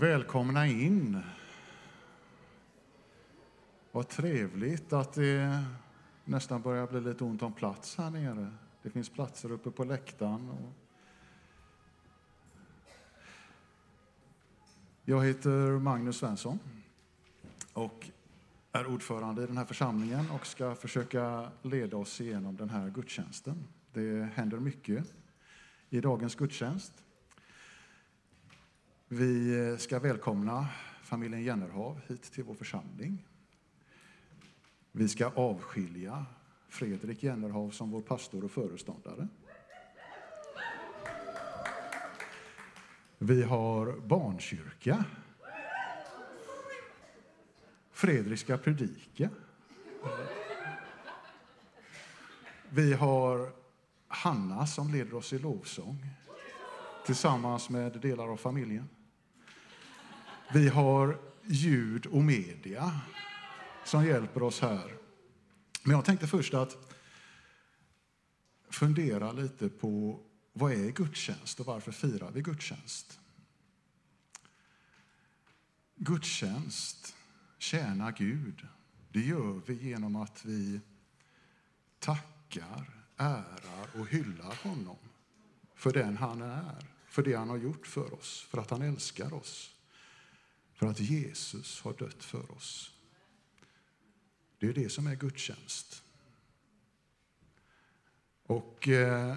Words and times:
Välkomna 0.00 0.66
in. 0.66 1.20
Vad 3.92 4.08
trevligt 4.08 4.92
att 4.92 5.12
det 5.12 5.64
nästan 6.24 6.62
börjar 6.62 6.86
bli 6.86 7.00
lite 7.00 7.24
ont 7.24 7.42
om 7.42 7.52
plats 7.52 7.96
här 7.96 8.10
nere. 8.10 8.52
Det 8.82 8.90
finns 8.90 9.08
platser 9.08 9.52
uppe 9.52 9.70
på 9.70 9.84
läktaren. 9.84 10.50
Och... 10.50 10.72
Jag 15.04 15.24
heter 15.24 15.78
Magnus 15.78 16.16
Svensson 16.16 16.58
och 17.72 18.10
är 18.72 18.86
ordförande 18.86 19.42
i 19.42 19.46
den 19.46 19.56
här 19.56 19.64
församlingen 19.64 20.30
och 20.30 20.46
ska 20.46 20.74
försöka 20.74 21.50
leda 21.62 21.96
oss 21.96 22.20
igenom 22.20 22.56
den 22.56 22.70
här 22.70 22.90
gudstjänsten. 22.90 23.64
Det 23.92 24.28
händer 24.34 24.58
mycket 24.58 25.14
i 25.90 26.00
dagens 26.00 26.34
gudstjänst. 26.34 26.92
Vi 29.10 29.76
ska 29.78 29.98
välkomna 29.98 30.68
familjen 31.02 31.42
Jennerhav 31.42 32.00
hit 32.06 32.22
till 32.22 32.44
vår 32.44 32.54
församling. 32.54 33.26
Vi 34.92 35.08
ska 35.08 35.26
avskilja 35.26 36.26
Fredrik 36.68 37.22
Jennerhav 37.22 37.70
som 37.70 37.90
vår 37.90 38.00
pastor 38.00 38.44
och 38.44 38.50
föreståndare. 38.50 39.28
Vi 43.18 43.42
har 43.42 43.92
barnkyrka. 44.06 45.04
Fredrik 47.90 48.38
ska 48.38 48.58
predika. 48.58 49.30
Vi 52.70 52.92
har 52.92 53.52
Hanna 54.08 54.66
som 54.66 54.92
leder 54.92 55.14
oss 55.14 55.32
i 55.32 55.38
lovsång 55.38 56.06
tillsammans 57.06 57.70
med 57.70 58.00
delar 58.00 58.28
av 58.28 58.36
familjen. 58.36 58.88
Vi 60.52 60.68
har 60.68 61.20
ljud 61.46 62.06
och 62.06 62.24
media 62.24 63.00
som 63.84 64.04
hjälper 64.04 64.42
oss 64.42 64.60
här. 64.60 64.96
Men 65.82 65.96
jag 65.96 66.04
tänkte 66.04 66.26
först 66.26 66.54
att 66.54 66.76
fundera 68.70 69.32
lite 69.32 69.68
på 69.68 70.20
vad 70.52 70.72
är 70.72 70.90
gudstjänst 70.90 71.60
och 71.60 71.66
varför 71.66 71.92
firar 71.92 72.30
vi 72.30 72.42
gudstjänst? 72.42 73.20
Gudstjänst, 75.96 77.14
tjäna 77.58 78.10
Gud, 78.10 78.66
det 79.12 79.20
gör 79.20 79.60
vi 79.66 79.74
genom 79.74 80.16
att 80.16 80.44
vi 80.44 80.80
tackar, 81.98 83.04
ärar 83.16 84.00
och 84.00 84.08
hyllar 84.08 84.62
honom 84.62 84.98
för 85.74 85.92
den 85.92 86.16
han 86.16 86.42
är, 86.42 86.86
för 87.08 87.22
det 87.22 87.34
han 87.34 87.48
har 87.48 87.56
gjort 87.56 87.86
för 87.86 88.14
oss, 88.14 88.46
för 88.50 88.58
att 88.58 88.70
han 88.70 88.82
älskar 88.82 89.34
oss, 89.34 89.77
för 90.78 90.86
att 90.86 91.00
Jesus 91.00 91.80
har 91.80 91.92
dött 91.92 92.24
för 92.24 92.50
oss. 92.52 92.90
Det 94.58 94.66
är 94.66 94.72
det 94.72 94.88
som 94.88 95.06
är 95.06 95.14
gudstjänst. 95.14 96.02
Och 98.42 98.88
eh, 98.88 99.36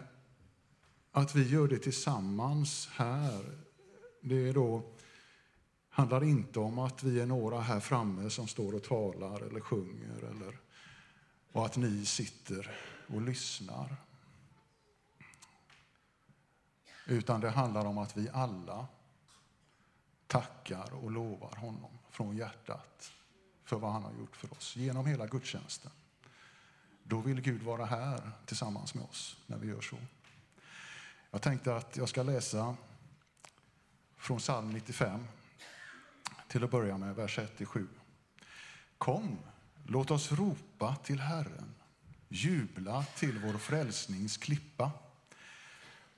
att 1.11 1.36
vi 1.36 1.50
gör 1.50 1.67
det 1.67 1.78
tillsammans 1.78 2.89
här, 2.92 3.58
det 4.22 4.52
då, 4.52 4.83
handlar 5.89 6.23
inte 6.23 6.59
om 6.59 6.80
att 6.80 7.03
vi 7.03 7.20
är 7.20 7.25
några 7.25 7.61
här 7.61 7.80
framme 7.80 8.30
som 8.30 8.48
står 8.48 8.76
och 8.76 8.83
talar 8.83 9.42
eller 9.42 9.59
sjunger 9.59 10.23
eller, 10.23 10.59
och 11.52 11.66
att 11.66 11.78
ni 11.78 12.05
sitter 12.05 12.72
och 13.08 13.22
lyssnar. 13.22 13.95
Utan 17.05 17.42
det 17.42 17.50
handlar 17.50 17.86
om 17.86 17.98
att 17.98 18.17
vi 18.17 18.30
alla 18.30 18.87
tackar 20.31 20.93
och 20.93 21.11
lovar 21.11 21.55
honom 21.55 21.92
från 22.09 22.37
hjärtat 22.37 23.11
för 23.65 23.77
vad 23.77 23.92
han 23.92 24.03
har 24.03 24.14
gjort 24.14 24.36
för 24.36 24.53
oss 24.53 24.75
genom 24.75 25.05
hela 25.05 25.27
gudstjänsten. 25.27 25.92
Då 27.03 27.19
vill 27.19 27.42
Gud 27.42 27.64
vara 27.64 27.86
här 27.86 28.31
tillsammans 28.45 28.93
med 28.93 29.03
oss 29.03 29.37
när 29.47 29.58
vi 29.58 29.67
gör 29.67 29.81
så. 29.81 29.97
Jag 31.31 31.42
tänkte 31.42 31.75
att 31.75 31.97
jag 31.97 32.09
ska 32.09 32.23
läsa 32.23 32.75
från 34.17 34.37
psalm 34.37 34.69
95 34.69 35.27
till 36.48 36.63
att 36.63 36.71
börja 36.71 36.98
med, 36.98 37.15
vers 37.15 37.39
1-7. 37.39 37.87
Kom, 38.98 39.37
låt 39.87 40.11
oss 40.11 40.31
ropa 40.31 40.95
till 40.95 41.19
Herren, 41.19 41.75
jubla 42.30 43.05
till 43.15 43.39
vår 43.39 43.58
frälsnings 43.58 44.37
klippa. 44.37 44.92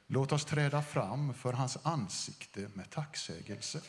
Låt 0.07 0.31
oss 0.31 0.45
träda 0.45 0.81
fram 0.81 1.33
för 1.33 1.53
hans 1.53 1.77
ansikte 1.83 2.69
med 2.73 2.89
tacksägelse. 2.89 3.81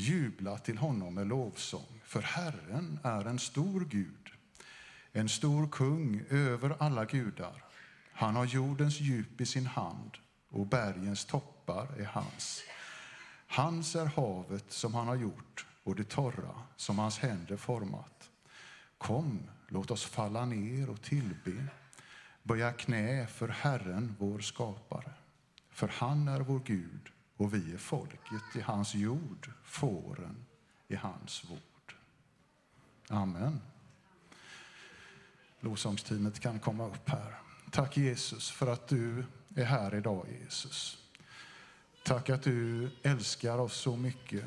Jubla 0.00 0.58
till 0.58 0.78
honom 0.78 1.14
med 1.14 1.26
lovsång, 1.26 2.00
för 2.04 2.22
Herren 2.22 2.98
är 3.02 3.24
en 3.24 3.38
stor 3.38 3.80
Gud, 3.84 4.30
en 5.12 5.28
stor 5.28 5.68
kung 5.68 6.22
över 6.30 6.76
alla 6.78 7.04
gudar. 7.04 7.64
Han 8.12 8.36
har 8.36 8.44
jordens 8.44 9.00
djup 9.00 9.40
i 9.40 9.46
sin 9.46 9.66
hand 9.66 10.10
och 10.50 10.66
bergens 10.66 11.24
toppar 11.24 11.88
är 11.98 12.04
hans. 12.04 12.62
Hans 13.46 13.96
är 13.96 14.06
havet 14.06 14.72
som 14.72 14.94
han 14.94 15.08
har 15.08 15.16
gjort 15.16 15.66
och 15.84 15.96
det 15.96 16.08
torra 16.08 16.62
som 16.76 16.98
hans 16.98 17.18
händer 17.18 17.56
format. 17.56 18.30
Kom, 18.98 19.40
låt 19.68 19.90
oss 19.90 20.04
falla 20.04 20.44
ner 20.44 20.90
och 20.90 21.02
tillbe, 21.02 21.66
böja 22.42 22.72
knä 22.72 23.26
för 23.26 23.48
Herren, 23.48 24.16
vår 24.18 24.38
skapare. 24.38 25.12
För 25.70 25.88
han 25.88 26.28
är 26.28 26.40
vår 26.40 26.60
Gud 26.64 27.10
och 27.40 27.54
vi 27.54 27.74
är 27.74 27.78
folket 27.78 28.56
i 28.56 28.60
hans 28.60 28.94
jord, 28.94 29.50
fåren 29.64 30.46
i 30.88 30.96
hans 30.96 31.44
vård. 31.44 31.94
Amen. 33.08 33.60
Lovsångsteamet 35.60 36.40
kan 36.40 36.60
komma 36.60 36.86
upp 36.86 37.08
här. 37.08 37.34
Tack 37.70 37.96
Jesus 37.96 38.50
för 38.50 38.66
att 38.66 38.88
du 38.88 39.24
är 39.56 39.64
här 39.64 39.94
idag 39.94 40.26
Jesus. 40.42 40.98
Tack 42.04 42.30
att 42.30 42.42
du 42.42 42.90
älskar 43.02 43.58
oss 43.58 43.76
så 43.76 43.96
mycket. 43.96 44.44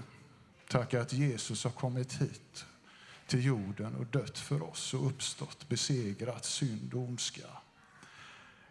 Tack 0.68 0.94
att 0.94 1.14
Jesus 1.14 1.64
har 1.64 1.72
kommit 1.72 2.14
hit 2.14 2.66
till 3.28 3.46
jorden 3.46 3.96
och 3.96 4.06
dött 4.06 4.40
för 4.40 4.64
oss 4.64 4.94
och 4.94 5.08
uppstått, 5.08 5.70
besegrat 5.70 6.46
synd 6.46 6.94
och 6.94 7.02
ondska. 7.02 7.48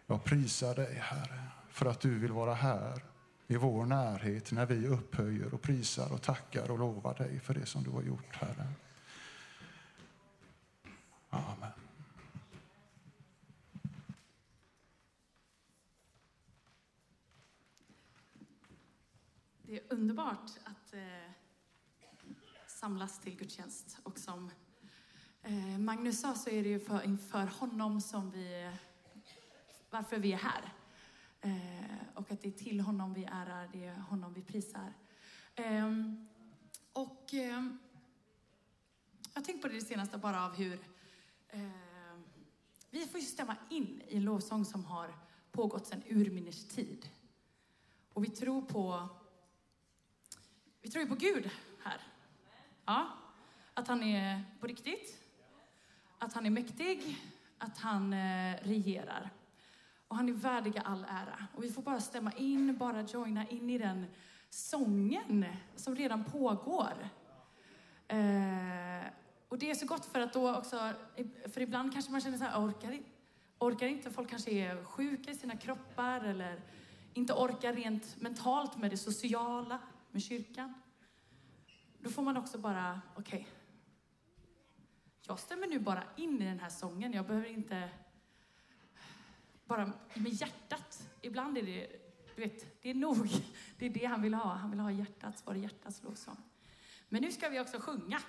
Jag 0.07 0.23
prisar 0.23 0.75
dig, 0.75 0.95
Herre, 1.01 1.43
för 1.69 1.85
att 1.85 1.99
du 1.99 2.19
vill 2.19 2.31
vara 2.31 2.53
här 2.53 3.12
i 3.47 3.57
vår 3.57 3.85
närhet 3.85 4.51
när 4.51 4.65
vi 4.65 4.87
upphöjer 4.87 5.53
och 5.53 5.61
prisar 5.61 6.13
och 6.13 6.21
tackar 6.21 6.71
och 6.71 6.79
lovar 6.79 7.13
dig 7.13 7.39
för 7.39 7.53
det 7.53 7.65
som 7.65 7.83
du 7.83 7.89
har 7.89 8.01
gjort, 8.01 8.35
Herre. 8.35 8.67
Amen. 11.29 11.71
Det 19.61 19.79
är 19.79 19.93
underbart 19.93 20.51
att 20.63 20.93
eh, 20.93 21.31
samlas 22.67 23.19
till 23.19 23.35
gudstjänst. 23.35 23.97
Och 24.03 24.17
som 24.19 24.51
eh, 25.41 25.77
Magnus 25.79 26.21
sa 26.21 26.35
så 26.35 26.49
är 26.49 26.63
det 26.63 26.69
ju 26.69 26.79
för, 26.79 27.05
inför 27.05 27.45
honom 27.45 28.01
som 28.01 28.31
vi, 28.31 28.71
varför 29.89 30.17
vi 30.17 30.33
är 30.33 30.37
här. 30.37 30.73
Eh, 31.43 32.07
och 32.13 32.31
att 32.31 32.41
det 32.41 32.47
är 32.47 32.51
till 32.51 32.79
honom 32.79 33.13
vi 33.13 33.23
ärar, 33.23 33.69
det 33.73 33.85
är 33.85 33.95
honom 33.95 34.33
vi 34.33 34.41
prisar. 34.41 34.93
Eh, 35.55 35.91
och 36.93 37.33
eh, 37.33 37.63
jag 39.33 39.41
har 39.41 39.41
tänkt 39.41 39.61
på 39.61 39.67
det, 39.67 39.73
det 39.73 39.81
senaste 39.81 40.17
bara 40.17 40.45
av 40.45 40.55
hur 40.55 40.79
ehm, 41.49 42.23
vi 42.89 43.07
får 43.07 43.19
ju 43.19 43.25
stämma 43.25 43.55
in 43.69 44.01
i 44.07 44.17
en 44.17 44.23
lovsång 44.23 44.65
som 44.65 44.85
har 44.85 45.15
pågått 45.51 45.87
sedan 45.87 46.03
urminnes 46.09 46.67
tid. 46.67 47.09
Och 48.13 48.23
vi 48.23 48.29
tror 48.29 48.61
på 48.61 49.09
vi 50.81 50.89
tror 50.89 51.03
ju 51.03 51.09
på 51.09 51.15
Gud 51.15 51.49
här. 51.83 52.01
Ja, 52.85 53.07
att 53.73 53.87
han 53.87 54.03
är 54.03 54.43
på 54.59 54.67
riktigt, 54.67 55.17
att 56.17 56.33
han 56.33 56.45
är 56.45 56.49
mäktig, 56.49 57.17
att 57.57 57.77
han 57.77 58.13
eh, 58.13 58.55
regerar. 58.61 59.29
Och 60.13 60.17
han 60.17 60.29
är 60.29 60.33
värdig 60.33 60.81
all 60.85 61.05
ära. 61.09 61.47
Och 61.55 61.63
vi 61.63 61.71
får 61.71 61.81
bara 61.81 62.01
stämma 62.01 62.31
in, 62.31 62.77
bara 62.77 63.01
joina 63.01 63.47
in 63.47 63.69
i 63.69 63.77
den 63.77 64.05
sången 64.49 65.45
som 65.75 65.95
redan 65.95 66.23
pågår. 66.23 67.09
Eh, 68.07 69.07
och 69.49 69.57
det 69.57 69.71
är 69.71 69.75
så 69.75 69.85
gott 69.85 70.05
för 70.05 70.19
att 70.19 70.33
då 70.33 70.55
också, 70.55 70.93
för 71.53 71.61
ibland 71.61 71.93
kanske 71.93 72.11
man 72.11 72.21
känner 72.21 72.37
så 72.37 72.43
här, 72.43 72.65
orkar, 72.65 72.99
orkar 73.59 73.87
inte, 73.87 74.11
folk 74.11 74.29
kanske 74.29 74.51
är 74.51 74.83
sjuka 74.83 75.31
i 75.31 75.35
sina 75.35 75.57
kroppar 75.57 76.21
eller 76.21 76.61
inte 77.13 77.33
orkar 77.33 77.73
rent 77.73 78.21
mentalt 78.21 78.77
med 78.77 78.91
det 78.91 78.97
sociala, 78.97 79.79
med 80.11 80.23
kyrkan. 80.23 80.73
Då 81.99 82.09
får 82.09 82.21
man 82.21 82.37
också 82.37 82.57
bara, 82.57 83.01
okej, 83.15 83.39
okay, 83.39 83.51
jag 85.27 85.39
stämmer 85.39 85.67
nu 85.67 85.79
bara 85.79 86.03
in 86.15 86.41
i 86.41 86.45
den 86.45 86.59
här 86.59 86.69
sången. 86.69 87.13
Jag 87.13 87.25
behöver 87.25 87.47
inte 87.47 87.89
bara 89.65 89.93
med 90.13 90.31
hjärtat. 90.31 91.09
Ibland 91.21 91.57
är 91.57 91.63
det 91.63 91.87
Du 92.35 92.41
vet, 92.41 92.81
det 92.81 92.89
är 92.89 92.93
nog. 92.93 93.29
Det 93.77 93.85
är 93.85 93.89
det 93.89 94.05
han 94.05 94.21
vill 94.21 94.33
ha. 94.33 94.53
Han 94.53 94.71
vill 94.71 94.79
ha 94.79 94.91
hjärtats, 94.91 95.45
vara 95.45 95.57
hjärtats 95.57 96.03
lovsång. 96.03 96.37
Men 97.09 97.21
nu 97.21 97.31
ska 97.31 97.49
vi 97.49 97.59
också 97.59 97.79
sjunga. 97.79 98.21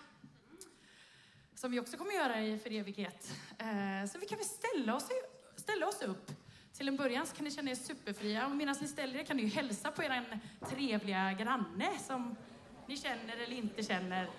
Som 1.55 1.71
vi 1.71 1.81
också 1.81 1.97
kommer 1.97 2.13
göra 2.13 2.41
i 2.41 2.59
för 2.59 2.73
evighet. 2.73 3.37
Eh, 3.59 4.11
så 4.13 4.19
vi 4.19 4.27
kan 4.27 4.39
väl 4.39 4.47
ställa 4.47 4.95
oss, 4.97 5.09
ställa 5.57 5.87
oss 5.89 6.03
upp. 6.03 6.31
Till 6.73 6.89
en 6.89 6.97
början 6.97 7.27
så 7.27 7.37
kan 7.37 7.45
ni 7.45 7.51
känna 7.51 7.71
er 7.71 7.75
superfria. 7.75 8.47
Och 8.47 8.57
medan 8.57 8.77
ni 8.81 8.89
ställer 8.89 9.19
er 9.19 9.25
kan 9.25 9.37
ni 9.37 9.43
ju 9.43 9.49
hälsa 9.49 9.91
på 9.91 10.03
er 10.03 10.41
trevliga 10.71 11.33
granne 11.33 11.99
som 11.99 12.37
ni 12.89 12.97
känner 12.97 13.37
eller 13.37 13.57
inte 13.57 13.83
känner. 13.83 14.31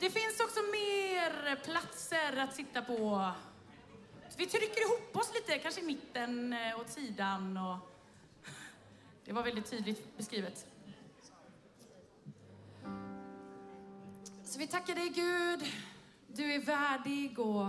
Det 0.00 0.10
finns 0.10 0.40
också 0.40 0.60
mer 0.60 1.17
platser 1.64 2.36
att 2.36 2.54
sitta 2.54 2.82
på. 2.82 3.30
Vi 4.36 4.46
trycker 4.46 4.80
ihop 4.80 5.16
oss 5.16 5.34
lite, 5.34 5.58
kanske 5.58 5.80
i 5.80 5.84
mitten, 5.84 6.56
och 6.74 6.80
åt 6.80 6.90
sidan. 6.90 7.56
Och 7.56 7.76
det 9.24 9.32
var 9.32 9.42
väldigt 9.42 9.70
tydligt 9.70 10.16
beskrivet. 10.16 10.66
Så 14.44 14.58
vi 14.58 14.66
tackar 14.66 14.94
dig 14.94 15.08
Gud. 15.08 15.72
Du 16.26 16.52
är 16.52 16.60
värdig 16.60 17.38
och 17.38 17.68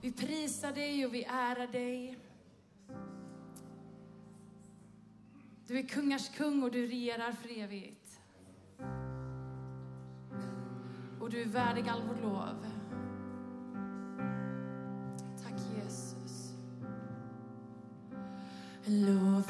vi 0.00 0.12
prisar 0.12 0.72
dig 0.72 1.06
och 1.06 1.14
vi 1.14 1.24
ärar 1.24 1.66
dig. 1.66 2.18
Du 5.66 5.78
är 5.78 5.82
kungars 5.82 6.28
kung 6.28 6.62
och 6.62 6.70
du 6.70 6.86
regerar 6.86 7.32
för 7.32 7.58
evigt. 7.58 8.20
Och 11.20 11.30
du 11.30 11.42
är 11.42 11.46
värdig 11.46 11.88
all 11.88 12.02
vårt 12.02 12.22
lov. 12.22 12.79
Lov, 18.90 19.46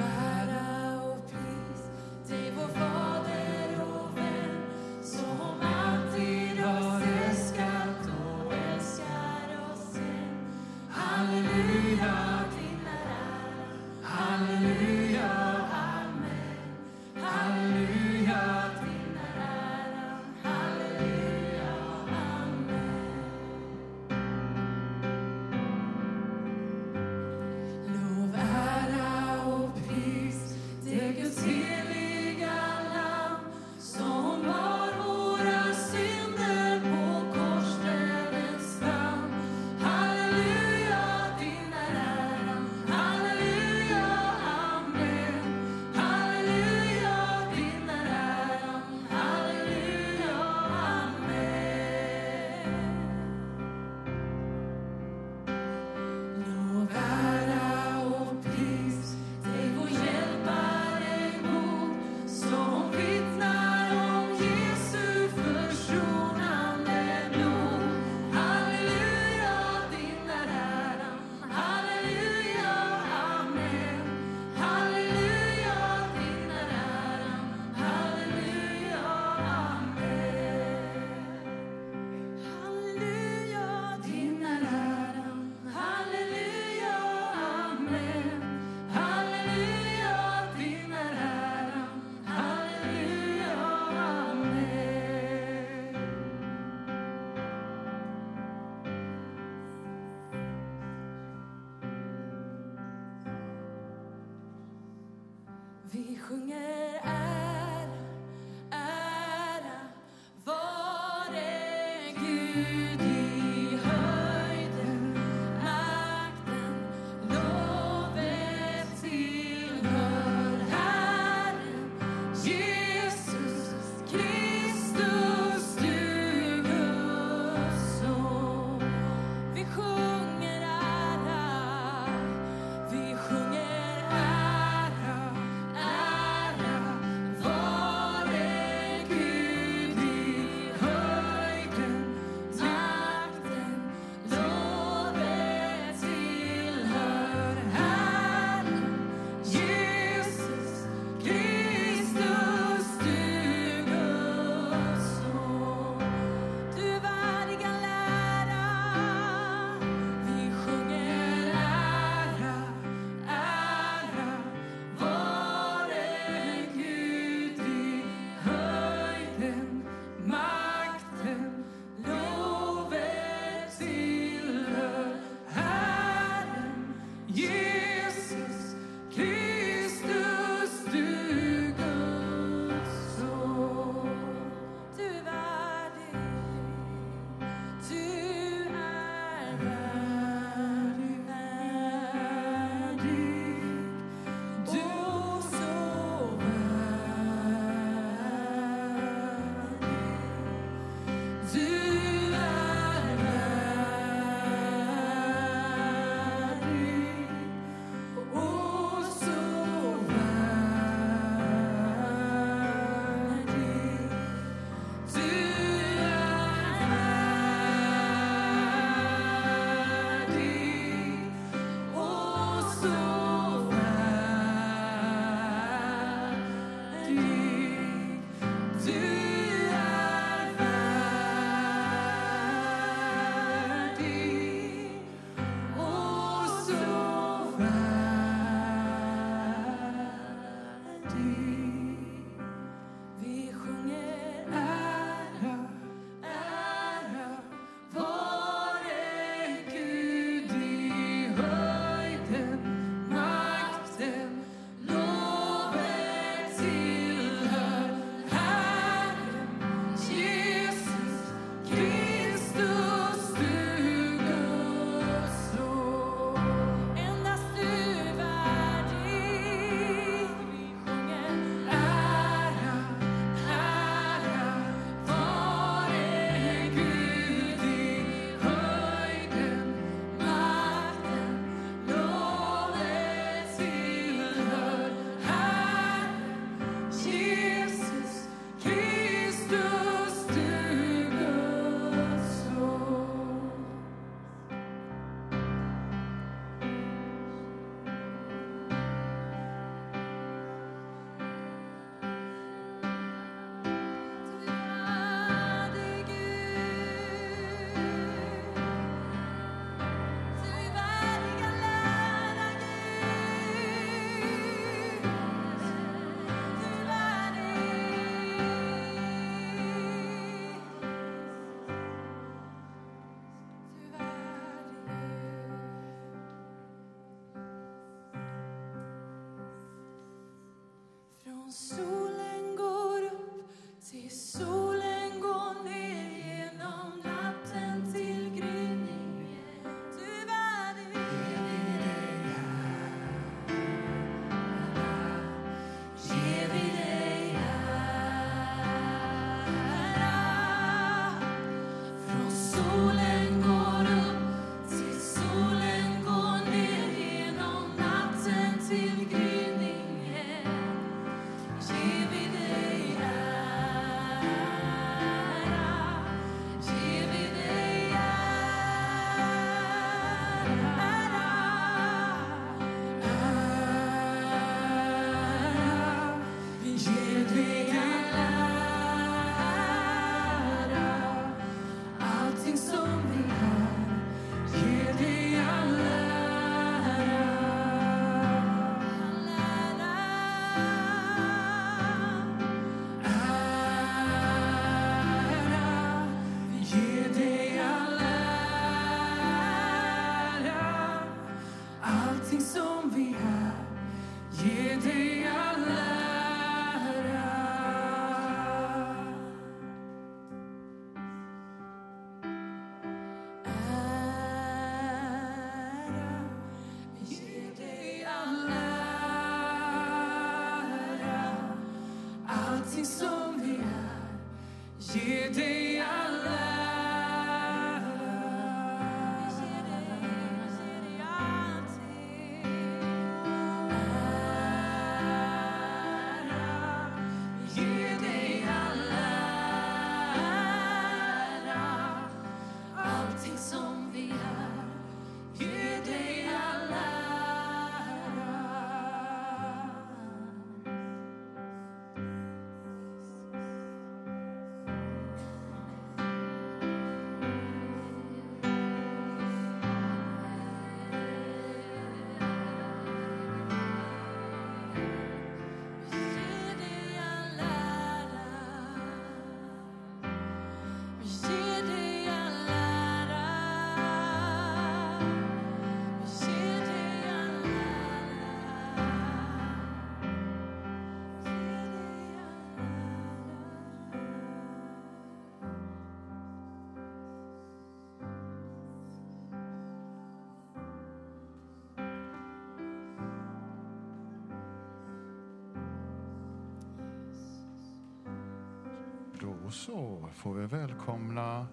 Då 499.51 499.55
så 499.55 500.09
får 500.15 500.35
vi 500.35 500.47
välkomna 500.47 501.47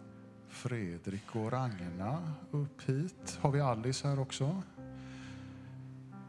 Fredrik 0.48 1.36
och 1.36 1.52
Ragna 1.52 2.34
upp 2.52 2.90
hit. 2.90 3.40
Har 3.42 3.52
vi 3.52 3.62
Alice 3.62 4.08
här 4.08 4.20
också? 4.20 4.64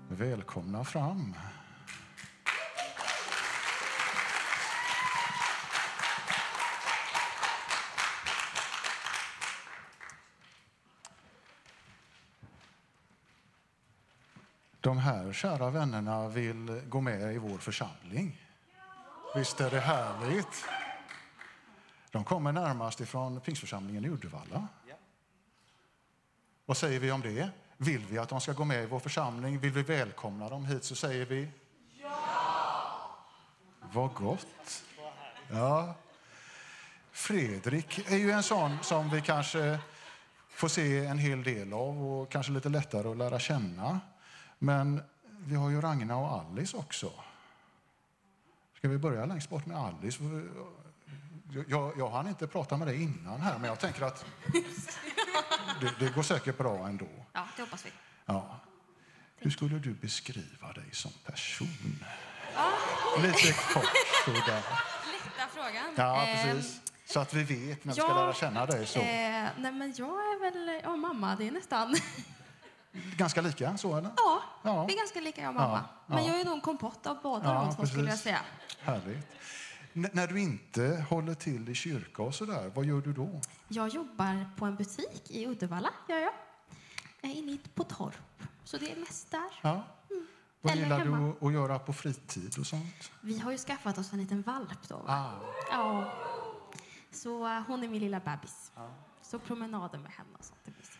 Välkomna 0.08 0.84
fram. 0.84 1.34
De 14.80 14.98
här 14.98 15.32
kära 15.32 15.70
vännerna 15.70 16.28
vill 16.28 16.82
gå 16.88 17.00
med 17.00 17.34
i 17.34 17.38
vår 17.38 17.58
församling. 17.58 18.40
Visst 19.34 19.60
är 19.60 19.70
det 19.70 19.80
härligt? 19.80 20.68
De 22.18 22.24
kommer 22.24 22.52
närmast 22.52 23.00
ifrån 23.00 23.40
Pingstförsamlingen 23.40 24.04
i 24.04 24.08
Uddevalla. 24.08 24.68
Vad 26.66 26.76
säger 26.76 27.00
vi 27.00 27.12
om 27.12 27.20
det? 27.20 27.50
Vill 27.76 28.06
vi 28.06 28.18
att 28.18 28.28
de 28.28 28.40
ska 28.40 28.52
gå 28.52 28.64
med 28.64 28.82
i 28.82 28.86
vår 28.86 28.98
församling? 28.98 29.58
Vill 29.58 29.72
vi 29.72 29.82
välkomna 29.82 30.48
dem 30.48 30.64
hit 30.64 30.84
så 30.84 30.94
säger 30.94 31.26
vi 31.26 31.50
ja! 32.02 32.10
Vad 33.92 34.14
gott. 34.14 34.84
Ja. 35.50 35.94
Fredrik 37.10 38.10
är 38.10 38.16
ju 38.16 38.30
en 38.30 38.42
sån 38.42 38.78
som 38.82 39.10
vi 39.10 39.20
kanske 39.20 39.78
får 40.48 40.68
se 40.68 41.06
en 41.06 41.18
hel 41.18 41.42
del 41.42 41.72
av 41.72 42.06
och 42.06 42.32
kanske 42.32 42.52
lite 42.52 42.68
lättare 42.68 43.08
att 43.08 43.16
lära 43.16 43.38
känna. 43.38 44.00
Men 44.58 45.02
vi 45.38 45.54
har 45.54 45.70
ju 45.70 45.80
Ragna 45.80 46.16
och 46.16 46.32
Alice 46.32 46.76
också. 46.76 47.12
Ska 48.76 48.88
vi 48.88 48.98
börja 48.98 49.26
längst 49.26 49.50
bort 49.50 49.66
med 49.66 49.76
Alice? 49.76 50.22
Jag, 51.68 51.92
jag 51.98 52.10
hann 52.10 52.28
inte 52.28 52.46
prata 52.46 52.76
med 52.76 52.88
dig 52.88 53.02
innan 53.02 53.40
här, 53.40 53.58
men 53.58 53.64
jag 53.68 53.78
tänker 53.80 54.02
att 54.02 54.24
det, 55.80 55.94
det 55.98 56.14
går 56.14 56.22
säkert 56.22 56.58
bra 56.58 56.86
ändå. 56.88 57.08
Ja, 57.32 57.44
det 57.56 57.62
hoppas 57.62 57.86
vi. 57.86 57.90
Ja. 58.26 58.60
Hur 59.36 59.50
skulle 59.50 59.78
du 59.78 59.94
beskriva 59.94 60.72
dig 60.72 60.88
som 60.92 61.10
person? 61.26 62.04
Lite 63.22 63.52
kort 63.52 63.84
sådär. 64.24 64.62
Lätta 64.62 65.48
frågan. 65.54 65.92
Ja, 65.96 66.22
Ehm, 66.26 66.56
precis. 66.56 66.80
Så 67.06 67.20
att 67.20 67.34
vi 67.34 67.42
vet 67.42 67.84
när 67.84 67.94
vi 67.94 68.00
ska 68.00 68.08
ja, 68.08 68.14
lära 68.14 68.34
känna 68.34 68.66
dig. 68.66 68.86
Så. 68.86 68.98
Eh, 68.98 69.04
nej, 69.56 69.72
men 69.72 69.94
jag 69.96 70.08
är 70.08 70.40
väl 70.40 70.80
ja, 70.84 70.96
mamma, 70.96 71.36
det 71.36 71.46
är 71.48 71.50
nästan. 71.50 71.94
Ganska 72.92 73.40
lika, 73.40 73.76
så 73.78 73.96
eller? 73.96 74.10
ja, 74.16 74.42
Ja. 74.62 74.84
vi 74.86 74.92
är 74.94 74.98
ganska 74.98 75.20
lika 75.20 75.40
jag 75.40 75.48
och 75.48 75.54
mamma. 75.54 75.84
Ja, 76.06 76.14
Men 76.14 76.24
ja. 76.24 76.30
jag 76.30 76.40
är 76.40 76.44
nog 76.44 76.54
en 76.54 76.60
kompott 76.60 77.06
av 77.06 77.18
båda 77.22 77.44
Ja, 77.54 77.54
de 77.60 77.76
två 77.76 77.86
skulle 77.86 78.02
jag 78.02 78.08
precis. 78.10 78.22
säga. 78.24 78.40
Härligt. 78.82 79.26
N- 79.94 80.08
när 80.12 80.26
du 80.26 80.40
inte 80.40 81.06
håller 81.10 81.34
till 81.34 81.68
i 81.68 81.74
kyrka 81.74 82.22
och 82.22 82.34
sådär, 82.34 82.72
vad 82.74 82.84
gör 82.84 83.00
du 83.00 83.12
då? 83.12 83.40
Jag 83.68 83.88
jobbar 83.88 84.50
på 84.56 84.64
en 84.66 84.76
butik 84.76 85.30
i 85.30 85.46
Uddevalla, 85.46 85.90
gör 86.08 86.18
jag. 86.18 86.32
Jag 87.20 87.30
är 87.30 87.34
inne 87.34 87.52
i- 87.52 87.60
på 87.74 87.84
Torp, 87.84 88.42
så 88.64 88.78
det 88.78 88.92
är 88.92 88.96
mest 88.96 89.30
där. 89.30 89.50
Ja. 89.62 89.86
Vad 90.60 90.72
Eller 90.72 90.82
gillar 90.82 90.98
hemma. 90.98 91.34
du 91.40 91.46
att 91.46 91.52
göra 91.52 91.78
på 91.78 91.92
fritid 91.92 92.58
och 92.58 92.66
sånt? 92.66 93.10
Vi 93.20 93.38
har 93.38 93.50
ju 93.52 93.58
skaffat 93.58 93.98
oss 93.98 94.12
en 94.12 94.18
liten 94.18 94.42
valp 94.42 94.88
då. 94.88 94.96
Va? 94.96 95.04
Ah, 95.08 95.40
Ja. 95.70 96.12
Så 97.10 97.46
eh, 97.46 97.62
hon 97.66 97.82
är 97.82 97.88
min 97.88 98.00
lilla 98.00 98.20
bebis. 98.20 98.72
Så 99.22 99.38
promenader 99.38 99.98
med 99.98 100.12
henne 100.12 100.28
och 100.38 100.44
sånt 100.44 100.60
är 100.64 100.70
mysigt. 100.70 100.98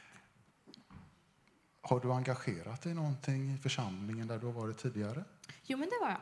har 1.83 2.01
du 2.01 2.13
engagerat 2.13 2.83
dig 2.83 2.95
någonting 2.95 3.55
i 3.55 3.59
församlingen 3.59 4.27
där 4.27 4.39
du 4.39 4.47
har 4.47 4.53
varit 4.53 4.79
tidigare? 4.79 5.25
Jo, 5.65 5.79
men 5.79 5.89
det 5.89 5.99
var 6.01 6.09
jag. 6.11 6.21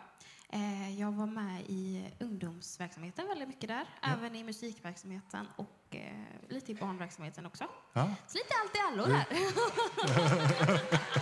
Eh, 0.48 1.00
Jag 1.00 1.12
var 1.12 1.26
med 1.26 1.60
i 1.66 2.10
ungdomsverksamheten 2.20 3.26
väldigt 3.28 3.48
mycket 3.48 3.68
där. 3.68 3.84
Även 4.02 4.34
i 4.34 4.44
musikverksamheten 4.44 5.48
och 5.56 5.96
eh, 5.96 6.12
lite 6.48 6.72
i 6.72 6.74
barnverksamheten 6.74 7.46
också. 7.46 7.64
Ja, 7.92 8.14
Så 8.26 8.38
lite 8.38 8.54
allt 8.62 8.76
i 8.76 8.78
allo 8.88 9.06
där. 9.14 9.26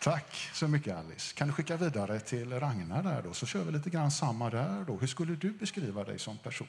Tack 0.00 0.50
så 0.54 0.68
mycket 0.68 0.96
Alice. 0.96 1.34
Kan 1.34 1.48
du 1.48 1.54
skicka 1.54 1.76
vidare 1.76 2.20
till 2.20 2.52
Ragnar 2.60 3.02
där 3.02 3.22
då, 3.22 3.34
så 3.34 3.46
kör 3.46 3.64
vi 3.64 3.72
lite 3.72 3.90
grann 3.90 4.10
samma 4.10 4.50
där 4.50 4.84
då. 4.84 4.96
Hur 4.96 5.06
skulle 5.06 5.34
du 5.34 5.50
beskriva 5.52 6.04
dig 6.04 6.18
som 6.18 6.38
person? 6.38 6.68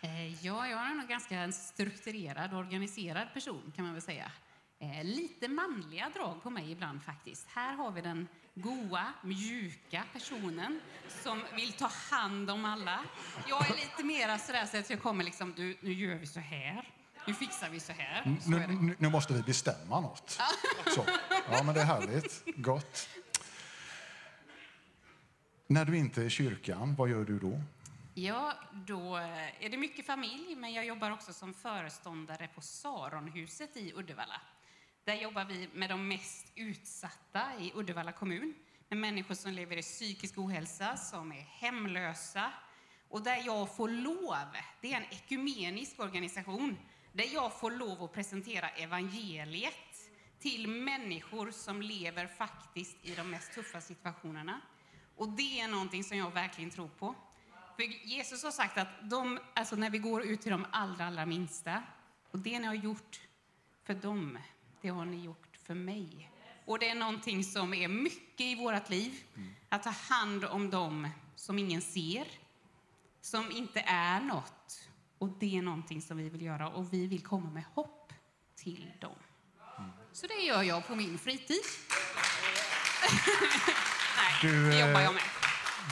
Eh, 0.00 0.44
ja, 0.46 0.66
jag 0.68 0.80
är 0.90 0.94
nog 0.94 1.08
ganska 1.08 1.38
en 1.38 1.52
strukturerad 1.52 2.52
och 2.52 2.58
organiserad 2.58 3.28
person 3.34 3.72
kan 3.76 3.84
man 3.84 3.94
väl 3.94 4.02
säga. 4.02 4.32
Lite 5.02 5.48
manliga 5.48 6.10
drag 6.14 6.42
på 6.42 6.50
mig 6.50 6.70
ibland 6.72 7.02
faktiskt. 7.02 7.46
Här 7.48 7.74
har 7.74 7.90
vi 7.90 8.00
den 8.00 8.28
goa, 8.60 9.12
mjuka 9.22 10.04
personen 10.12 10.80
som 11.22 11.42
vill 11.54 11.72
ta 11.72 11.90
hand 12.10 12.50
om 12.50 12.64
alla. 12.64 13.00
Jag 13.48 13.70
är 13.70 13.74
lite 13.74 14.04
mera 14.04 14.38
sådär 14.38 14.66
så 14.66 14.76
att 14.76 14.90
jag 14.90 15.02
kommer 15.02 15.24
liksom, 15.24 15.54
du, 15.56 15.76
nu 15.80 15.92
gör 15.92 16.14
vi 16.14 16.26
så 16.26 16.40
här. 16.40 16.88
Nu 17.26 17.34
fixar 17.34 17.70
vi 17.70 17.80
så 17.80 17.92
här. 17.92 18.38
Så 18.40 18.50
Nu, 18.50 18.66
nu, 18.66 18.96
nu 18.98 19.08
måste 19.08 19.32
vi 19.32 19.42
bestämma 19.42 20.00
något. 20.00 20.40
Så. 20.94 21.04
Ja, 21.50 21.62
men 21.62 21.74
det 21.74 21.80
är 21.80 21.84
härligt. 21.84 22.42
Gott. 22.56 23.08
När 25.66 25.84
du 25.84 25.96
inte 25.96 26.22
är 26.22 26.24
i 26.24 26.30
kyrkan, 26.30 26.94
vad 26.94 27.10
gör 27.10 27.24
du 27.24 27.38
då? 27.38 27.62
Ja, 28.14 28.54
då 28.72 29.16
är 29.60 29.68
det 29.68 29.76
mycket 29.76 30.06
familj, 30.06 30.56
men 30.56 30.72
jag 30.72 30.84
jobbar 30.86 31.10
också 31.10 31.32
som 31.32 31.54
föreståndare 31.54 32.48
på 32.54 32.60
Saronhuset 32.60 33.76
i 33.76 33.92
Uddevalla. 33.96 34.40
Där 35.10 35.16
jobbar 35.16 35.44
vi 35.44 35.68
med 35.74 35.90
de 35.90 36.08
mest 36.08 36.52
utsatta 36.54 37.42
i 37.58 37.72
Uddevalla 37.74 38.12
kommun. 38.12 38.54
Med 38.88 38.98
människor 38.98 39.34
som 39.34 39.52
lever 39.52 39.76
i 39.76 39.82
psykisk 39.82 40.38
ohälsa, 40.38 40.96
som 40.96 41.32
är 41.32 41.40
hemlösa. 41.40 42.52
Och 43.08 43.22
där 43.22 43.42
jag 43.46 43.76
får 43.76 43.88
lov, 43.88 44.46
det 44.80 44.92
är 44.92 44.96
en 44.96 45.06
ekumenisk 45.10 46.00
organisation, 46.00 46.76
där 47.12 47.34
jag 47.34 47.60
får 47.60 47.70
lov 47.70 48.02
att 48.02 48.12
presentera 48.12 48.68
evangeliet 48.68 50.10
till 50.38 50.68
människor 50.68 51.50
som 51.50 51.82
lever 51.82 52.26
faktiskt 52.26 52.96
i 53.02 53.14
de 53.14 53.30
mest 53.30 53.52
tuffa 53.52 53.80
situationerna. 53.80 54.60
Och 55.16 55.28
det 55.28 55.60
är 55.60 55.68
någonting 55.68 56.04
som 56.04 56.18
jag 56.18 56.30
verkligen 56.30 56.70
tror 56.70 56.88
på. 56.88 57.14
För 57.76 57.82
Jesus 57.82 58.42
har 58.44 58.50
sagt 58.50 58.78
att 58.78 59.10
de, 59.10 59.38
alltså 59.54 59.76
när 59.76 59.90
vi 59.90 59.98
går 59.98 60.22
ut 60.22 60.40
till 60.40 60.52
de 60.52 60.66
allra, 60.70 61.06
allra 61.06 61.26
minsta, 61.26 61.82
och 62.30 62.38
det 62.38 62.58
ni 62.58 62.66
har 62.66 62.74
gjort 62.74 63.20
för 63.84 63.94
dem, 63.94 64.38
det 64.80 64.88
har 64.88 65.04
ni 65.04 65.24
gjort 65.24 65.56
för 65.66 65.74
mig. 65.74 66.30
Och 66.64 66.78
det 66.78 66.88
är 66.90 66.94
någonting 66.94 67.44
som 67.44 67.74
är 67.74 67.88
mycket 67.88 68.40
i 68.40 68.54
vårt 68.54 68.90
liv, 68.90 69.22
att 69.68 69.82
ta 69.82 69.90
hand 69.90 70.44
om 70.44 70.70
dem 70.70 71.08
som 71.36 71.58
ingen 71.58 71.80
ser, 71.82 72.26
som 73.20 73.50
inte 73.50 73.80
är 73.86 74.20
något. 74.20 74.88
Och 75.18 75.28
det 75.28 75.58
är 75.58 75.62
någonting 75.62 76.02
som 76.02 76.16
vi 76.16 76.28
vill 76.28 76.42
göra 76.42 76.68
och 76.68 76.92
vi 76.92 77.06
vill 77.06 77.22
komma 77.22 77.50
med 77.50 77.64
hopp 77.74 78.12
till 78.56 78.92
dem. 79.00 79.16
Så 80.12 80.26
det 80.26 80.34
gör 80.34 80.62
jag 80.62 80.86
på 80.86 80.94
min 80.94 81.18
fritid. 81.18 81.56
Nej, 84.16 84.38
Du, 84.42 84.70
det 84.70 84.80
jobbar 84.80 85.00
eh, 85.00 85.04
jag 85.04 85.14
med. 85.14 85.22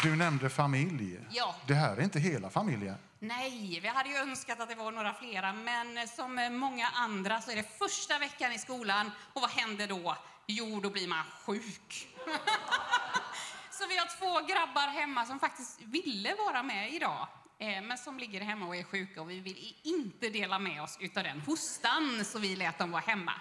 Du 0.03 0.17
nämnde 0.17 0.51
familj. 0.51 1.21
Ja. 1.31 1.55
Det 1.67 1.75
här 1.75 1.97
är 1.97 2.01
inte 2.03 2.21
hela 2.21 2.51
familjen. 2.51 2.95
Nej, 3.21 3.81
vi 3.83 3.89
hade 3.89 4.09
ju 4.09 4.17
önskat 4.17 4.61
att 4.61 4.69
det 4.69 4.75
var 4.75 4.93
några 4.93 5.15
flera, 5.15 5.53
men 5.53 6.09
som 6.09 6.49
många 6.51 6.87
andra 6.87 7.41
så 7.41 7.51
är 7.51 7.57
det 7.57 7.79
första 7.79 8.19
veckan 8.19 8.53
i 8.53 8.59
skolan 8.59 9.11
och 9.33 9.41
vad 9.41 9.51
händer 9.51 9.87
då? 9.87 10.17
Jo, 10.47 10.81
då 10.81 10.91
blir 10.91 11.09
man 11.09 11.25
sjuk. 11.47 12.09
så 13.71 13.87
vi 13.89 13.97
har 13.97 14.19
två 14.19 14.55
grabbar 14.55 14.89
hemma 14.89 15.27
som 15.27 15.41
faktiskt 15.41 15.81
ville 15.83 16.35
vara 16.35 16.63
med 16.63 16.93
idag, 16.95 17.29
eh, 17.59 17.83
men 17.83 17.99
som 17.99 18.19
ligger 18.19 18.41
hemma 18.41 18.67
och 18.67 18.77
är 18.77 18.85
sjuka 18.85 19.21
och 19.21 19.31
vi 19.31 19.41
vill 19.41 19.75
inte 19.83 20.29
dela 20.29 20.59
med 20.59 20.83
oss 20.83 20.99
utav 21.01 21.25
den 21.25 21.41
hostan, 21.41 22.25
så 22.25 22.39
vi 22.39 22.57
lät 22.57 22.79
dem 22.79 22.91
vara 22.91 23.03
hemma. 23.03 23.33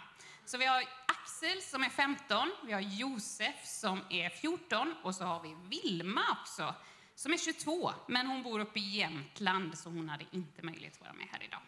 Så 0.45 0.57
vi 0.57 0.65
har 0.65 0.83
Axel 1.05 1.61
som 1.61 1.83
är 1.83 1.89
15, 1.89 2.51
vi 2.65 2.73
har 2.73 2.81
Josef 2.81 3.65
som 3.65 4.01
är 4.09 4.29
14 4.29 4.95
och 5.03 5.15
så 5.15 5.23
har 5.23 5.41
vi 5.41 5.55
Vilma 5.69 6.37
också 6.41 6.75
som 7.17 7.33
är 7.33 7.37
22, 7.37 7.91
men 8.07 8.27
hon 8.27 8.43
bor 8.43 8.59
uppe 8.59 8.79
i 8.79 8.89
Jämtland 8.97 9.77
så 9.77 9.89
hon 9.89 10.09
hade 10.09 10.25
inte 10.31 10.63
möjlighet 10.63 10.93
att 10.93 11.01
vara 11.01 11.13
med 11.13 11.27
här 11.31 11.43
idag. 11.43 11.59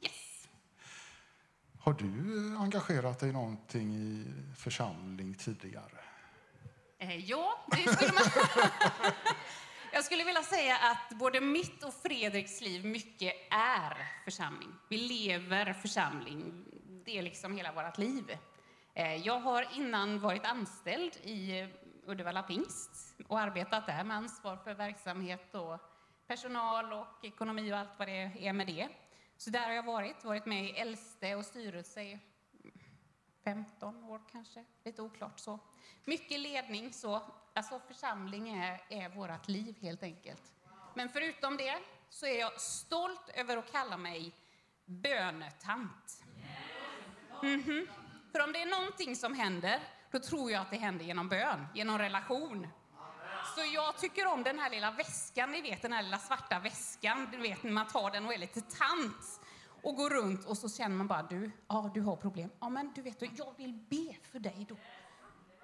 Yes. 0.00 0.48
Har 1.80 1.92
du 1.92 2.56
engagerat 2.58 3.18
dig 3.20 3.32
någonting 3.32 3.94
i 3.94 4.24
församling 4.56 5.34
tidigare? 5.34 5.98
Eh, 6.98 7.16
ja, 7.30 7.66
det 7.70 7.92
skulle 7.96 8.12
man... 8.12 8.22
Jag 9.92 10.04
skulle 10.04 10.24
vilja 10.24 10.42
säga 10.42 10.76
att 10.78 11.18
både 11.18 11.40
mitt 11.40 11.84
och 11.84 11.94
Fredriks 11.94 12.60
liv 12.60 12.84
mycket 12.84 13.34
är 13.50 14.06
församling. 14.24 14.74
Vi 14.88 14.96
lever 14.96 15.72
församling. 15.72 16.64
Det 17.04 17.18
är 17.18 17.22
liksom 17.22 17.56
hela 17.56 17.72
vårt 17.72 17.98
liv. 17.98 18.38
Eh, 18.94 19.14
Jag 19.14 19.40
har 19.40 19.66
innan 19.74 20.20
varit 20.20 20.44
anställd 20.44 21.16
i 21.16 21.68
Uddevalla 22.08 22.42
Pingst 22.42 23.16
och 23.28 23.40
arbetat 23.40 23.86
där 23.86 24.04
med 24.04 24.16
ansvar 24.16 24.56
för 24.56 24.74
verksamhet 24.74 25.54
och 25.54 25.80
personal 26.26 26.92
och 26.92 27.06
ekonomi 27.22 27.72
och 27.72 27.78
allt 27.78 27.98
vad 27.98 28.08
det 28.08 28.46
är 28.46 28.52
med 28.52 28.66
det. 28.66 28.88
Så 29.36 29.50
där 29.50 29.66
har 29.66 29.72
jag 29.72 29.82
varit, 29.82 30.24
varit 30.24 30.46
med 30.46 30.64
i 30.64 30.70
äldste 30.70 31.34
och 31.34 31.44
styrelse 31.44 32.02
i 32.02 32.18
15 33.44 34.04
år 34.04 34.20
kanske, 34.32 34.64
lite 34.84 35.02
oklart 35.02 35.40
så. 35.40 35.58
Mycket 36.04 36.40
ledning 36.40 36.92
så, 36.92 37.22
alltså 37.54 37.80
församling 37.88 38.48
är, 38.48 38.80
är 38.88 39.08
vårt 39.08 39.48
liv 39.48 39.76
helt 39.80 40.02
enkelt. 40.02 40.52
Men 40.94 41.08
förutom 41.08 41.56
det 41.56 41.78
så 42.08 42.26
är 42.26 42.40
jag 42.40 42.60
stolt 42.60 43.30
över 43.34 43.56
att 43.56 43.72
kalla 43.72 43.96
mig 43.96 44.32
bönetant. 44.84 46.24
Mm 47.42 47.62
-hmm. 47.62 47.86
För 48.32 48.44
om 48.44 48.52
det 48.52 48.62
är 48.62 48.80
någonting 48.80 49.16
som 49.16 49.34
händer, 49.34 49.80
då 50.10 50.18
tror 50.18 50.50
jag 50.50 50.62
att 50.62 50.70
det 50.70 50.76
händer 50.76 51.04
genom 51.04 51.28
bön, 51.28 51.66
genom 51.74 51.98
relation. 51.98 52.66
Så 53.54 53.60
jag 53.74 53.98
tycker 53.98 54.26
om 54.26 54.42
den 54.42 54.58
här 54.58 54.70
lilla 54.70 54.90
väskan, 54.90 55.52
ni 55.52 55.60
vet 55.60 55.82
den 55.82 55.92
här 55.92 56.02
lilla 56.02 56.18
svarta 56.18 56.58
väskan, 56.58 57.28
du 57.32 57.38
vet 57.38 57.62
när 57.62 57.72
man 57.72 57.86
tar 57.86 58.10
den 58.10 58.26
och 58.26 58.34
är 58.34 58.38
lite 58.38 58.60
tant 58.60 59.40
och 59.82 59.94
går 59.94 60.10
runt 60.10 60.44
och 60.44 60.58
så 60.58 60.68
känner 60.68 60.96
man 60.96 61.06
bara 61.06 61.22
du, 61.22 61.50
ja 61.68 61.90
du 61.94 62.00
har 62.00 62.16
problem. 62.16 62.50
Ja 62.60 62.68
men 62.68 62.92
du 62.94 63.02
vet, 63.02 63.38
jag 63.38 63.54
vill 63.56 63.72
be 63.72 64.16
för 64.32 64.38
dig 64.38 64.66
då. 64.68 64.76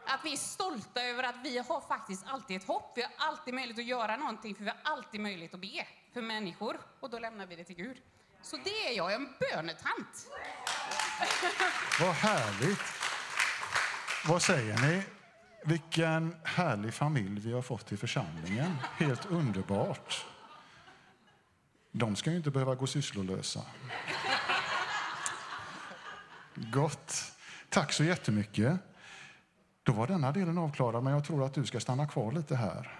Att 0.06 0.24
vi 0.24 0.32
är 0.32 0.36
stolta 0.36 1.02
över 1.02 1.22
att 1.22 1.36
vi 1.42 1.58
har 1.58 1.80
faktiskt 1.80 2.24
alltid 2.26 2.56
ett 2.56 2.66
hopp. 2.66 2.92
Vi 2.96 3.02
har 3.02 3.10
alltid 3.16 3.54
möjlighet 3.54 3.78
att 3.78 3.84
göra 3.84 4.16
någonting 4.16 4.54
för 4.54 4.64
vi 4.64 4.70
har 4.70 4.80
alltid 4.82 5.20
möjlighet 5.20 5.54
att 5.54 5.60
be 5.60 5.86
för 6.12 6.22
människor 6.22 6.80
och 7.00 7.10
då 7.10 7.18
lämnar 7.18 7.46
vi 7.46 7.56
det 7.56 7.64
till 7.64 7.76
Gud. 7.76 8.02
Så 8.42 8.56
det 8.56 8.88
är 8.88 8.96
jag, 8.96 9.14
en 9.14 9.28
bönetant. 9.40 10.26
Vad 12.00 12.14
härligt! 12.14 13.03
Vad 14.28 14.42
säger 14.42 14.78
ni? 14.78 15.02
Vilken 15.64 16.36
härlig 16.44 16.94
familj 16.94 17.40
vi 17.40 17.52
har 17.52 17.62
fått 17.62 17.92
i 17.92 17.96
församlingen. 17.96 18.76
Helt 18.98 19.26
underbart. 19.26 20.26
De 21.92 22.16
ska 22.16 22.30
ju 22.30 22.36
inte 22.36 22.50
behöva 22.50 22.74
gå 22.74 22.86
sysslolösa. 22.86 23.60
Gott. 26.54 27.32
Tack 27.68 27.92
så 27.92 28.04
jättemycket. 28.04 28.80
Då 29.82 29.92
var 29.92 30.06
denna 30.06 30.32
delen 30.32 30.58
avklarad, 30.58 31.04
men 31.04 31.12
jag 31.12 31.24
tror 31.24 31.46
att 31.46 31.54
du 31.54 31.66
ska 31.66 31.80
stanna 31.80 32.06
kvar 32.06 32.32
lite 32.32 32.56
här. 32.56 32.98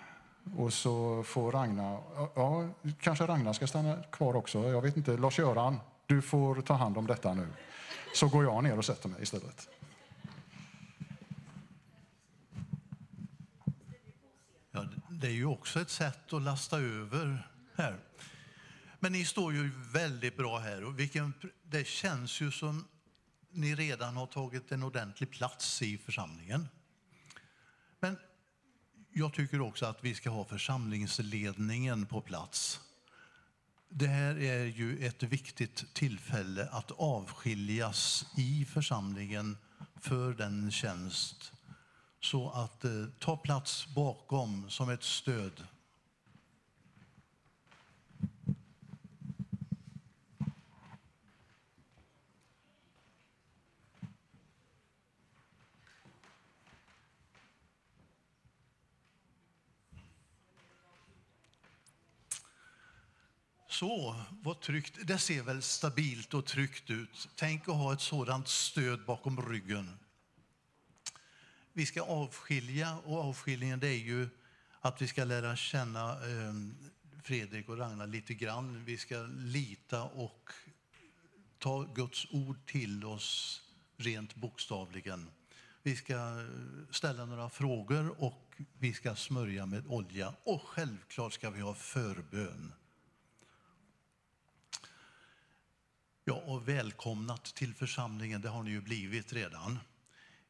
Och 0.57 0.73
så 0.73 1.23
får 1.23 1.53
Ragnar, 1.53 2.03
ja, 2.35 2.69
kanske 3.01 3.27
Ragnar 3.27 3.53
ska 3.53 3.67
stanna 3.67 4.03
kvar 4.03 4.37
också. 4.37 4.59
Jag 4.59 4.83
vet 4.83 4.97
inte. 4.97 5.17
Lars-Göran, 5.17 5.81
du 6.07 6.23
får 6.23 6.61
ta 6.61 6.75
hand 6.75 6.99
om 6.99 7.07
detta 7.07 7.35
nu. 7.35 7.49
Så 8.15 8.29
går 8.29 8.45
jag 8.45 8.65
ner 8.65 8.79
och 8.79 8.85
sätter 8.85 9.09
mig 9.09 9.23
istället. 9.23 9.69
Ja, 14.75 14.85
det 15.25 15.31
är 15.31 15.35
ju 15.35 15.47
också 15.47 15.81
ett 15.81 15.91
sätt 15.91 16.33
att 16.33 16.43
lasta 16.43 16.79
över 16.79 17.49
här. 17.75 17.99
Men 19.01 19.13
ni 19.13 19.25
står 19.25 19.53
ju 19.53 19.71
väldigt 19.93 20.37
bra 20.37 20.59
här 20.59 20.85
och 20.85 20.99
vilken, 20.99 21.35
det 21.63 21.87
känns 21.87 22.41
ju 22.41 22.51
som 22.51 22.89
ni 23.51 23.75
redan 23.75 24.17
har 24.17 24.27
tagit 24.27 24.73
en 24.73 24.83
ordentlig 24.83 25.31
plats 25.31 25.83
i 25.83 25.99
församlingen. 25.99 26.69
Men 28.01 28.17
jag 29.13 29.35
tycker 29.35 29.61
också 29.61 29.87
att 29.87 30.05
vi 30.05 30.15
ska 30.15 30.31
ha 30.31 30.45
församlingsledningen 30.45 32.07
på 32.07 32.21
plats. 32.21 32.81
Det 33.89 34.07
här 34.07 34.39
är 34.39 34.65
ju 34.65 35.07
ett 35.07 35.23
viktigt 35.23 35.95
tillfälle 35.95 36.69
att 36.73 36.91
avskiljas 36.91 38.27
i 38.37 38.65
församlingen 38.65 39.57
för 40.01 40.35
den 40.35 40.71
tjänst. 40.71 41.53
Så 42.25 42.51
att 42.51 42.85
eh, 42.85 42.91
ta 43.19 43.37
plats 43.37 43.87
bakom 43.87 44.71
som 44.71 44.91
ett 44.91 45.03
stöd. 45.03 45.67
Så, 63.69 64.15
vad 64.31 64.61
tryggt. 64.61 64.99
Det 65.03 65.19
ser 65.19 65.43
väl 65.43 65.63
stabilt 65.63 66.35
och 66.35 66.47
tryggt 66.47 66.91
ut. 66.91 67.29
Tänk 67.35 67.69
att 67.69 67.75
ha 67.75 67.93
ett 67.93 68.01
sådant 68.01 68.49
stöd 68.49 69.05
bakom 69.05 69.49
ryggen 69.49 70.04
vi 71.77 71.87
ska 71.87 72.03
avskilja 72.03 72.99
och 73.05 73.19
avskiljningen 73.19 73.81
det 73.81 73.89
är 73.89 73.99
ju 73.99 74.29
att 74.81 75.03
vi 75.03 75.09
ska 75.09 75.25
lära 75.25 75.57
känna 75.57 76.11
eh, 76.13 76.55
Fredrik 77.23 77.69
och 77.69 77.79
Ragnar 77.79 78.07
lite 78.07 78.35
grann. 78.35 78.85
Vi 78.85 78.99
ska 78.99 79.23
lita 79.39 80.03
och 80.03 80.51
ta 81.59 81.83
Guds 81.83 82.27
ord 82.31 82.67
till 82.67 83.05
oss 83.05 83.61
rent 83.97 84.35
bokstavligen. 84.35 85.31
Vi 85.83 85.97
ska 85.97 86.47
ställa 86.91 87.25
några 87.25 87.51
frågor 87.51 88.23
och 88.23 88.57
vi 88.79 88.93
ska 88.93 89.17
smörja 89.17 89.67
med 89.67 89.87
olja. 89.87 90.35
Och 90.45 90.63
självklart 90.63 91.33
ska 91.33 91.51
vi 91.51 91.61
ha 91.61 91.75
förbön. 91.75 92.73
Ja, 96.25 96.35
och 96.35 96.69
välkomnat 96.69 97.45
till 97.45 97.75
församlingen, 97.75 98.41
det 98.41 98.49
har 98.49 98.63
ni 98.63 98.71
ju 98.71 98.81
blivit 98.81 99.33
redan. 99.33 99.79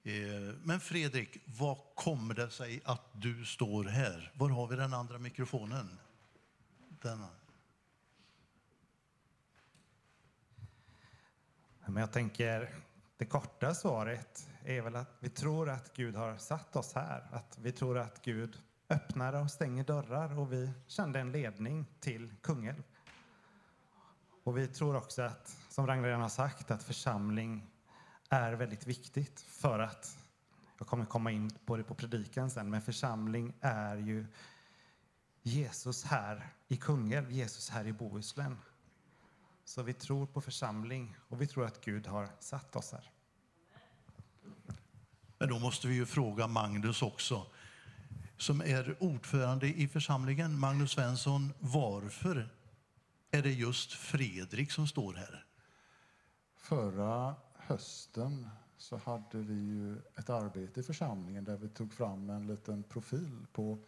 Eh, 0.07 0.55
men 0.63 0.81
Fredrik, 0.81 1.39
vad 1.45 1.79
kommer 1.95 2.35
det 2.35 2.51
sig 2.51 2.81
att 2.85 3.03
du 3.13 3.45
står 3.45 3.85
här? 3.85 4.33
Var 4.35 4.49
har 4.49 4.67
vi 4.67 4.77
den 4.77 4.95
andra 4.95 5.19
mikrofonen? 5.19 5.99
Denna. 6.89 7.29
Men 11.87 11.97
jag 11.97 12.13
tänker, 12.13 12.75
det 13.17 13.25
korta 13.25 13.75
svaret 13.75 14.49
är 14.65 14.83
väl 14.83 14.97
att 14.97 15.17
vi 15.21 15.29
tror 15.29 15.71
att 15.71 15.97
Gud 15.97 16.17
har 16.17 16.37
satt 16.37 16.77
oss 16.77 16.95
här. 16.95 17.29
Att 17.33 17.59
vi 17.59 17.73
tror 17.73 17.99
att 17.99 18.25
Gud 18.25 18.59
öppnar 18.89 19.33
och 19.33 19.51
stänger 19.51 19.85
dörrar 19.85 20.39
och 20.39 20.53
vi 20.53 20.71
kände 20.87 21.21
en 21.21 21.33
ledning 21.33 21.87
till 22.01 22.35
Kungälv. 22.43 22.83
Och 24.43 24.59
vi 24.59 24.69
tror 24.69 24.97
också 24.97 25.23
att, 25.23 25.57
som 25.69 25.87
Ragnar 25.87 26.05
redan 26.05 26.21
har 26.23 26.29
sagt, 26.29 26.71
att 26.71 26.83
församling 26.83 27.74
är 28.35 28.53
väldigt 28.53 28.87
viktigt 28.87 29.41
för 29.41 29.79
att, 29.79 30.19
jag 30.79 30.87
kommer 30.87 31.05
komma 31.05 31.31
in 31.31 31.51
på 31.67 31.77
det 31.77 31.85
på 31.85 31.95
predikan 31.95 32.51
sen, 32.51 32.71
men 32.71 32.83
församling 32.83 33.53
är 33.61 33.97
ju 33.97 34.27
Jesus 35.43 36.05
här 36.05 36.53
i 36.69 36.77
Kungälv, 36.77 37.33
Jesus 37.33 37.71
här 37.71 37.87
i 37.87 37.93
Bohuslän. 37.93 38.59
Så 39.65 39.83
vi 39.83 39.93
tror 39.93 40.27
på 40.27 40.41
församling 40.41 41.17
och 41.29 41.43
vi 41.43 41.47
tror 41.47 41.67
att 41.67 41.85
Gud 41.85 42.07
har 42.07 42.29
satt 42.41 42.77
oss 42.77 42.93
här. 42.93 43.11
Men 45.39 45.49
då 45.49 45.59
måste 45.59 45.89
vi 45.89 45.95
ju 45.95 46.07
fråga 46.07 46.47
Magnus 46.47 47.03
också, 47.03 47.47
som 48.37 48.61
är 48.61 49.03
ordförande 49.03 49.67
i 49.67 49.89
församlingen. 49.89 50.59
Magnus 50.59 50.91
Svensson, 50.91 51.53
varför 51.59 52.49
är 53.31 53.43
det 53.43 53.53
just 53.53 53.93
Fredrik 53.93 54.73
som 54.73 54.87
står 54.87 55.15
här? 55.15 55.45
Förra 56.57 57.35
hösten 57.67 58.49
så 58.77 58.97
hade 58.97 59.39
vi 59.39 59.55
ju 59.55 59.97
ett 60.17 60.31
arbete 60.31 60.81
i 60.81 60.83
församlingen 60.83 61.45
där 61.45 61.57
vi 61.57 61.69
tog 61.69 61.93
fram 61.93 62.31
en 62.31 62.47
liten 62.47 62.83
profil 62.83 63.47
på 63.53 63.79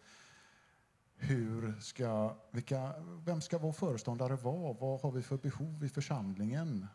hur 1.15 1.79
ska, 1.79 2.35
vilka, 2.51 2.93
vem 3.25 3.41
ska 3.41 3.57
vår 3.57 3.71
föreståndare 3.71 4.35
vara? 4.35 4.73
Vad 4.73 5.01
har 5.01 5.11
vi 5.11 5.21
för 5.21 5.37
behov 5.37 5.83
i 5.83 5.89
församlingen? 5.89 6.87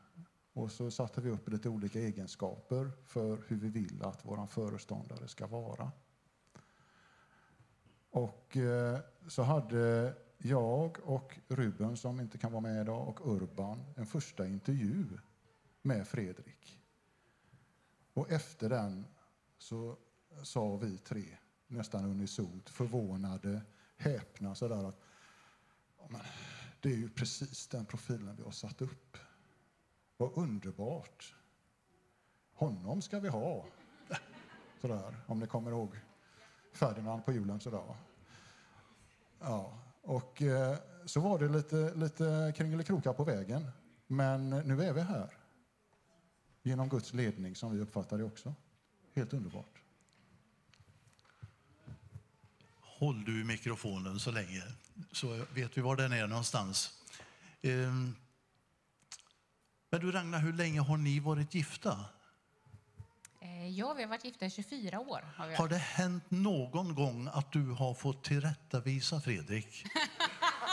Och 0.52 0.70
så 0.70 0.90
satte 0.90 1.20
vi 1.20 1.30
upp 1.30 1.48
lite 1.48 1.68
olika 1.68 2.00
egenskaper 2.00 2.90
för 3.04 3.42
hur 3.48 3.56
vi 3.56 3.68
vill 3.68 4.02
att 4.02 4.24
vår 4.24 4.46
föreståndare 4.46 5.28
ska 5.28 5.46
vara. 5.46 5.92
Och 8.10 8.56
eh, 8.56 8.98
så 9.28 9.42
hade 9.42 10.14
jag 10.38 10.98
och 11.04 11.38
Ruben, 11.48 11.96
som 11.96 12.20
inte 12.20 12.38
kan 12.38 12.52
vara 12.52 12.60
med 12.60 12.80
idag, 12.80 13.08
och 13.08 13.36
Urban 13.36 13.84
en 13.96 14.06
första 14.06 14.46
intervju 14.46 15.06
med 15.82 16.08
Fredrik. 16.08 16.80
Och 18.14 18.30
efter 18.30 18.68
den 18.68 19.06
så 19.58 19.96
sa 20.42 20.76
vi 20.76 20.98
tre, 20.98 21.24
nästan 21.66 22.04
unisont, 22.04 22.68
förvånade, 22.68 23.62
häpna 23.96 24.54
sådär 24.54 24.88
att 24.88 25.00
men, 26.08 26.20
det 26.80 26.92
är 26.92 26.96
ju 26.96 27.08
precis 27.08 27.68
den 27.68 27.86
profilen 27.86 28.36
vi 28.36 28.42
har 28.42 28.50
satt 28.50 28.82
upp. 28.82 29.16
Vad 30.16 30.38
underbart! 30.38 31.34
Honom 32.52 33.02
ska 33.02 33.20
vi 33.20 33.28
ha. 33.28 33.64
Sådär, 34.80 35.16
om 35.26 35.38
ni 35.38 35.46
kommer 35.46 35.70
ihåg 35.70 36.00
Ferdinand 36.72 37.24
på 37.24 37.32
julen. 37.32 37.60
Sådär. 37.60 37.96
Ja, 39.40 39.78
och 40.02 40.42
eh, 40.42 40.76
så 41.06 41.20
var 41.20 41.38
det 41.38 41.48
lite, 41.48 41.94
lite 41.94 42.52
kringelikrokar 42.56 43.12
på 43.12 43.24
vägen. 43.24 43.70
Men 44.06 44.50
nu 44.50 44.82
är 44.82 44.92
vi 44.92 45.00
här. 45.00 45.41
Genom 46.62 46.88
Guds 46.88 47.12
ledning, 47.12 47.56
som 47.56 47.72
vi 47.72 47.80
uppfattar 47.80 48.18
det 48.18 48.24
också. 48.24 48.54
Helt 49.14 49.32
underbart. 49.32 49.78
Håll 52.80 53.24
du 53.24 53.44
mikrofonen 53.44 54.20
så 54.20 54.30
länge, 54.30 54.62
så 55.12 55.44
vet 55.54 55.78
vi 55.78 55.80
var 55.80 55.96
den 55.96 56.12
är 56.12 56.26
någonstans. 56.26 57.00
Ehm, 57.62 58.14
men 59.90 60.00
du 60.00 60.12
Ragnar, 60.12 60.38
hur 60.38 60.52
länge 60.52 60.80
har 60.80 60.96
ni 60.96 61.20
varit 61.20 61.54
gifta? 61.54 62.04
Eh, 63.40 63.68
Ja, 63.68 63.94
vi 63.94 64.02
har 64.02 64.08
varit 64.08 64.24
gifta 64.24 64.46
i 64.46 64.50
24 64.50 65.00
år. 65.00 65.20
Har 65.36 65.48
vi 65.48 65.54
Har 65.54 65.68
det 65.68 65.76
hänt 65.78 66.30
någon 66.30 66.94
gång 66.94 67.28
att 67.32 67.52
du 67.52 67.70
har 67.70 67.94
fått 67.94 68.24
tillrättavisa 68.24 69.20
Fredrik? 69.20 69.84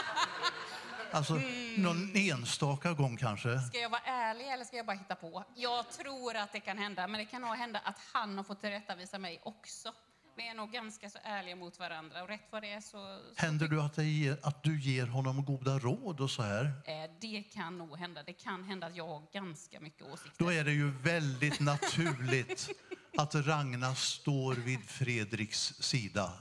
Alltså, 1.12 1.34
någon 1.78 2.12
enstaka 2.16 2.94
gång 2.94 3.18
kanske? 3.18 3.60
Ska 3.60 3.78
jag 3.78 3.90
vara 3.90 4.02
ärlig 4.02 4.48
eller 4.48 4.66
ska 4.66 4.78
jag 4.78 4.86
bara 4.86 4.98
hitta 4.98 5.16
på? 5.16 5.44
Jag 5.56 5.92
tror 5.92 6.36
att 6.36 6.52
det 6.52 6.60
kan 6.60 6.78
hända, 6.78 7.08
men 7.08 7.20
det 7.20 7.26
kan 7.26 7.42
nog 7.42 7.56
hända 7.56 7.80
att 7.80 8.00
han 8.14 8.38
har 8.38 8.44
fått 8.44 8.62
tillrättavisa 8.62 9.18
mig 9.20 9.40
också. 9.44 9.94
Vi 10.38 10.48
är 10.48 10.54
nog 10.54 10.72
ganska 10.72 11.10
så 11.10 11.20
ärliga 11.24 11.56
mot 11.56 11.80
varandra 11.80 12.24
och 12.24 12.30
rätt 12.30 12.48
vad 12.50 12.62
det 12.64 12.72
är 12.72 12.82
så... 12.82 12.90
så 13.36 13.42
Händer 13.42 13.68
du 13.68 13.82
att, 13.82 13.96
det 13.96 14.04
ger, 14.04 14.38
att 14.44 14.64
du 14.64 14.80
ger 14.80 15.06
honom 15.08 15.46
goda 15.46 15.80
råd 15.80 16.20
och 16.22 16.32
så 16.32 16.42
här? 16.42 16.66
Eh, 16.86 17.12
Det 17.22 17.44
kan 17.44 17.78
nog 17.78 17.98
hända. 17.98 18.24
Det 18.24 18.34
kan 18.34 18.64
hända 18.64 18.88
att 18.88 18.96
jag 18.96 19.08
har 19.08 19.24
ganska 19.34 19.80
mycket 19.80 20.08
åsikter. 20.08 20.32
Då 20.38 20.54
är 20.54 20.64
det 20.64 20.72
ju 20.72 20.92
väldigt 20.92 21.60
naturligt 21.60 22.70
att 23.18 23.36
Ragnar 23.36 23.94
står 23.94 24.54
vid 24.56 24.90
Fredriks 24.90 25.74
sida. 25.80 26.32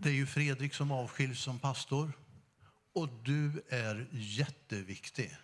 Det 0.00 0.08
är 0.08 0.14
ju 0.14 0.26
Fredrik 0.26 0.74
som 0.74 0.90
avskiljs 0.90 1.40
som 1.40 1.58
pastor 1.58 2.12
och 2.92 3.08
du 3.24 3.62
är 3.68 4.08
jätteviktig. 4.12 5.36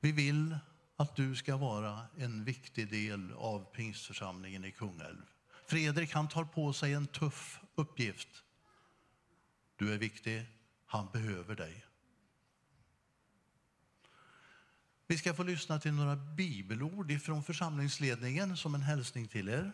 Vi 0.00 0.12
vill 0.12 0.58
att 0.96 1.16
du 1.16 1.36
ska 1.36 1.56
vara 1.56 2.06
en 2.16 2.44
viktig 2.44 2.90
del 2.90 3.32
av 3.32 3.64
pingstförsamlingen 3.74 4.64
i 4.64 4.72
Kungälv. 4.72 5.22
Fredrik 5.66 6.12
han 6.12 6.28
tar 6.28 6.44
på 6.44 6.72
sig 6.72 6.92
en 6.92 7.06
tuff 7.06 7.60
uppgift. 7.74 8.28
Du 9.76 9.94
är 9.94 9.98
viktig, 9.98 10.46
han 10.86 11.08
behöver 11.12 11.54
dig. 11.54 11.84
Vi 15.06 15.18
ska 15.18 15.34
få 15.34 15.42
lyssna 15.42 15.80
till 15.80 15.92
några 15.92 16.16
bibelord 16.16 17.22
från 17.22 17.44
församlingsledningen 17.44 18.56
som 18.56 18.74
en 18.74 18.82
hälsning 18.82 19.28
till 19.28 19.48
er. 19.48 19.72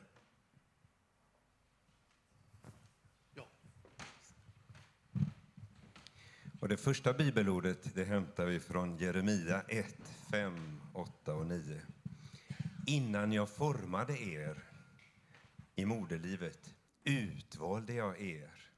Och 6.67 6.71
det 6.71 6.77
första 6.77 7.13
bibelordet 7.13 7.95
det 7.95 8.05
hämtar 8.05 8.47
vi 8.47 8.61
från 8.61 8.97
Jeremia 8.99 9.63
1, 9.69 9.97
5, 10.31 10.81
8 10.95 11.35
och 11.35 11.47
9. 11.47 11.81
Innan 12.87 13.33
jag 13.33 13.49
formade 13.49 14.23
er 14.23 14.65
i 15.75 15.85
moderlivet 15.85 16.75
utvalde 17.05 17.93
jag 17.95 18.21
er 18.21 18.71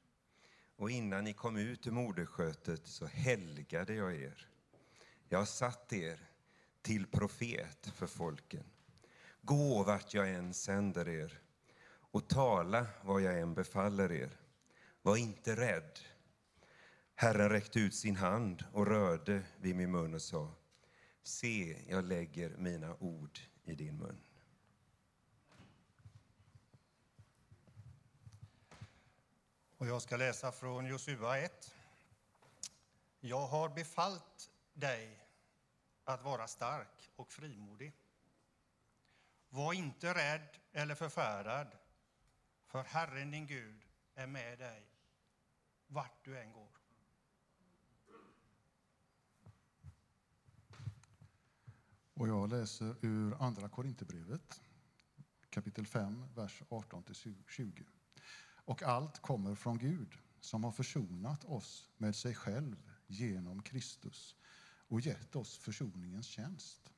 och 0.75 0.91
innan 0.91 1.23
ni 1.23 1.33
kom 1.33 1.57
ut 1.57 1.87
ur 1.87 1.91
moderskötet 1.91 2.87
så 2.87 3.05
helgade 3.05 3.93
jag 3.93 4.15
er. 4.15 4.47
Jag 5.29 5.39
har 5.39 5.45
satt 5.45 5.93
er 5.93 6.19
till 6.81 7.07
profet 7.07 7.91
för 7.95 8.07
folken. 8.07 8.63
Gå 9.41 9.83
vart 9.83 10.13
jag 10.13 10.29
än 10.29 10.53
sänder 10.53 11.09
er 11.09 11.39
och 12.11 12.27
tala 12.27 12.85
vad 13.03 13.21
jag 13.21 13.39
än 13.39 13.53
befaller 13.53 14.11
er. 14.11 14.37
Var 15.01 15.17
inte 15.17 15.55
rädd. 15.55 15.99
Herren 17.21 17.49
räckte 17.49 17.79
ut 17.79 17.95
sin 17.95 18.15
hand 18.15 18.65
och 18.73 18.87
rörde 18.87 19.43
vid 19.57 19.75
min 19.75 19.91
mun 19.91 20.13
och 20.13 20.21
sa 20.21 20.55
Se, 21.23 21.85
jag 21.89 22.05
lägger 22.05 22.57
mina 22.57 22.95
ord 22.99 23.39
i 23.63 23.75
din 23.75 23.97
mun. 23.97 24.21
Och 29.77 29.87
jag 29.87 30.01
ska 30.01 30.17
läsa 30.17 30.51
från 30.51 30.85
Josua 30.85 31.37
1. 31.37 31.75
Jag 33.19 33.47
har 33.47 33.69
befallt 33.69 34.51
dig 34.73 35.27
att 36.03 36.23
vara 36.23 36.47
stark 36.47 37.11
och 37.15 37.31
frimodig. 37.31 37.93
Var 39.49 39.73
inte 39.73 40.13
rädd 40.13 40.57
eller 40.71 40.95
förfärad, 40.95 41.77
för 42.65 42.83
Herren 42.83 43.31
din 43.31 43.47
Gud 43.47 43.85
är 44.15 44.27
med 44.27 44.59
dig 44.59 44.85
vart 45.87 46.25
du 46.25 46.39
än 46.39 46.51
går. 46.51 46.68
Och 52.19 52.27
jag 52.27 52.49
läser 52.49 52.95
ur 53.01 53.43
Andra 53.43 53.69
Korinthierbrevet, 53.69 54.61
kapitel 55.49 55.85
5, 55.85 56.25
vers 56.35 56.63
18-20. 56.69 57.83
Och 58.41 58.83
allt 58.83 59.21
kommer 59.21 59.55
från 59.55 59.77
Gud, 59.77 60.17
som 60.39 60.63
har 60.63 60.71
försonat 60.71 61.45
oss 61.45 61.89
med 61.97 62.15
sig 62.15 62.35
själv 62.35 62.75
genom 63.07 63.61
Kristus 63.61 64.35
och 64.87 65.01
gett 65.01 65.35
oss 65.35 65.57
försoningens 65.57 66.27
tjänst. 66.27 66.89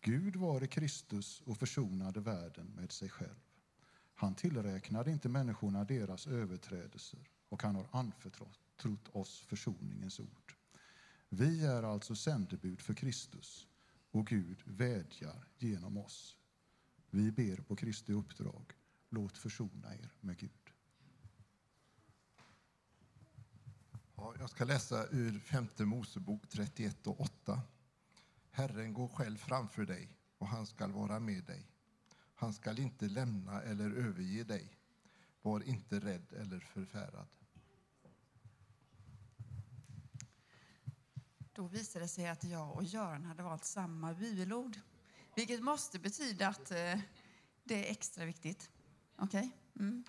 Gud 0.00 0.36
var 0.36 0.64
i 0.64 0.68
Kristus 0.68 1.40
och 1.40 1.58
försonade 1.58 2.20
världen 2.20 2.66
med 2.66 2.92
sig 2.92 3.08
själv. 3.08 3.40
Han 4.14 4.34
tillräknade 4.34 5.10
inte 5.10 5.28
människorna 5.28 5.84
deras 5.84 6.26
överträdelser 6.26 7.28
och 7.48 7.62
han 7.62 7.76
har 7.76 7.86
anförtrott 7.90 9.08
oss 9.12 9.40
försoningens 9.40 10.20
ord. 10.20 10.54
Vi 11.28 11.66
är 11.66 11.82
alltså 11.82 12.14
sändebud 12.14 12.80
för 12.80 12.94
Kristus 12.94 13.68
och 14.12 14.26
Gud 14.26 14.62
vädjar 14.64 15.44
genom 15.58 15.96
oss. 15.96 16.36
Vi 17.10 17.32
ber 17.32 17.56
på 17.56 17.76
Kristi 17.76 18.12
uppdrag, 18.12 18.72
låt 19.08 19.38
försona 19.38 19.94
er 19.94 20.12
med 20.20 20.38
Gud. 20.38 20.70
Ja, 24.16 24.34
jag 24.38 24.50
ska 24.50 24.64
läsa 24.64 25.06
ur 25.10 25.38
femte 25.38 25.84
Mosebok 25.84 26.48
31 26.48 27.06
och 27.06 27.20
8. 27.20 27.62
Herren 28.50 28.94
går 28.94 29.08
själv 29.08 29.36
framför 29.36 29.86
dig 29.86 30.08
och 30.38 30.46
han 30.46 30.66
skall 30.66 30.92
vara 30.92 31.20
med 31.20 31.44
dig. 31.44 31.66
Han 32.34 32.52
skall 32.52 32.78
inte 32.78 33.08
lämna 33.08 33.62
eller 33.62 33.90
överge 33.90 34.44
dig. 34.44 34.78
Var 35.42 35.60
inte 35.60 36.00
rädd 36.00 36.32
eller 36.32 36.60
förfärad. 36.60 37.28
Då 41.52 41.66
visade 41.66 42.04
det 42.04 42.08
sig 42.08 42.28
att 42.28 42.44
jag 42.44 42.76
och 42.76 42.84
Göran 42.84 43.24
hade 43.24 43.42
valt 43.42 43.64
samma 43.64 44.14
bibelord. 44.14 44.76
Vilket 45.34 45.62
måste 45.62 45.98
betyda 45.98 46.48
att 46.48 46.70
eh, 46.70 47.00
det 47.64 47.86
är 47.86 47.90
extra 47.90 48.24
viktigt. 48.24 48.70
Okej? 49.16 49.40
Okay? 49.40 49.50
Mm. 49.86 50.04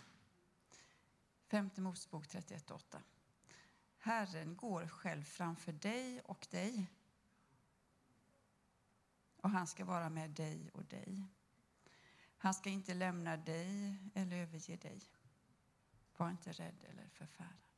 Femte 1.48 1.82
Mosebok 1.82 2.28
31.8. 2.28 3.02
Herren 3.98 4.58
går 4.58 4.88
själv 4.88 5.24
framför 5.24 5.72
dig 5.72 6.22
och 6.22 6.48
dig. 6.52 6.92
Och 9.38 9.50
han 9.50 9.68
ska 9.68 9.86
vara 9.86 10.10
med 10.10 10.30
dig 10.30 10.70
och 10.74 10.86
dig. 10.86 11.28
Han 12.38 12.54
ska 12.54 12.70
inte 12.70 12.94
lämna 12.94 13.38
dig 13.38 13.98
eller 14.14 14.38
överge 14.38 14.76
dig. 14.76 15.02
Var 16.18 16.30
inte 16.30 16.52
rädd 16.52 16.86
eller 16.90 17.10
förfärad. 17.10 17.73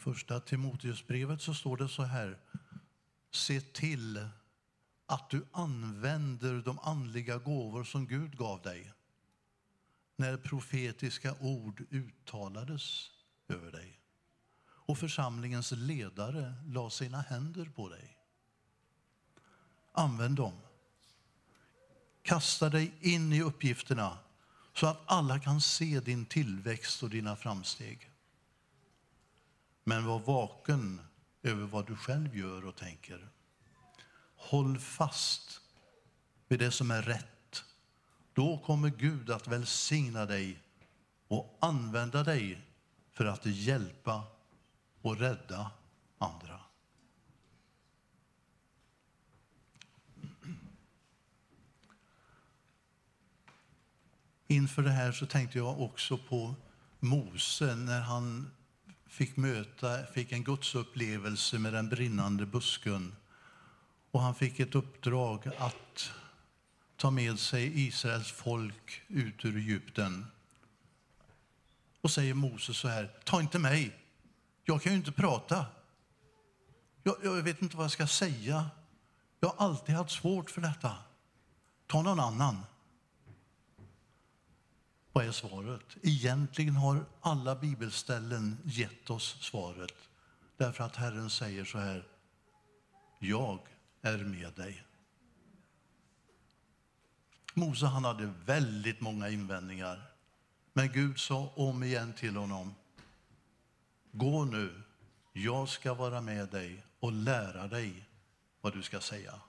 Första 0.00 0.40
Timoteusbrevet 0.40 1.42
så 1.42 1.54
står 1.54 1.76
det 1.76 1.88
så 1.88 2.02
här. 2.02 2.38
Se 3.30 3.60
till 3.60 4.28
att 5.06 5.30
du 5.30 5.46
använder 5.52 6.62
de 6.62 6.78
andliga 6.78 7.38
gåvor 7.38 7.84
som 7.84 8.06
Gud 8.06 8.36
gav 8.36 8.62
dig 8.62 8.92
när 10.16 10.36
profetiska 10.36 11.34
ord 11.40 11.84
uttalades 11.90 13.10
över 13.48 13.72
dig 13.72 14.00
och 14.90 14.98
församlingens 14.98 15.72
ledare 15.72 16.54
la 16.66 16.90
sina 16.90 17.20
händer 17.20 17.64
på 17.64 17.88
dig. 17.88 18.16
Använd 19.92 20.36
dem. 20.36 20.52
Kasta 22.22 22.68
dig 22.68 22.92
in 23.00 23.32
i 23.32 23.42
uppgifterna 23.42 24.18
så 24.74 24.86
att 24.86 25.00
alla 25.06 25.38
kan 25.38 25.60
se 25.60 26.00
din 26.00 26.26
tillväxt 26.26 27.02
och 27.02 27.10
dina 27.10 27.36
framsteg. 27.36 28.09
Men 29.84 30.06
var 30.06 30.18
vaken 30.18 31.00
över 31.42 31.66
vad 31.66 31.86
du 31.86 31.96
själv 31.96 32.36
gör 32.36 32.64
och 32.64 32.76
tänker. 32.76 33.28
Håll 34.36 34.78
fast 34.78 35.60
vid 36.48 36.58
det 36.58 36.70
som 36.70 36.90
är 36.90 37.02
rätt. 37.02 37.64
Då 38.32 38.58
kommer 38.58 38.88
Gud 38.88 39.30
att 39.30 39.48
välsigna 39.48 40.26
dig 40.26 40.62
och 41.28 41.58
använda 41.60 42.24
dig 42.24 42.60
för 43.10 43.24
att 43.24 43.46
hjälpa 43.46 44.22
och 45.02 45.18
rädda 45.18 45.70
andra. 46.18 46.60
Inför 54.46 54.82
det 54.82 54.90
här 54.90 55.12
så 55.12 55.26
tänkte 55.26 55.58
jag 55.58 55.80
också 55.80 56.18
på 56.18 56.54
Mose 57.00 57.74
när 57.76 58.00
han 58.00 58.50
fick 59.10 59.36
möta, 59.36 60.06
fick 60.06 60.32
en 60.32 60.44
gudsupplevelse 60.44 61.58
med 61.58 61.72
den 61.72 61.88
brinnande 61.88 62.46
busken. 62.46 63.16
Och 64.10 64.20
han 64.20 64.34
fick 64.34 64.60
ett 64.60 64.74
uppdrag 64.74 65.50
att 65.58 66.12
ta 66.96 67.10
med 67.10 67.38
sig 67.38 67.86
Israels 67.86 68.32
folk 68.32 69.02
ut 69.08 69.44
ur 69.44 69.56
Egypten. 69.56 70.26
Och 72.00 72.10
säger 72.10 72.34
Moses 72.34 72.76
så 72.76 72.88
här, 72.88 73.10
ta 73.24 73.40
inte 73.40 73.58
mig, 73.58 73.96
jag 74.64 74.82
kan 74.82 74.92
ju 74.92 74.98
inte 74.98 75.12
prata. 75.12 75.66
Jag, 77.02 77.16
jag 77.22 77.42
vet 77.42 77.62
inte 77.62 77.76
vad 77.76 77.84
jag 77.84 77.92
ska 77.92 78.06
säga. 78.06 78.70
Jag 79.40 79.48
har 79.48 79.66
alltid 79.66 79.94
haft 79.94 80.10
svårt 80.10 80.50
för 80.50 80.60
detta. 80.60 80.94
Ta 81.86 82.02
någon 82.02 82.20
annan. 82.20 82.58
Vad 85.12 85.26
är 85.26 85.32
svaret? 85.32 85.96
Egentligen 86.02 86.76
har 86.76 87.04
alla 87.20 87.54
bibelställen 87.54 88.56
gett 88.64 89.10
oss 89.10 89.36
svaret. 89.40 89.94
Därför 90.56 90.84
att 90.84 90.96
Herren 90.96 91.30
säger 91.30 91.64
så 91.64 91.78
här. 91.78 92.04
Jag 93.18 93.60
är 94.02 94.18
med 94.18 94.52
dig. 94.52 94.84
Mose 97.54 97.86
han 97.86 98.04
hade 98.04 98.32
väldigt 98.44 99.00
många 99.00 99.28
invändningar. 99.28 100.02
Men 100.72 100.92
Gud 100.92 101.18
sa 101.18 101.52
om 101.56 101.82
igen 101.82 102.12
till 102.12 102.36
honom. 102.36 102.74
Gå 104.12 104.44
nu, 104.44 104.82
jag 105.32 105.68
ska 105.68 105.94
vara 105.94 106.20
med 106.20 106.48
dig 106.48 106.84
och 107.00 107.12
lära 107.12 107.68
dig 107.68 108.08
vad 108.60 108.72
du 108.72 108.82
ska 108.82 109.00
säga. 109.00 109.40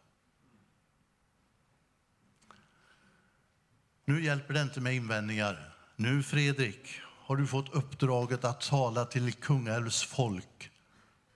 Nu 4.06 4.24
hjälper 4.24 4.54
det 4.54 4.62
inte 4.62 4.82
med 4.82 4.96
invändningar. 4.96 5.74
Nu, 5.96 6.24
Fredrik, 6.24 7.02
har 7.04 7.36
du 7.36 7.48
fått 7.48 7.74
uppdraget 7.74 8.46
att 8.46 8.62
tala 8.62 9.06
till 9.06 9.34
Kungälvs 9.34 10.04
folk 10.04 10.72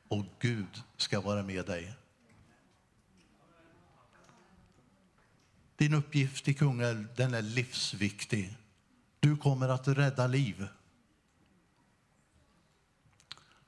och 0.08 0.25
Gud 0.39 0.84
ska 0.97 1.21
vara 1.21 1.43
med 1.43 1.65
dig. 1.65 1.93
Din 5.75 5.93
uppgift 5.93 6.47
i 6.47 6.54
Kungälv, 6.54 7.08
den 7.15 7.34
är 7.34 7.41
livsviktig. 7.41 8.58
Du 9.19 9.38
kommer 9.38 9.69
att 9.69 9.88
rädda 9.88 10.28
liv. 10.28 10.67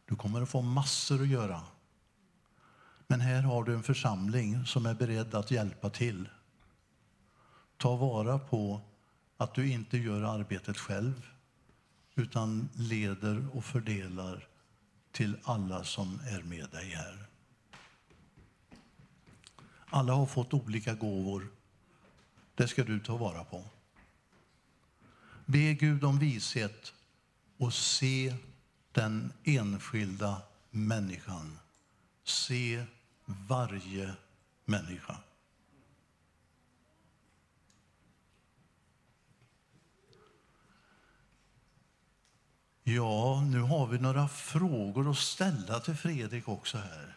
Du 0.05 0.15
kommer 0.15 0.41
att 0.41 0.49
få 0.49 0.62
massor 0.62 1.21
att 1.21 1.27
göra. 1.27 1.62
Men 3.07 3.21
här 3.21 3.41
har 3.41 3.63
du 3.63 3.73
en 3.73 3.83
församling 3.83 4.65
som 4.65 4.86
är 4.86 4.93
beredd 4.93 5.36
att 5.36 5.51
hjälpa 5.51 5.89
till. 5.89 6.29
Ta 7.78 7.96
vara 7.96 8.40
på 8.40 8.82
att 9.38 9.54
du 9.54 9.72
inte 9.72 9.98
gör 9.98 10.22
arbetet 10.22 10.78
själv 10.78 11.28
utan 12.16 12.70
leder 12.76 13.48
och 13.54 13.66
fördelar 13.66 14.48
till 15.12 15.38
alla 15.44 15.84
som 15.84 16.20
är 16.20 16.44
med 16.44 16.70
dig 16.70 16.90
här. 16.90 17.26
Alla 19.90 20.13
har 20.13 20.26
fått 20.26 20.54
olika 20.54 20.94
gåvor. 20.94 21.48
Det 22.56 22.68
ska 22.68 22.84
du 22.84 23.00
ta 23.00 23.18
vara 23.18 23.44
på. 23.44 23.63
Be 25.46 25.74
Gud 25.74 26.04
om 26.04 26.20
vishet 26.20 26.94
och 27.58 27.74
se 27.74 28.36
den 28.92 29.34
enskilda 29.44 30.42
människan. 30.72 31.60
Se 32.24 32.86
varje 33.26 34.13
människa. 34.66 35.18
Ja, 42.89 43.41
nu 43.41 43.60
har 43.60 43.88
vi 43.88 44.00
några 44.00 44.28
frågor 44.28 45.12
att 45.12 45.17
ställa 45.17 45.80
till 45.80 45.95
Fredrik 45.95 46.47
också 46.47 46.78
här. 46.78 47.15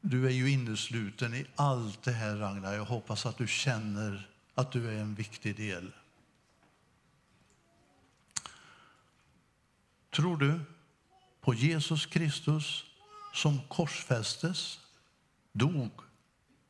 Du 0.00 0.26
är 0.26 0.30
ju 0.30 0.50
innesluten 0.50 1.34
i 1.34 1.46
allt 1.56 2.02
det 2.02 2.12
här, 2.12 2.36
Ragnar. 2.36 2.72
Jag 2.72 2.84
hoppas 2.84 3.26
att 3.26 3.38
du 3.38 3.46
känner 3.46 4.28
att 4.54 4.72
du 4.72 4.88
är 4.88 5.00
en 5.00 5.14
viktig 5.14 5.56
del. 5.56 5.92
Tror 10.10 10.36
du 10.36 10.60
på 11.40 11.54
Jesus 11.54 12.06
Kristus 12.06 12.84
som 13.34 13.60
korsfästes, 13.68 14.80
dog 15.52 15.90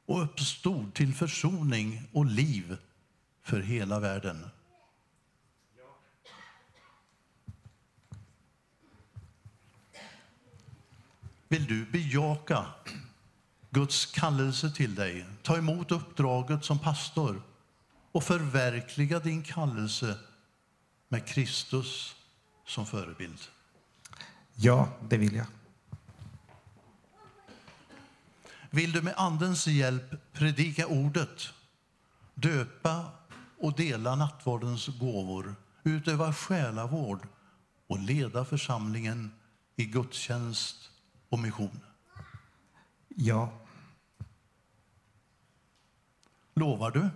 och 0.07 0.23
uppstod 0.23 0.95
till 0.95 1.15
försoning 1.15 2.09
och 2.13 2.27
liv 2.27 2.77
för 3.51 3.61
hela 3.61 4.01
världen. 4.01 4.51
Vill 11.49 11.67
du 11.67 11.87
bejaka 11.87 12.67
Guds 13.71 14.07
kallelse 14.07 14.71
till 14.71 14.95
dig, 14.95 15.27
ta 15.43 15.57
emot 15.57 15.93
uppdraget 15.93 16.65
som 16.65 16.79
pastor 16.79 17.43
och 18.13 18.25
förverkliga 18.25 19.19
din 19.19 19.43
kallelse 19.43 20.19
med 21.09 21.27
Kristus 21.27 22.17
som 22.67 22.87
förebild? 22.87 23.41
Ja, 24.55 24.89
det 25.09 25.17
vill 25.17 25.35
jag. 25.35 25.47
Vill 28.71 28.93
du 28.93 29.03
med 29.03 29.15
Andens 29.17 29.67
hjälp 29.67 30.33
predika 30.33 30.87
ordet, 30.87 31.49
döpa 32.35 33.20
och 33.61 33.77
dela 33.77 34.17
nattvardens 34.17 34.87
gåvor, 34.87 35.55
utöva 35.83 36.33
själavård 36.33 37.29
och 37.87 37.99
leda 37.99 38.45
församlingen 38.45 39.35
i 39.77 39.85
gudstjänst 39.85 40.91
och 41.29 41.39
mission? 41.39 41.81
Ja. 43.09 43.53
Lovar 46.55 46.91
du 46.91 47.09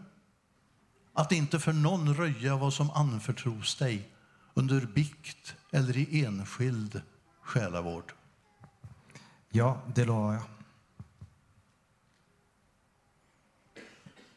att 1.13 1.33
inte 1.33 1.59
för 1.59 1.73
någon 1.73 2.15
röja 2.15 2.57
vad 2.57 2.75
som 2.75 2.91
anförtros 2.91 3.77
dig 3.77 4.09
under 4.55 4.81
bikt 4.81 5.57
eller 5.71 5.97
i 5.97 6.25
enskild 6.25 7.03
själavård? 7.43 8.13
Ja, 9.51 9.81
det 9.95 10.05
lovar 10.05 10.33
jag. 10.33 10.54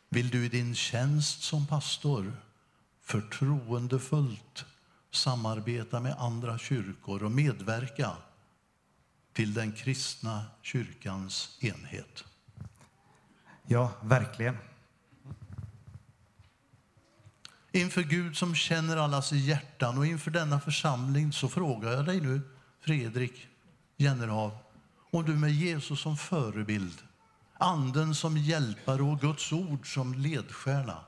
Vill 0.09 0.29
du 0.29 0.45
i 0.45 0.49
din 0.49 0.75
tjänst 0.75 1.41
som 1.43 1.67
pastor 1.67 2.33
förtroendefullt 3.01 4.65
samarbeta 5.11 5.99
med 5.99 6.15
andra 6.17 6.57
kyrkor 6.57 7.23
och 7.23 7.31
medverka 7.31 8.11
till 9.33 9.53
den 9.53 9.71
kristna 9.71 10.45
kyrkans 10.61 11.57
enhet? 11.61 12.23
Ja, 13.67 13.91
verkligen. 14.01 14.57
Inför 17.71 18.03
Gud 18.03 18.37
som 18.37 18.55
känner 18.55 18.97
allas 18.97 19.31
hjärtan 19.31 19.97
och 19.97 20.05
inför 20.05 20.31
denna 20.31 20.59
församling 20.59 21.33
så 21.33 21.49
frågar 21.49 21.91
jag 21.91 22.05
dig 22.05 22.21
nu, 22.21 22.41
Fredrik 22.79 23.47
Jennerhav, 23.97 24.57
om 25.11 25.25
du 25.25 25.35
med 25.35 25.51
Jesus 25.51 26.01
som 26.01 26.17
förebild, 26.17 27.06
Anden 27.59 28.15
som 28.15 28.37
hjälpare 28.37 29.01
och 29.01 29.19
Guds 29.19 29.51
ord 29.51 29.93
som 29.93 30.13
ledstjärna 30.13 31.03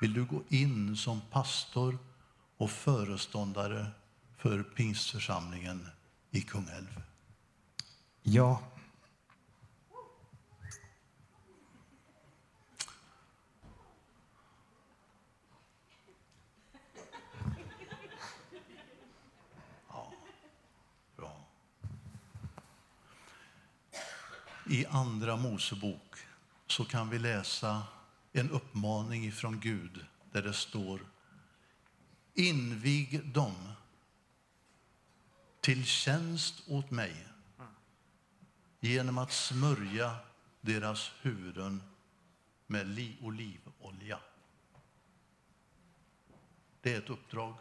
vill 0.00 0.12
du 0.12 0.24
gå 0.24 0.42
in 0.48 0.96
som 0.96 1.20
pastor 1.30 1.98
och 2.56 2.70
föreståndare 2.70 3.86
för 4.36 4.62
pingstförsamlingen 4.62 5.88
i 6.30 6.40
Kungälv? 6.40 7.02
Ja. 8.22 8.62
I 24.70 24.86
Andra 24.86 25.36
Mosebok 25.36 26.18
så 26.66 26.84
kan 26.84 27.10
vi 27.10 27.18
läsa 27.18 27.82
en 28.32 28.50
uppmaning 28.50 29.32
från 29.32 29.60
Gud 29.60 30.06
där 30.32 30.42
det 30.42 30.52
står 30.52 31.00
Invig 32.34 33.26
dem 33.26 33.72
till 35.60 35.84
tjänst 35.84 36.62
åt 36.68 36.90
mig 36.90 37.26
genom 38.80 39.18
att 39.18 39.32
smörja 39.32 40.16
deras 40.60 41.12
huvuden 41.20 41.82
med 42.66 43.14
olivolja. 43.20 44.18
Det 46.80 46.94
är 46.94 46.98
ett 46.98 47.10
uppdrag. 47.10 47.54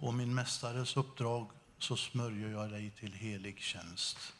På 0.00 0.12
min 0.12 0.34
mästares 0.34 0.96
uppdrag 0.96 1.50
så 1.78 1.96
smörjer 1.96 2.50
jag 2.50 2.70
dig 2.70 2.90
till 2.90 3.12
helig 3.12 3.58
tjänst. 3.58 4.34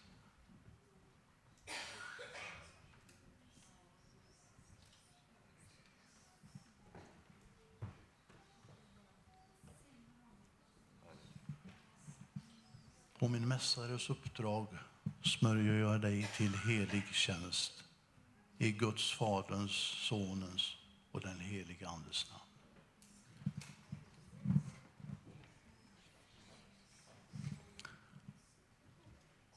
På 13.18 13.28
min 13.28 13.48
mästares 13.48 14.10
uppdrag 14.10 14.66
smörjer 15.22 15.74
jag 15.74 16.00
dig 16.00 16.30
till 16.36 16.54
helig 16.54 17.04
tjänst 17.12 17.84
i 18.58 18.72
Guds, 18.72 19.12
Faderns, 19.12 19.72
Sonens 20.08 20.76
och 21.12 21.20
den 21.20 21.40
helige 21.40 21.88
Andes 21.88 22.30
namn. 22.30 22.49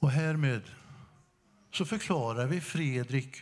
Och 0.03 0.11
härmed 0.11 0.61
så 1.71 1.85
förklarar 1.85 2.47
vi 2.47 2.61
Fredrik 2.61 3.41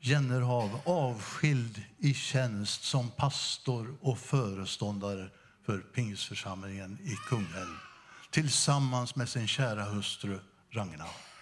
Jennerhav 0.00 0.80
avskild 0.84 1.82
i 1.98 2.14
tjänst 2.14 2.84
som 2.84 3.10
pastor 3.10 3.96
och 4.00 4.18
föreståndare 4.18 5.30
för 5.66 5.78
Pingstförsamlingen 5.78 6.98
i 7.02 7.16
Kungälv 7.28 7.76
tillsammans 8.30 9.16
med 9.16 9.28
sin 9.28 9.46
kära 9.46 9.84
hustru 9.84 10.38
Ragnar. 10.70 11.35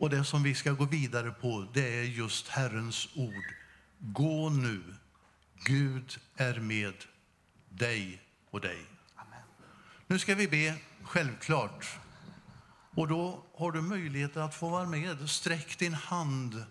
Och 0.00 0.10
det 0.10 0.24
som 0.24 0.42
vi 0.42 0.54
ska 0.54 0.72
gå 0.72 0.84
vidare 0.84 1.30
på, 1.30 1.66
det 1.72 1.98
är 1.98 2.02
just 2.02 2.48
Herrens 2.48 3.08
ord. 3.14 3.54
Gå 3.98 4.48
nu, 4.48 4.82
Gud 5.64 6.18
är 6.36 6.60
med 6.60 6.94
dig 7.68 8.22
och 8.50 8.60
dig. 8.60 8.86
Nu 10.06 10.18
ska 10.18 10.34
vi 10.34 10.48
be, 10.48 10.76
självklart. 11.02 11.98
Och 12.94 13.08
då 13.08 13.44
har 13.54 13.72
du 13.72 13.80
möjlighet 13.80 14.36
att 14.36 14.54
få 14.54 14.68
vara 14.68 14.86
med. 14.86 15.30
Sträck 15.30 15.78
din 15.78 15.94
hand 15.94 16.64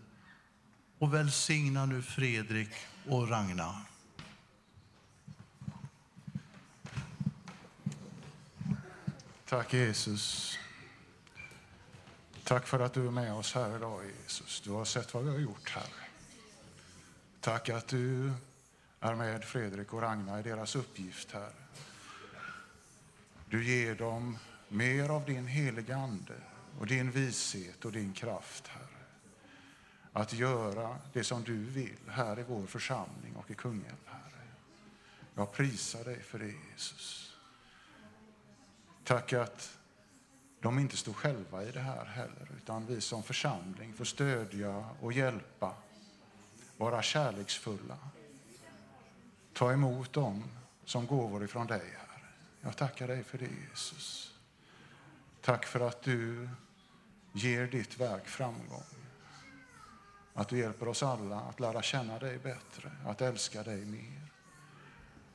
och 0.99 1.13
välsigna 1.13 1.85
nu 1.85 2.01
Fredrik 2.01 2.69
och 3.07 3.29
Ragna. 3.29 3.81
Tack 9.45 9.73
Jesus. 9.73 10.57
Tack 12.49 12.67
för 12.67 12.79
att 12.79 12.93
du 12.93 13.07
är 13.07 13.11
med 13.11 13.33
oss 13.33 13.53
här 13.53 13.75
idag 13.75 14.01
Jesus. 14.05 14.61
Du 14.61 14.71
har 14.71 14.85
sett 14.85 15.13
vad 15.13 15.23
vi 15.23 15.29
har 15.29 15.37
gjort 15.37 15.69
här. 15.69 15.89
Tack 17.41 17.69
att 17.69 17.87
du 17.87 18.33
är 18.99 19.15
med 19.15 19.43
Fredrik 19.43 19.93
och 19.93 20.01
Ragna 20.01 20.39
i 20.39 20.43
deras 20.43 20.75
uppgift 20.75 21.31
här. 21.31 21.51
Du 23.49 23.65
ger 23.65 23.95
dem 23.95 24.37
mer 24.67 25.09
av 25.09 25.25
din 25.25 25.47
heliga 25.47 25.95
Ande 25.95 26.33
och 26.79 26.87
din 26.87 27.11
vishet 27.11 27.85
och 27.85 27.91
din 27.91 28.13
kraft, 28.13 28.67
Herre. 28.67 29.05
Att 30.13 30.33
göra 30.33 30.97
det 31.13 31.23
som 31.23 31.43
du 31.43 31.57
vill 31.57 31.97
här 32.07 32.39
i 32.39 32.43
vår 32.43 32.65
församling 32.65 33.35
och 33.35 33.51
i 33.51 33.53
Kungälv, 33.53 34.05
Herre. 34.05 34.47
Jag 35.35 35.53
prisar 35.53 36.03
dig 36.03 36.21
för 36.21 36.39
det, 36.39 36.53
Jesus. 36.71 37.35
Tack 39.03 39.33
att 39.33 39.78
de 40.61 40.79
inte 40.79 40.97
står 40.97 41.13
själva 41.13 41.63
i 41.63 41.71
det 41.71 41.79
här 41.79 42.05
heller, 42.05 42.47
utan 42.57 42.85
vi 42.85 43.01
som 43.01 43.23
församling 43.23 43.93
får 43.93 44.05
stödja 44.05 44.85
och 45.01 45.13
hjälpa, 45.13 45.73
vara 46.77 47.01
kärleksfulla. 47.01 47.97
Ta 49.53 49.71
emot 49.71 50.13
dem 50.13 50.43
som 50.85 51.07
gåvor 51.07 51.43
ifrån 51.43 51.67
dig, 51.67 51.81
Herre. 51.97 52.21
Jag 52.61 52.77
tackar 52.77 53.07
dig 53.07 53.23
för 53.23 53.37
det, 53.37 53.49
Jesus. 53.69 54.33
Tack 55.41 55.65
för 55.65 55.79
att 55.79 56.01
du 56.01 56.49
ger 57.33 57.67
ditt 57.67 57.99
verk 57.99 58.27
framgång. 58.27 58.83
Att 60.33 60.47
du 60.49 60.57
hjälper 60.57 60.87
oss 60.87 61.03
alla 61.03 61.39
att 61.39 61.59
lära 61.59 61.81
känna 61.81 62.19
dig 62.19 62.37
bättre, 62.37 62.91
att 63.05 63.21
älska 63.21 63.63
dig 63.63 63.85
mer. 63.85 64.28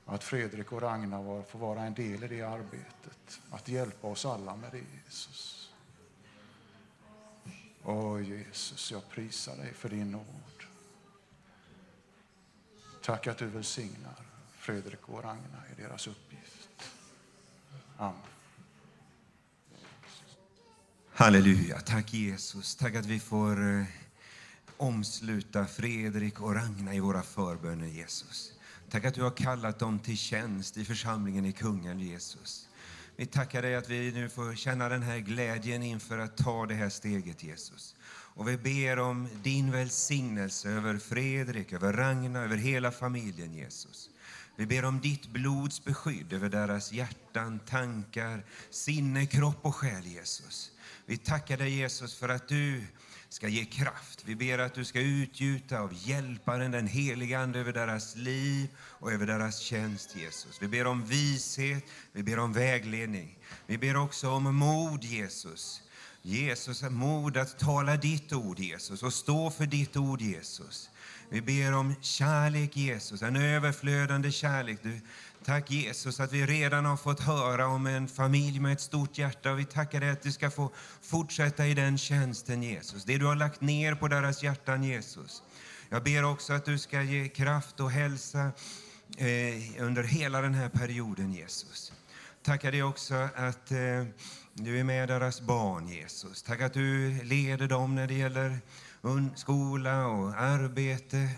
Att 0.06 0.24
Fredrik 0.24 0.72
och 0.72 0.82
Ragnar 0.82 1.42
får 1.42 1.58
vara 1.58 1.82
en 1.82 1.94
del 1.94 2.24
i 2.24 2.28
det 2.28 2.42
arbetet. 2.42 3.40
Att 3.50 3.68
hjälpa 3.68 4.06
oss 4.06 4.24
alla 4.24 4.56
med 4.56 4.72
det, 4.72 4.82
Jesus. 5.04 5.72
Åh 7.84 8.22
Jesus, 8.22 8.92
jag 8.92 9.08
prisar 9.08 9.56
dig 9.56 9.74
för 9.74 9.88
din 9.88 10.10
nåd. 10.10 10.64
Tack 13.02 13.26
att 13.26 13.38
du 13.38 13.46
välsignar 13.46 14.14
Fredrik 14.56 15.08
och 15.08 15.22
Ragnar 15.22 15.66
i 15.76 15.82
deras 15.82 16.06
uppgift. 16.06 16.90
Amen. 17.96 18.20
Halleluja. 21.16 21.80
Tack 21.80 22.14
Jesus. 22.14 22.76
Tack 22.76 22.94
att 22.94 23.06
vi 23.06 23.20
får 23.20 23.78
eh, 23.78 23.84
omsluta 24.76 25.66
Fredrik 25.66 26.40
och 26.40 26.54
Ragna 26.54 26.94
i 26.94 27.00
våra 27.00 27.22
förböner 27.22 27.86
Jesus. 27.86 28.53
Tack 28.94 29.04
att 29.04 29.14
du 29.14 29.22
har 29.22 29.30
kallat 29.30 29.78
dem 29.78 29.98
till 29.98 30.18
tjänst 30.18 30.76
i 30.76 30.84
församlingen 30.84 31.46
i 31.46 31.52
Kungälv 31.52 32.02
Jesus. 32.02 32.68
Vi 33.16 33.26
tackar 33.26 33.62
dig 33.62 33.74
att 33.74 33.88
vi 33.88 34.12
nu 34.12 34.28
får 34.28 34.54
känna 34.54 34.88
den 34.88 35.02
här 35.02 35.18
glädjen 35.18 35.82
inför 35.82 36.18
att 36.18 36.36
ta 36.36 36.66
det 36.66 36.74
här 36.74 36.88
steget 36.88 37.42
Jesus. 37.42 37.96
Och 38.06 38.48
vi 38.48 38.56
ber 38.56 38.98
om 38.98 39.28
din 39.42 39.70
välsignelse 39.70 40.68
över 40.68 40.98
Fredrik, 40.98 41.72
över 41.72 41.92
Ragna, 41.92 42.40
över 42.40 42.56
hela 42.56 42.90
familjen 42.90 43.54
Jesus. 43.54 44.10
Vi 44.56 44.66
ber 44.66 44.84
om 44.84 45.00
ditt 45.00 45.26
blods 45.26 45.84
beskydd 45.84 46.32
över 46.32 46.48
deras 46.48 46.92
hjärtan, 46.92 47.58
tankar, 47.58 48.44
sinne, 48.70 49.26
kropp 49.26 49.58
och 49.62 49.76
själ 49.76 50.06
Jesus. 50.06 50.70
Vi 51.06 51.16
tackar 51.16 51.56
dig 51.56 51.70
Jesus 51.70 52.14
för 52.14 52.28
att 52.28 52.48
du 52.48 52.82
ska 53.34 53.48
ge 53.48 53.64
kraft. 53.64 54.22
Vi 54.24 54.36
ber 54.36 54.58
att 54.58 54.74
du 54.74 54.84
ska 54.84 55.00
utgjuta 55.00 55.80
av 55.80 55.92
hjälparen, 55.94 56.70
den 56.70 56.86
helige 56.86 57.38
Ande, 57.38 57.58
över 57.58 57.72
deras 57.72 58.16
liv 58.16 58.68
och 58.78 59.12
över 59.12 59.26
deras 59.26 59.58
tjänst, 59.58 60.16
Jesus. 60.16 60.62
Vi 60.62 60.68
ber 60.68 60.86
om 60.86 61.04
vishet, 61.04 61.84
vi 62.12 62.22
ber 62.22 62.38
om 62.38 62.52
vägledning. 62.52 63.38
Vi 63.66 63.78
ber 63.78 63.96
också 63.96 64.30
om 64.30 64.56
mod, 64.56 65.04
Jesus. 65.04 65.82
Jesus, 66.22 66.82
mod 66.82 67.36
att 67.36 67.58
tala 67.58 67.96
ditt 67.96 68.32
ord, 68.32 68.58
Jesus, 68.58 69.02
och 69.02 69.14
stå 69.14 69.50
för 69.50 69.66
ditt 69.66 69.96
ord, 69.96 70.20
Jesus. 70.20 70.90
Vi 71.28 71.40
ber 71.40 71.72
om 71.72 71.94
kärlek, 72.00 72.76
Jesus, 72.76 73.22
en 73.22 73.36
överflödande 73.36 74.32
kärlek. 74.32 74.78
Du, 74.82 75.00
tack 75.44 75.70
Jesus 75.70 76.20
att 76.20 76.32
vi 76.32 76.46
redan 76.46 76.84
har 76.84 76.96
fått 76.96 77.20
höra 77.20 77.66
om 77.66 77.86
en 77.86 78.08
familj 78.08 78.60
med 78.60 78.72
ett 78.72 78.80
stort 78.80 79.18
hjärta. 79.18 79.52
Och 79.52 79.58
vi 79.58 79.64
tackar 79.64 80.00
dig 80.00 80.10
att 80.10 80.22
du 80.22 80.32
ska 80.32 80.50
få 80.50 80.70
fortsätta 81.02 81.66
i 81.66 81.74
den 81.74 81.98
tjänsten, 81.98 82.62
Jesus. 82.62 83.04
Det 83.04 83.18
du 83.18 83.26
har 83.26 83.36
lagt 83.36 83.60
ner 83.60 83.94
på 83.94 84.08
deras 84.08 84.42
hjärtan, 84.42 84.84
Jesus. 84.84 85.42
Jag 85.88 86.02
ber 86.02 86.24
också 86.24 86.52
att 86.52 86.64
du 86.64 86.78
ska 86.78 87.02
ge 87.02 87.28
kraft 87.28 87.80
och 87.80 87.90
hälsa 87.90 88.50
eh, 89.18 89.82
under 89.82 90.02
hela 90.02 90.40
den 90.40 90.54
här 90.54 90.68
perioden, 90.68 91.32
Jesus. 91.32 91.92
Tackar 92.42 92.72
dig 92.72 92.82
också 92.82 93.14
att 93.34 93.70
eh, 93.70 94.04
du 94.54 94.80
är 94.80 94.84
med 94.84 95.08
deras 95.08 95.40
barn, 95.40 95.88
Jesus. 95.88 96.42
Tack 96.42 96.60
att 96.60 96.74
du 96.74 97.22
leder 97.22 97.68
dem 97.68 97.94
när 97.94 98.06
det 98.06 98.14
gäller 98.14 98.58
skola 99.36 100.06
och 100.06 100.40
arbete 100.40 101.28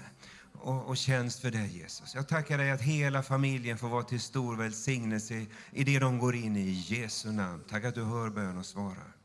och, 0.61 0.89
och 0.89 0.97
tjänst 0.97 1.41
för 1.41 1.51
dig, 1.51 1.79
Jesus. 1.79 2.15
Jag 2.15 2.29
tackar 2.29 2.59
dig 2.59 2.71
att 2.71 2.81
hela 2.81 3.23
familjen 3.23 3.79
får 3.79 3.89
vara 3.89 4.03
till 4.03 4.21
stor 4.21 4.57
välsignelse 4.57 5.47
i 5.71 5.85
det 5.85 5.99
de 5.99 6.19
går 6.19 6.35
in 6.35 6.57
i. 6.57 6.61
I 6.61 6.73
Jesu 6.73 7.33
namn. 7.33 7.65
Tack 7.69 7.85
att 7.85 7.95
du 7.95 8.05
hör 8.05 8.31
bön 8.31 8.59
och 8.59 8.67
svarar. 8.67 9.17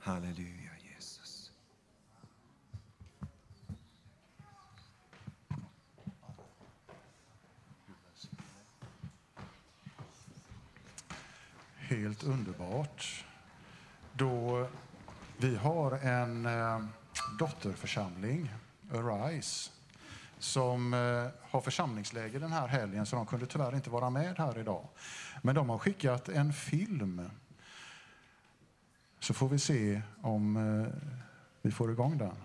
Halleluja, 0.00 0.70
Jesus. 0.94 1.50
Helt 11.76 12.22
underbart. 12.22 13.24
Då 14.12 14.68
vi 15.36 15.56
har 15.56 15.92
en 15.92 16.46
eh, 16.46 16.84
dotterförsamling, 17.38 18.50
Arise, 18.92 19.70
som 20.44 20.94
eh, 20.94 21.50
har 21.50 21.60
församlingsläger 21.60 22.40
den 22.40 22.52
här 22.52 22.66
helgen, 22.66 23.06
så 23.06 23.16
de 23.16 23.26
kunde 23.26 23.46
tyvärr 23.46 23.74
inte 23.74 23.90
vara 23.90 24.10
med 24.10 24.38
här 24.38 24.58
idag. 24.58 24.88
Men 25.42 25.54
de 25.54 25.70
har 25.70 25.78
skickat 25.78 26.28
en 26.28 26.52
film. 26.52 27.30
Så 29.20 29.34
får 29.34 29.48
vi 29.48 29.58
se 29.58 30.02
om 30.22 30.56
eh, 30.56 31.10
vi 31.62 31.70
får 31.70 31.92
igång 31.92 32.18
den. 32.18 32.36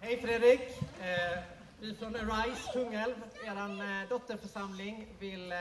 Hej 0.00 0.20
Fredrik! 0.20 0.60
Eh, 1.00 1.42
vi 1.80 1.94
från 1.94 2.16
Arise 2.16 2.72
Kungälv, 2.72 3.14
er 3.44 4.02
eh, 4.02 4.08
dotterförsamling, 4.08 5.06
vill 5.18 5.52
eh, 5.52 5.58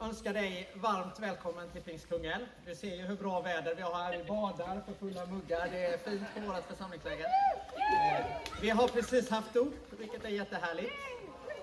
önska 0.00 0.32
dig 0.32 0.68
varmt 0.74 1.18
välkommen 1.20 1.68
till 1.70 1.82
Pingstkungälv. 1.82 2.44
Du 2.66 2.74
ser 2.74 2.96
ju 2.96 3.02
hur 3.02 3.16
bra 3.16 3.40
väder 3.40 3.74
vi 3.74 3.82
har 3.82 3.94
här. 3.94 4.18
Vi 4.18 4.24
badar 4.24 4.82
för 4.86 4.94
fulla 4.94 5.26
muggar. 5.26 5.68
Det 5.72 5.86
är 5.86 5.98
fint 5.98 6.22
på 6.34 6.40
vårt 6.52 6.64
församlingsläger. 6.64 7.24
Eh, 7.24 8.26
vi 8.62 8.70
har 8.70 8.88
precis 8.88 9.30
haft 9.30 9.54
dop, 9.54 9.74
vilket 9.98 10.24
är 10.24 10.28
jättehärligt. 10.28 10.92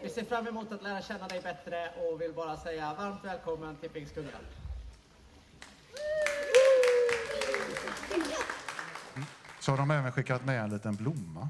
Vi 0.02 0.10
ser 0.10 0.24
fram 0.24 0.48
emot 0.48 0.72
att 0.72 0.84
lära 0.84 1.02
känna 1.02 1.28
dig 1.28 1.42
bättre 1.42 1.90
och 1.90 2.22
vill 2.22 2.34
bara 2.34 2.58
säga 2.58 2.94
varmt 2.94 3.26
välkommen 3.26 3.76
till 3.76 3.90
Pingstkungälv. 3.90 4.46
Så 9.60 9.72
har 9.72 9.78
de 9.78 9.92
även 9.92 10.12
skickat 10.12 10.46
med 10.46 10.64
en 10.64 10.70
liten 10.70 10.96
blomma. 10.96 11.50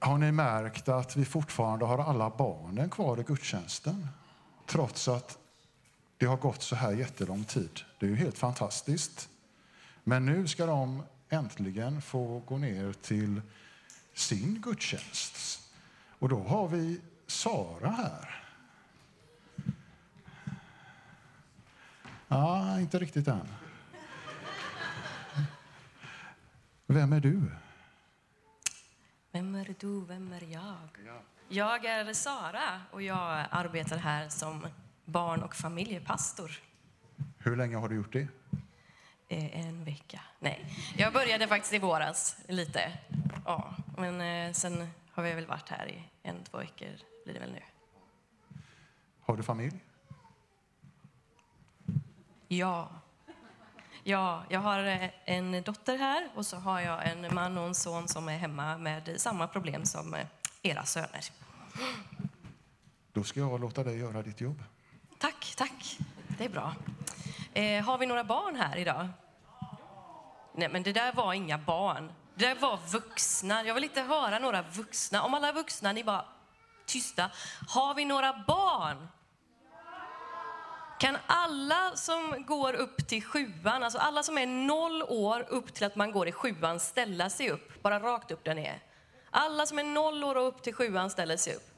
Har 0.00 0.18
ni 0.18 0.32
märkt 0.32 0.88
att 0.88 1.16
vi 1.16 1.24
fortfarande 1.24 1.84
har 1.84 1.98
alla 1.98 2.30
barnen 2.30 2.90
kvar 2.90 3.20
i 3.20 3.22
gudstjänsten? 3.22 4.08
Trots 4.66 5.08
att 5.08 5.38
det 6.16 6.26
har 6.26 6.36
gått 6.36 6.62
så 6.62 6.76
här 6.76 6.92
jättelång 6.92 7.44
tid. 7.44 7.80
Det 7.98 8.06
är 8.06 8.10
ju 8.10 8.16
helt 8.16 8.38
fantastiskt. 8.38 9.28
Men 10.04 10.26
nu 10.26 10.48
ska 10.48 10.66
de 10.66 11.02
äntligen 11.28 12.02
få 12.02 12.42
gå 12.46 12.58
ner 12.58 12.92
till 12.92 13.40
sin 14.14 14.60
gudstjänst. 14.60 15.60
Och 16.18 16.28
då 16.28 16.42
har 16.42 16.68
vi 16.68 17.00
Sara 17.26 17.90
här. 17.90 18.44
Ja, 22.28 22.80
inte 22.80 22.98
riktigt 22.98 23.28
än. 23.28 23.48
Vem 26.86 27.12
är 27.12 27.20
du? 27.20 27.50
Vem 29.32 29.54
är 29.54 29.74
du, 29.78 30.04
vem 30.04 30.32
är 30.32 30.52
jag? 30.52 30.88
Jag 31.48 31.84
är 31.84 32.12
Sara 32.12 32.80
och 32.90 33.02
jag 33.02 33.44
arbetar 33.50 33.96
här 33.96 34.28
som 34.28 34.66
barn 35.04 35.42
och 35.42 35.54
familjepastor. 35.54 36.50
Hur 37.38 37.56
länge 37.56 37.76
har 37.76 37.88
du 37.88 37.94
gjort 37.94 38.12
det? 38.12 38.28
Eh, 39.28 39.66
en 39.66 39.84
vecka. 39.84 40.20
Nej, 40.38 40.66
jag 40.96 41.12
började 41.12 41.46
faktiskt 41.46 41.74
i 41.74 41.78
våras 41.78 42.36
lite. 42.48 42.92
Ja, 43.44 43.74
men 43.96 44.20
eh, 44.20 44.52
sen 44.52 44.88
har 45.12 45.22
vi 45.22 45.32
väl 45.32 45.46
varit 45.46 45.68
här 45.68 45.88
i 45.88 46.02
en, 46.22 46.44
två 46.44 46.58
veckor 46.58 46.88
blir 47.24 47.34
det 47.34 47.40
väl 47.40 47.52
nu. 47.52 47.62
Har 49.20 49.36
du 49.36 49.42
familj? 49.42 49.84
Ja. 52.48 52.90
Ja, 54.04 54.42
jag 54.48 54.60
har 54.60 54.84
eh, 54.84 55.10
en 55.24 55.62
dotter 55.62 55.98
här 55.98 56.28
och 56.34 56.46
så 56.46 56.56
har 56.56 56.80
jag 56.80 57.08
en 57.08 57.34
man 57.34 57.58
och 57.58 57.66
en 57.66 57.74
son 57.74 58.08
som 58.08 58.28
är 58.28 58.38
hemma 58.38 58.78
med 58.78 59.20
samma 59.20 59.46
problem 59.46 59.84
som 59.84 60.16
era 60.62 60.84
söner. 60.84 61.24
Då 63.12 63.24
ska 63.24 63.40
jag 63.40 63.60
låta 63.60 63.84
dig 63.84 63.98
göra 63.98 64.22
ditt 64.22 64.40
jobb. 64.40 64.62
Tack, 65.18 65.54
tack. 65.56 65.98
Det 66.38 66.44
är 66.44 66.48
bra. 66.48 66.74
Eh, 67.54 67.84
har 67.84 67.98
vi 67.98 68.06
några 68.06 68.24
barn 68.24 68.56
här 68.56 68.76
idag? 68.76 69.08
Nej, 70.54 70.68
men 70.68 70.82
det 70.82 70.92
där 70.92 71.12
var 71.12 71.32
inga 71.32 71.58
barn. 71.58 72.12
Det 72.34 72.46
där 72.46 72.54
var 72.54 72.78
vuxna. 72.92 73.64
Jag 73.64 73.74
vill 73.74 73.84
inte 73.84 74.02
höra 74.02 74.38
några 74.38 74.62
vuxna. 74.62 75.22
Om 75.22 75.34
alla 75.34 75.52
vuxna, 75.52 75.92
ni 75.92 76.04
bara 76.04 76.24
tysta. 76.86 77.30
Har 77.68 77.94
vi 77.94 78.04
några 78.04 78.44
barn? 78.46 79.08
Kan 80.98 81.18
alla 81.26 81.92
som 81.94 82.44
går 82.46 82.74
upp 82.74 83.08
till 83.08 83.24
sjuan, 83.24 83.82
alltså 83.82 83.98
alla 83.98 84.22
som 84.22 84.38
är 84.38 84.46
noll 84.46 85.02
år 85.02 85.46
upp 85.48 85.74
till 85.74 85.84
att 85.84 85.96
man 85.96 86.12
går 86.12 86.28
i 86.28 86.32
sjuan, 86.32 86.80
ställa 86.80 87.30
sig 87.30 87.50
upp? 87.50 87.82
Bara 87.82 88.00
rakt 88.00 88.30
upp 88.30 88.44
där 88.44 88.54
nere. 88.54 88.80
Alla 89.30 89.66
som 89.66 89.78
är 89.78 89.84
noll 89.84 90.24
år 90.24 90.34
och 90.34 90.48
upp 90.48 90.62
till 90.62 90.74
sjuan 90.74 91.10
ställer 91.10 91.36
sig 91.36 91.54
upp. 91.54 91.70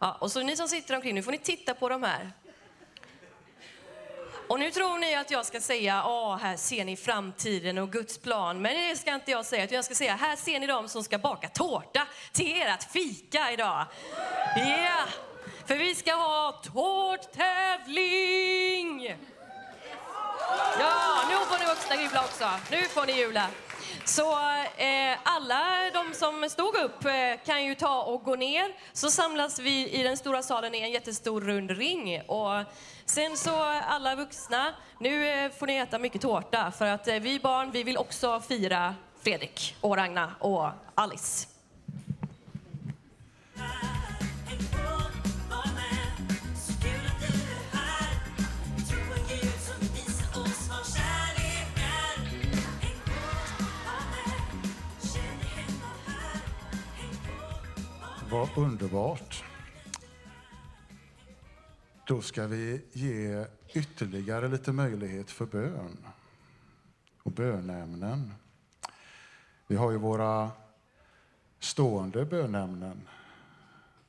Ja, 0.00 0.16
och 0.20 0.32
så 0.32 0.42
ni 0.42 0.56
som 0.56 0.68
sitter 0.68 0.94
omkring, 0.94 1.14
nu 1.14 1.22
får 1.22 1.32
ni 1.32 1.38
titta 1.38 1.74
på 1.74 1.88
de 1.88 2.02
här. 2.02 2.32
Och 4.48 4.60
nu 4.60 4.70
tror 4.70 4.98
ni 4.98 5.14
att 5.14 5.30
jag 5.30 5.46
ska 5.46 5.60
säga, 5.60 6.02
åh, 6.06 6.36
här 6.36 6.56
ser 6.56 6.84
ni 6.84 6.96
framtiden 6.96 7.78
och 7.78 7.92
Guds 7.92 8.18
plan. 8.18 8.62
Men 8.62 8.88
det 8.88 8.96
ska 8.96 9.14
inte 9.14 9.30
jag 9.30 9.46
säga, 9.46 9.64
utan 9.64 9.76
jag 9.76 9.84
ska 9.84 9.94
säga, 9.94 10.16
här 10.16 10.36
ser 10.36 10.60
ni 10.60 10.66
dem 10.66 10.88
som 10.88 11.04
ska 11.04 11.18
baka 11.18 11.48
tårta 11.48 12.06
till 12.32 12.62
ert 12.62 12.92
fika 12.92 13.52
idag. 13.52 13.86
Ja, 14.56 14.66
yeah 14.66 15.08
för 15.66 15.76
vi 15.76 15.94
ska 15.94 16.12
ha 16.12 16.60
tårttävling! 16.72 17.16
Ja, 20.78 21.22
nu 21.28 21.34
får 21.34 21.58
ni 21.58 21.64
vuxna 21.64 22.02
jubla 22.02 22.20
också. 22.20 22.48
Nu 22.70 22.82
får 22.82 23.06
ni 23.06 23.20
jubla. 23.20 23.46
Så 24.04 24.32
eh, 24.76 25.18
alla 25.22 25.90
de 25.92 26.14
som 26.14 26.50
stod 26.50 26.76
upp 26.76 27.04
eh, 27.04 27.12
kan 27.44 27.64
ju 27.64 27.74
ta 27.74 28.02
och 28.02 28.22
gå 28.22 28.36
ner. 28.36 28.74
Så 28.92 29.10
samlas 29.10 29.58
vi 29.58 29.88
i 29.88 30.02
den 30.02 30.16
stora 30.16 30.42
salen 30.42 30.74
i 30.74 30.80
en 30.80 30.90
jättestor 30.90 31.40
rund 31.40 31.70
ring. 31.70 32.22
Och 32.26 32.64
sen 33.04 33.36
så 33.36 33.54
alla 33.88 34.14
vuxna, 34.14 34.74
nu 34.98 35.28
eh, 35.28 35.50
får 35.50 35.66
ni 35.66 35.76
äta 35.76 35.98
mycket 35.98 36.22
tårta 36.22 36.72
för 36.78 36.86
att 36.86 37.08
eh, 37.08 37.14
vi 37.14 37.40
barn, 37.40 37.70
vi 37.70 37.82
vill 37.82 37.96
också 37.96 38.40
fira 38.40 38.94
Fredrik 39.22 39.76
och 39.80 39.96
Ragna 39.96 40.34
och 40.38 40.68
Alice. 40.94 41.46
Vad 58.30 58.48
underbart. 58.56 59.44
Då 62.06 62.20
ska 62.20 62.46
vi 62.46 62.82
ge 62.92 63.46
ytterligare 63.74 64.48
lite 64.48 64.72
möjlighet 64.72 65.30
för 65.30 65.46
bön 65.46 66.06
och 67.22 67.32
bönämnen. 67.32 68.34
Vi 69.66 69.76
har 69.76 69.90
ju 69.90 69.96
våra 69.96 70.50
stående 71.58 72.24
bönämnen 72.24 73.08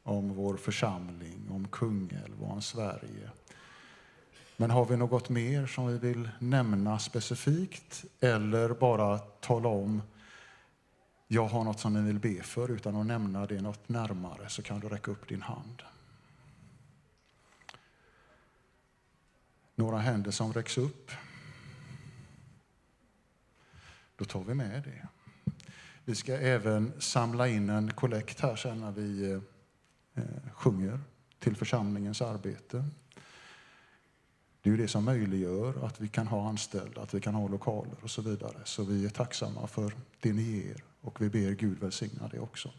om 0.04 0.34
vår 0.34 0.58
församling, 0.58 1.48
om 1.52 1.68
Kungälv 1.68 2.44
och 2.44 2.52
om 2.52 2.62
Sverige. 2.62 3.30
Men 4.58 4.72
har 4.72 4.86
vi 4.86 4.98
något 4.98 5.30
mer 5.30 5.66
som 5.66 5.88
vi 5.88 5.98
vill 5.98 6.30
nämna 6.40 7.00
specifikt 7.00 8.06
eller 8.20 8.70
bara 8.70 9.18
tala 9.18 9.70
om 9.70 10.02
jag 11.34 11.48
har 11.48 11.64
något 11.64 11.80
som 11.80 11.94
ni 11.94 12.02
vill 12.02 12.20
be 12.20 12.44
för 12.44 12.72
utan 12.72 12.96
att 12.96 13.06
nämna 13.06 13.46
det 13.46 13.62
något 13.62 13.90
närmare 13.90 14.50
så 14.50 14.64
kan 14.64 14.80
du 14.80 14.90
räcka 14.90 15.12
upp 15.12 15.28
din 15.28 15.42
hand. 15.42 15.82
Några 19.76 19.98
händer 19.98 20.32
som 20.32 20.54
räcks 20.54 20.78
upp. 20.78 21.12
Då 24.16 24.26
tar 24.26 24.44
vi 24.44 24.54
med 24.54 24.84
det. 24.84 25.08
Vi 26.06 26.16
ska 26.16 26.38
även 26.38 27.02
samla 27.02 27.48
in 27.48 27.70
en 27.70 27.94
kollekt 27.94 28.40
här 28.40 28.56
sen 28.56 28.80
när 28.80 28.92
vi 28.92 29.32
eh, 29.32 29.42
eh, 30.14 30.52
sjunger 30.54 31.00
till 31.40 31.56
församlingens 31.56 32.22
arbete. 32.22 32.86
Det 34.62 34.70
är 34.70 34.72
ju 34.72 34.78
det 34.78 34.88
som 34.88 35.06
möjliggör 35.06 35.86
att 35.86 36.02
vi 36.02 36.08
kan 36.08 36.28
ha 36.28 36.50
anställda, 36.50 37.02
att 37.02 37.14
vi 37.14 37.22
kan 37.22 37.36
ha 37.36 37.48
lokaler 37.48 37.96
och 38.02 38.12
så 38.12 38.22
vidare. 38.22 38.58
Så 38.64 38.84
vi 38.84 39.06
är 39.06 39.10
tacksamma 39.10 39.68
för 39.68 39.94
det 40.20 40.34
ni 40.34 40.42
ger 40.42 40.91
och 41.02 41.22
vi 41.22 41.30
ber 41.30 41.52
Gud 41.52 41.80
välsigna 41.80 42.28
det 42.28 42.40
också. 42.40 42.72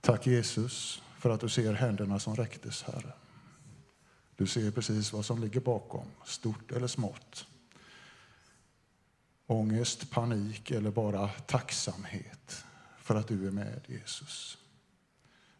Tack 0.00 0.26
Jesus 0.26 1.02
för 1.18 1.30
att 1.30 1.40
du 1.40 1.48
ser 1.48 1.72
händerna 1.72 2.18
som 2.18 2.36
räcktes, 2.36 2.82
Herre. 2.82 3.12
Du 4.36 4.46
ser 4.46 4.70
precis 4.70 5.12
vad 5.12 5.24
som 5.24 5.40
ligger 5.40 5.60
bakom, 5.60 6.06
stort 6.24 6.72
eller 6.72 6.86
smått. 6.86 7.46
Ångest, 9.46 10.10
panik 10.10 10.70
eller 10.70 10.90
bara 10.90 11.28
tacksamhet 11.28 12.64
för 12.98 13.14
att 13.14 13.28
du 13.28 13.46
är 13.46 13.50
med, 13.50 13.80
Jesus. 13.86 14.58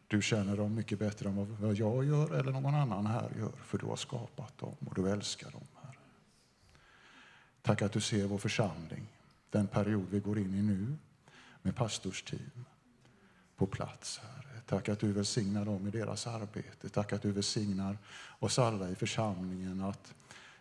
Du 0.06 0.22
känner 0.22 0.56
dem 0.56 0.74
mycket 0.74 0.98
bättre 0.98 1.28
än 1.28 1.56
vad 1.60 1.74
jag 1.74 2.04
gör 2.04 2.34
eller 2.34 2.52
någon 2.52 2.74
annan 2.74 3.06
här 3.06 3.32
gör, 3.38 3.52
för 3.64 3.78
du 3.78 3.86
har 3.86 3.96
skapat 3.96 4.58
dem 4.58 4.76
och 4.86 4.94
du 4.94 5.10
älskar 5.10 5.50
dem. 5.50 5.66
Herre. 5.82 5.96
Tack 7.62 7.82
att 7.82 7.92
du 7.92 8.00
ser 8.00 8.26
vår 8.26 8.38
församling, 8.38 9.06
den 9.52 9.66
period 9.66 10.06
vi 10.10 10.20
går 10.20 10.38
in 10.38 10.54
i 10.54 10.62
nu, 10.62 10.96
med 11.62 11.76
pastorsteam 11.76 12.64
på 13.56 13.66
plats. 13.66 14.18
Herre. 14.18 14.60
Tack 14.66 14.88
att 14.88 15.00
du 15.00 15.12
välsignar 15.12 15.64
dem 15.64 15.86
i 15.86 15.90
deras 15.90 16.26
arbete. 16.26 16.88
Tack 16.88 17.12
att 17.12 17.22
du 17.22 17.32
välsignar 17.32 17.98
oss 18.38 18.58
alla 18.58 18.90
i 18.90 18.94
församlingen 18.94 19.80
att 19.80 20.14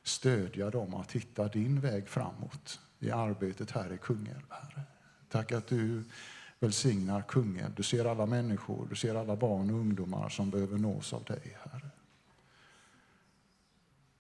stödja 0.04 0.70
dem 0.70 0.94
att 0.94 1.12
hitta 1.12 1.48
din 1.48 1.80
väg 1.80 2.08
framåt 2.08 2.80
i 3.00 3.12
arbetet 3.12 3.72
här 3.72 3.94
i 3.94 3.98
Kungälv, 3.98 4.46
Herre. 4.50 4.84
Tack 5.30 5.52
att 5.52 5.68
du 5.68 6.04
välsignar 6.60 7.22
Kungälv. 7.22 7.76
Du 7.76 7.84
ser 7.84 8.06
alla 8.06 8.26
människor, 8.26 8.88
du 8.90 8.96
ser 8.96 9.16
alla 9.16 9.36
barn 9.36 9.70
och 9.70 9.80
ungdomar 9.80 10.30
som 10.30 10.50
behöver 10.50 10.78
nås 10.78 11.14
av 11.14 11.24
dig, 11.24 11.58
Herre. 11.64 11.90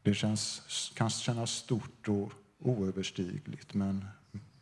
Det 0.01 0.13
känns, 0.13 0.91
kan 0.95 1.09
kännas 1.09 1.51
stort 1.51 2.07
och 2.07 2.31
oöverstigligt, 2.59 3.73
men 3.73 4.05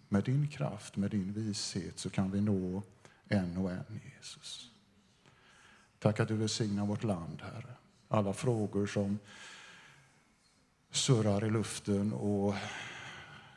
med 0.10 0.24
din 0.24 0.47
kraft, 0.47 0.95
med 0.95 1.12
din 1.12 1.34
vishet 1.34 1.99
så 1.99 2.10
kan 2.10 2.32
vi 2.32 2.41
nå 2.41 2.84
en 3.28 3.57
och 3.57 3.72
en, 3.72 3.99
Jesus. 4.16 4.72
Tack 5.99 6.20
att 6.20 6.28
du 6.28 6.36
välsignar 6.36 6.86
vårt 6.86 7.03
land, 7.03 7.41
Herre. 7.41 7.74
Alla 8.07 8.34
frågor 8.34 8.88
som 8.88 9.20
surrar 10.91 11.45
i 11.45 11.49
luften 11.49 12.14
och 12.14 12.55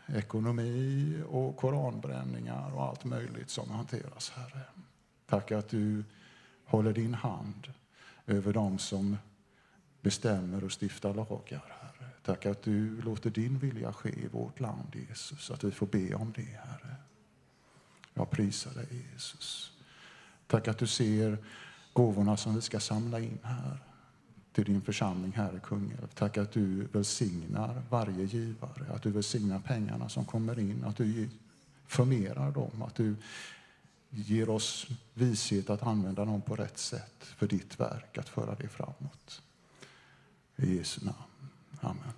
ekonomi 0.07 1.23
och 1.29 1.57
koranbränningar 1.57 2.75
och 2.75 2.83
allt 2.83 3.05
möjligt 3.05 3.51
som 3.51 3.71
hanteras, 3.71 4.31
Herre. 4.31 4.63
Tack 5.27 5.53
att 5.53 5.69
du 5.69 6.05
håller 6.65 6.93
din 6.93 7.15
hand 7.15 7.73
över 8.27 8.53
dem 8.53 8.79
som 8.79 9.17
bestämmer 10.01 10.65
och 10.65 10.73
stiftar 10.73 11.15
lagar, 11.15 11.65
Herre. 11.69 11.82
Tack 12.23 12.47
att 12.47 12.63
du 12.63 13.01
låter 13.01 13.31
din 13.31 13.59
vilja 13.59 13.93
ske 13.93 14.09
i 14.09 14.29
vårt 14.29 14.61
land, 14.61 14.97
Jesus, 15.09 15.51
att 15.51 15.65
vi 15.65 15.71
får 15.71 15.87
be 15.87 16.15
om 16.15 16.33
det, 16.37 16.43
Herre. 16.43 16.97
Jag 18.15 18.31
prisar 18.31 18.75
dig, 18.75 19.07
Jesus. 19.13 19.73
Tack 20.47 20.69
att 20.69 20.79
du 20.79 20.87
ser 20.87 21.39
gåvorna 21.93 22.37
som 22.37 22.55
vi 22.55 22.61
ska 22.61 22.81
samla 22.81 23.21
in 23.21 23.39
här 23.43 23.79
till 24.53 24.65
din 24.65 24.83
församling 24.83 25.33
här 25.33 25.57
i 25.57 25.61
Kungälv. 25.61 26.09
Tack 26.15 26.37
att 26.37 26.53
du 26.53 26.85
välsignar 26.85 27.83
varje 27.91 28.25
givare, 28.25 28.93
att 28.95 29.03
du 29.03 29.11
välsignar 29.11 29.61
pengarna 29.61 30.09
som 30.09 30.25
kommer 30.25 30.59
in, 30.59 30.85
att 30.85 30.97
du 30.97 31.29
förmerar 31.87 32.51
dem, 32.51 32.83
att 32.83 32.95
du 32.95 33.17
ger 34.11 34.49
oss 34.49 34.87
vishet 35.15 35.71
att 35.71 35.83
använda 35.83 36.25
dem 36.25 36.43
på 36.43 36.57
rätt 36.57 36.79
sätt 36.79 37.15
för 37.21 37.47
ditt 37.47 37.81
verk, 37.81 38.19
att 38.19 38.29
föra 38.29 38.55
det 38.55 38.69
framåt. 38.69 39.43
I 40.57 40.77
Jesu 40.77 41.05
namn. 41.05 41.32
Amen. 41.85 42.13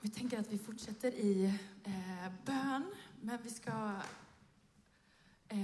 Vi 0.00 0.08
tänker 0.08 0.38
att 0.40 0.52
vi 0.52 0.58
fortsätter 0.58 1.10
i 1.10 1.44
eh, 1.84 2.32
bön, 2.44 2.94
men 3.20 3.38
vi 3.42 3.50
ska 3.50 4.00
eh, 5.48 5.58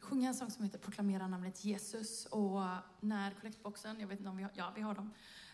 sjunga 0.00 0.28
en 0.28 0.34
sång 0.34 0.50
som 0.50 0.64
heter 0.64 0.78
Proklamera 0.78 1.28
namnet 1.28 1.64
Jesus. 1.64 2.26
Och 2.26 2.62
när 3.00 3.30
kollektboxen, 3.30 4.00
jag 4.00 4.08
vet 4.08 4.18
inte 4.18 4.30
om 4.30 4.36
vi 4.36 4.42
har, 4.42 4.50
ja, 4.54 4.72
vi 4.76 4.82
har 4.82 4.94
dem, 4.94 5.10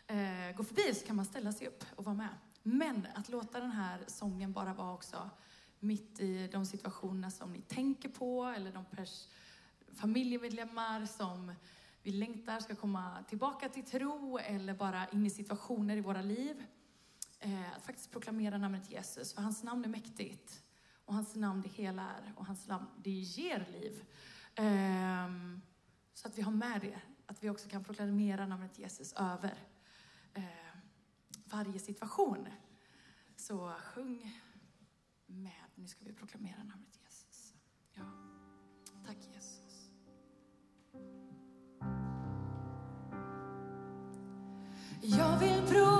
eh, 0.07 0.57
går 0.57 0.65
förbi 0.65 0.95
så 0.95 1.07
kan 1.07 1.17
man 1.17 1.25
ställa 1.25 1.53
sig 1.53 1.67
upp 1.67 1.85
och 1.97 2.05
vara 2.05 2.17
med. 2.17 2.35
Men 2.63 3.07
att 3.15 3.29
låta 3.29 3.61
den 3.61 3.71
här 3.71 4.05
sången 4.07 4.53
bara 4.53 4.75
vara 4.75 4.95
också 4.95 5.31
mitt 5.79 6.21
i 6.21 6.49
de 6.53 6.67
situationer 6.67 7.31
som 7.31 7.53
ni 7.53 7.61
tänker 7.61 8.09
på 8.09 8.45
eller 8.45 8.73
de 8.73 8.85
pers- 8.85 9.29
familjemedlemmar 9.95 11.07
som 11.07 11.53
vi 12.11 12.17
längtar 12.17 12.61
ska 12.61 12.75
komma 12.75 13.25
tillbaka 13.29 13.69
till 13.69 13.85
tro 13.85 14.39
eller 14.39 14.75
bara 14.75 15.09
in 15.09 15.27
i 15.27 15.31
situationer 15.31 15.97
i 15.97 16.01
våra 16.01 16.23
liv. 16.23 16.65
Eh, 17.39 17.77
att 17.77 17.85
faktiskt 17.85 18.11
proklamera 18.11 18.59
namnet 18.59 18.91
Jesus, 18.91 19.35
för 19.35 19.43
hans 19.43 19.63
namn 19.63 19.85
är 19.85 19.89
mäktigt. 19.89 20.63
Och 21.05 21.15
hans 21.15 21.35
namn 21.35 21.63
det 21.63 21.69
helar 21.69 22.33
och 22.37 22.47
hans 22.47 22.69
namn 22.69 22.87
det 23.03 23.11
ger 23.11 23.67
liv. 23.73 24.05
Ehm, 24.55 25.61
så 26.15 26.29
att 26.29 26.39
vi 26.39 26.43
har 26.43 26.53
med 26.53 26.81
det, 26.81 27.01
att 27.27 27.45
vi 27.45 27.51
också 27.51 27.69
kan 27.69 27.85
proklamera 27.85 28.47
namnet 28.47 28.79
Jesus 28.79 29.13
över 29.13 29.59
eh, 30.35 30.45
varje 31.45 31.79
situation. 31.79 32.49
Så 33.37 33.73
sjung 33.83 34.41
med. 35.27 35.53
Nu 35.75 35.87
ska 35.87 36.05
vi 36.05 36.13
proklamera 36.13 36.65
namnet 36.65 36.99
Jesus. 37.03 37.55
Ja. 37.93 38.30
Jag 45.03 45.39
vill 45.39 45.63
prova 45.69 46.00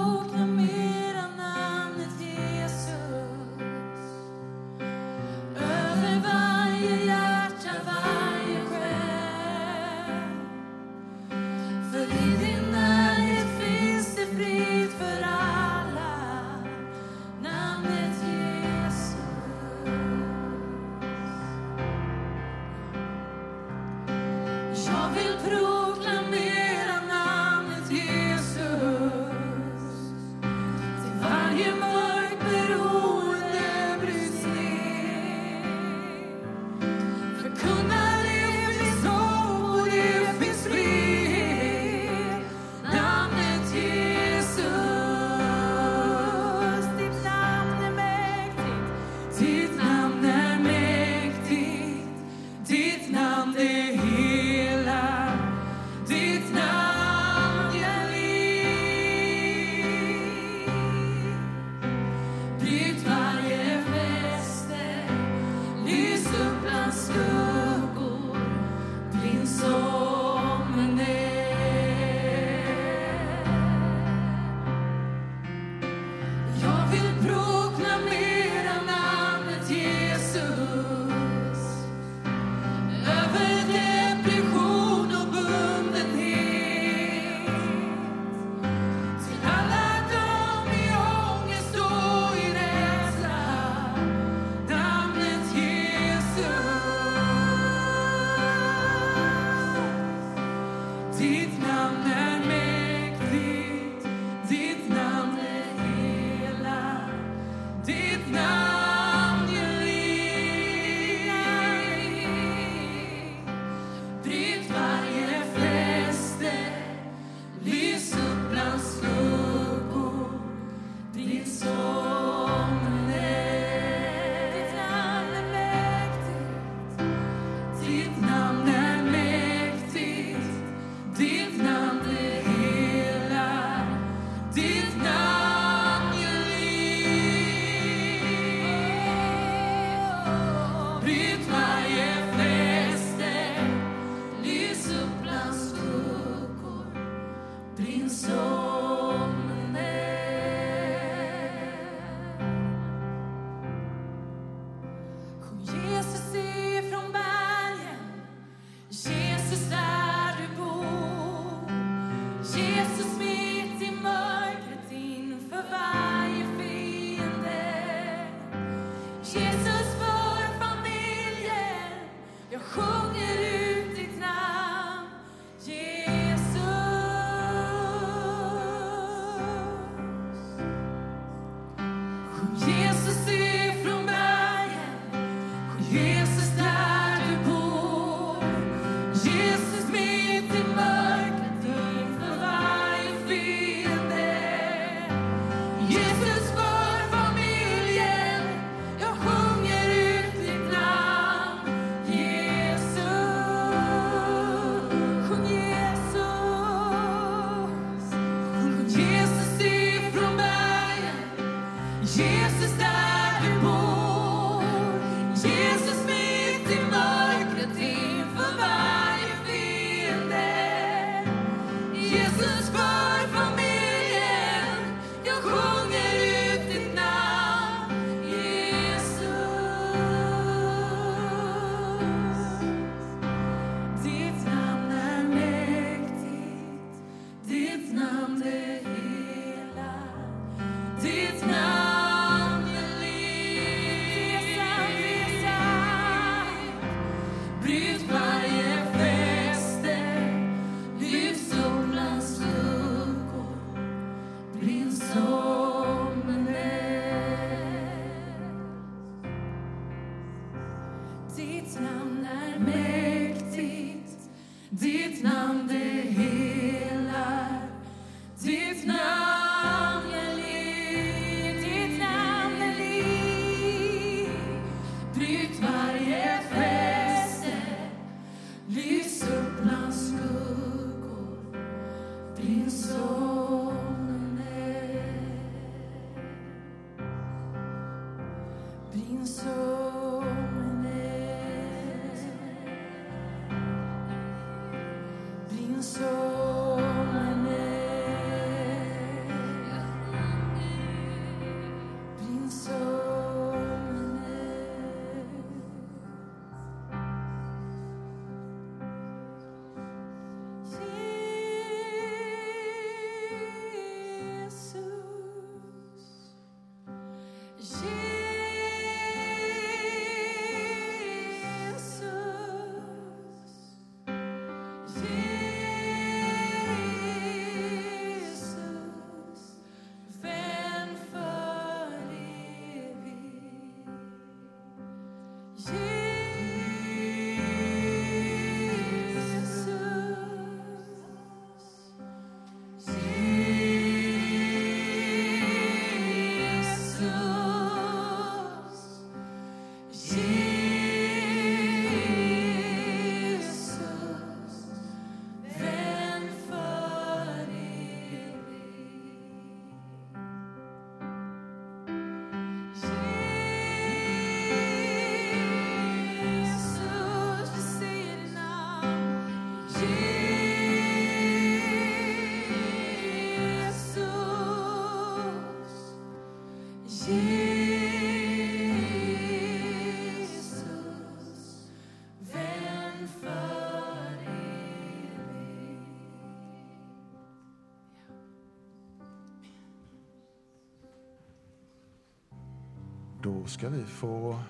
Då 393.41 393.47
ska 393.47 393.69
vi 393.69 393.85
få 393.85 394.43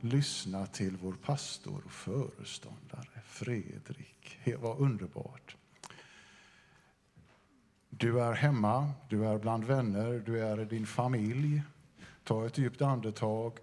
lyssna 0.00 0.66
till 0.66 0.96
vår 0.96 1.12
pastor 1.12 1.82
och 1.84 1.92
föreståndare 1.92 3.22
Fredrik. 3.24 4.38
Det 4.44 4.56
var 4.56 4.80
underbart. 4.80 5.56
Du 7.88 8.20
är 8.20 8.32
hemma, 8.32 8.92
du 9.08 9.26
är 9.26 9.38
bland 9.38 9.64
vänner, 9.64 10.22
du 10.26 10.40
är 10.40 10.60
i 10.60 10.64
din 10.64 10.86
familj. 10.86 11.62
Ta 12.24 12.46
ett 12.46 12.58
djupt 12.58 12.82
andetag 12.82 13.58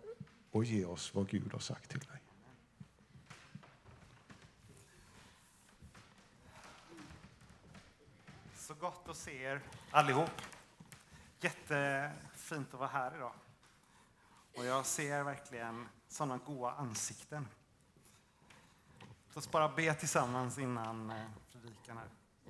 och 0.52 0.64
ge 0.64 0.86
oss 0.86 1.16
vad 1.16 1.30
Gud 1.30 1.52
har 1.52 1.60
sagt 1.60 1.90
till 1.90 2.00
dig. 2.00 2.22
Så 8.56 8.74
gott 8.74 9.10
att 9.10 9.18
se 9.18 9.44
er 9.44 9.62
allihop. 9.92 10.42
Jättefint 11.42 12.74
att 12.74 12.80
vara 12.80 12.90
här 12.90 13.16
idag. 13.16 13.34
Och 14.60 14.66
jag 14.66 14.86
ser 14.86 15.24
verkligen 15.24 15.88
sådana 16.08 16.38
goda 16.46 16.72
ansikten. 16.72 17.48
Låt 19.28 19.38
oss 19.38 19.52
bara 19.52 19.70
be 19.70 19.94
tillsammans 19.94 20.58
innan 20.58 21.10
eh, 21.10 21.26
predikan 21.52 21.98
här. 21.98 22.08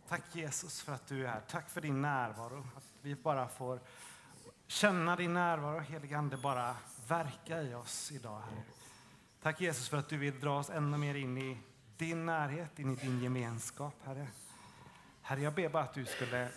Tack 0.08 0.36
Jesus 0.36 0.82
för 0.82 0.94
att 0.94 1.08
du 1.08 1.24
är 1.24 1.28
här. 1.28 1.42
Tack 1.50 1.70
för 1.70 1.82
din 1.82 2.02
närvaro. 2.02 2.68
Att 2.78 2.84
vi 3.02 3.16
bara 3.16 3.48
får 3.48 3.80
känna 4.68 5.16
din 5.16 5.34
närvaro. 5.34 5.80
Helige 5.80 6.18
Ande, 6.18 6.38
bara 6.38 6.76
verka 7.08 7.62
i 7.62 7.74
oss 7.74 8.12
idag. 8.12 8.40
Herre. 8.40 8.64
Tack 9.42 9.62
Jesus 9.62 9.90
för 9.90 9.98
att 9.98 10.10
du 10.10 10.18
vill 10.18 10.40
dra 10.40 10.60
oss 10.60 10.70
ännu 10.70 10.98
mer 10.98 11.16
in 11.16 11.38
i 11.38 11.58
din 11.98 12.26
närhet, 12.26 12.80
in 12.80 12.94
i 12.94 12.96
din 12.96 13.24
gemenskap, 13.24 13.96
Herre. 14.04 14.28
Herre, 15.22 15.42
jag 15.42 15.54
ber 15.54 15.70
bara 15.70 15.84
att 15.84 15.94
du 15.94 16.06
skulle 16.06 16.50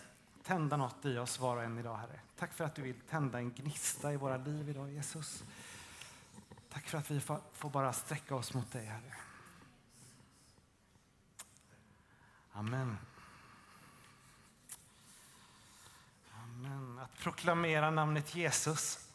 tända 0.43 0.76
något 0.76 1.05
i 1.05 1.18
oss 1.18 1.38
var 1.38 1.57
och 1.57 1.62
en 1.62 1.78
idag, 1.78 1.97
Herre. 1.97 2.20
Tack 2.36 2.53
för 2.53 2.64
att 2.64 2.74
du 2.74 2.82
vill 2.82 3.01
tända 3.01 3.38
en 3.38 3.53
gnista 3.53 4.12
i 4.12 4.16
våra 4.16 4.36
liv 4.36 4.68
idag, 4.68 4.93
Jesus. 4.93 5.45
Tack 6.68 6.88
för 6.88 6.99
att 6.99 7.11
vi 7.11 7.20
får 7.53 7.70
bara 7.70 7.93
sträcka 7.93 8.34
oss 8.34 8.55
mot 8.55 8.72
dig, 8.72 8.84
Herre. 8.84 9.14
Amen. 12.53 12.99
Amen. 16.32 16.99
Att 16.99 17.18
proklamera 17.18 17.90
namnet 17.90 18.34
Jesus. 18.34 19.09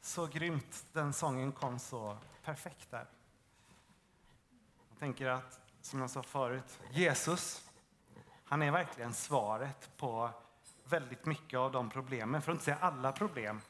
Så 0.00 0.26
grymt. 0.26 0.86
Den 0.92 1.12
sången 1.12 1.52
kom 1.52 1.78
så 1.78 2.18
perfekt 2.44 2.90
där. 2.90 3.06
Jag 4.90 4.98
tänker 4.98 5.26
att, 5.26 5.60
som 5.80 6.00
jag 6.00 6.10
sa 6.10 6.22
förut, 6.22 6.80
Jesus, 6.90 7.70
han 8.44 8.62
är 8.62 8.70
verkligen 8.70 9.14
svaret 9.14 9.90
på 9.96 10.30
väldigt 11.00 11.26
mycket 11.26 11.58
av 11.58 11.72
de 11.72 11.90
problemen, 11.90 12.42
för 12.42 12.52
att 12.52 12.54
inte 12.54 12.64
säga 12.64 12.78
alla 12.80 13.12
problem. 13.12 13.60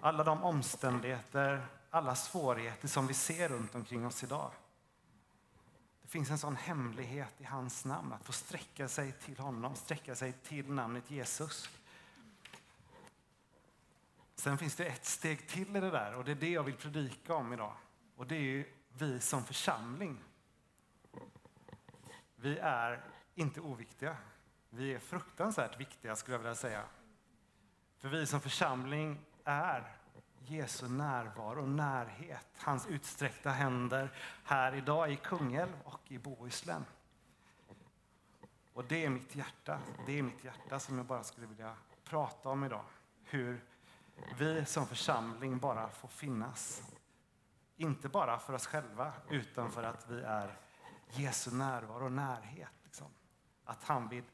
Alla 0.00 0.24
de 0.24 0.44
omständigheter, 0.44 1.66
alla 1.90 2.14
svårigheter 2.14 2.88
som 2.88 3.06
vi 3.06 3.14
ser 3.14 3.48
runt 3.48 3.74
omkring 3.74 4.06
oss 4.06 4.24
idag. 4.24 4.50
Det 6.02 6.08
finns 6.08 6.30
en 6.30 6.38
sån 6.38 6.56
hemlighet 6.56 7.34
i 7.38 7.44
hans 7.44 7.84
namn, 7.84 8.12
att 8.12 8.24
få 8.24 8.32
sträcka 8.32 8.88
sig 8.88 9.12
till 9.12 9.38
honom, 9.38 9.74
sträcka 9.76 10.14
sig 10.14 10.32
till 10.32 10.72
namnet 10.72 11.10
Jesus. 11.10 11.70
Sen 14.34 14.58
finns 14.58 14.76
det 14.76 14.86
ett 14.86 15.06
steg 15.06 15.48
till 15.48 15.76
i 15.76 15.80
det 15.80 15.90
där 15.90 16.14
och 16.14 16.24
det 16.24 16.30
är 16.30 16.34
det 16.36 16.50
jag 16.50 16.62
vill 16.62 16.76
predika 16.76 17.34
om 17.34 17.52
idag. 17.52 17.74
Och 18.16 18.26
det 18.26 18.34
är 18.34 18.40
ju 18.40 18.64
vi 18.98 19.20
som 19.20 19.44
församling. 19.44 20.18
Vi 22.36 22.58
är 22.58 23.04
inte 23.34 23.60
oviktiga. 23.60 24.16
Vi 24.72 24.94
är 24.94 24.98
fruktansvärt 24.98 25.80
viktiga 25.80 26.16
skulle 26.16 26.34
jag 26.34 26.38
vilja 26.38 26.54
säga. 26.54 26.84
För 27.98 28.08
vi 28.08 28.26
som 28.26 28.40
församling 28.40 29.20
är 29.44 29.96
Jesu 30.38 30.88
närvaro 30.88 31.62
och 31.62 31.68
närhet. 31.68 32.46
Hans 32.56 32.86
utsträckta 32.86 33.50
händer 33.50 34.10
här 34.44 34.74
idag 34.74 35.12
i 35.12 35.16
Kungälv 35.16 35.72
och 35.84 36.12
i 36.12 36.18
Bohuslän. 36.18 36.84
Och 38.72 38.84
det 38.84 39.04
är 39.04 39.10
mitt 39.10 39.34
hjärta. 39.34 39.78
Det 40.06 40.18
är 40.18 40.22
mitt 40.22 40.44
hjärta 40.44 40.78
som 40.78 40.96
jag 40.96 41.06
bara 41.06 41.24
skulle 41.24 41.46
vilja 41.46 41.76
prata 42.04 42.48
om 42.48 42.64
idag. 42.64 42.84
Hur 43.24 43.64
vi 44.38 44.64
som 44.64 44.86
församling 44.86 45.58
bara 45.58 45.88
får 45.88 46.08
finnas. 46.08 46.82
Inte 47.76 48.08
bara 48.08 48.38
för 48.38 48.52
oss 48.52 48.66
själva, 48.66 49.12
utan 49.30 49.70
för 49.70 49.82
att 49.82 50.10
vi 50.10 50.22
är 50.22 50.58
Jesu 51.08 51.50
närvaro 51.50 52.04
och 52.04 52.12
närhet. 52.12 52.72
Liksom. 52.84 53.06
Att 53.64 53.84
han 53.84 54.08
vill 54.08 54.24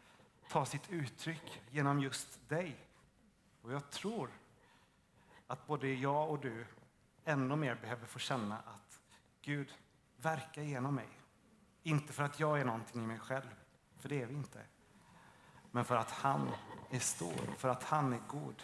ta 0.48 0.66
sitt 0.66 0.90
uttryck 0.90 1.62
genom 1.70 2.00
just 2.00 2.48
dig. 2.48 2.76
Och 3.62 3.72
jag 3.72 3.90
tror 3.90 4.30
att 5.46 5.66
både 5.66 5.88
jag 5.88 6.30
och 6.30 6.40
du 6.40 6.66
ännu 7.24 7.56
mer 7.56 7.74
behöver 7.74 8.06
få 8.06 8.18
känna 8.18 8.56
att 8.58 9.00
Gud 9.42 9.74
verkar 10.16 10.62
genom 10.62 10.94
mig. 10.94 11.08
Inte 11.82 12.12
för 12.12 12.22
att 12.22 12.40
jag 12.40 12.60
är 12.60 12.64
någonting 12.64 13.04
i 13.04 13.06
mig 13.06 13.18
själv, 13.18 13.54
för 13.98 14.08
det 14.08 14.22
är 14.22 14.26
vi 14.26 14.34
inte. 14.34 14.66
Men 15.70 15.84
för 15.84 15.96
att 15.96 16.10
han 16.10 16.50
är 16.90 16.98
stor, 16.98 17.56
för 17.56 17.68
att 17.68 17.82
han 17.82 18.12
är 18.12 18.20
god. 18.28 18.62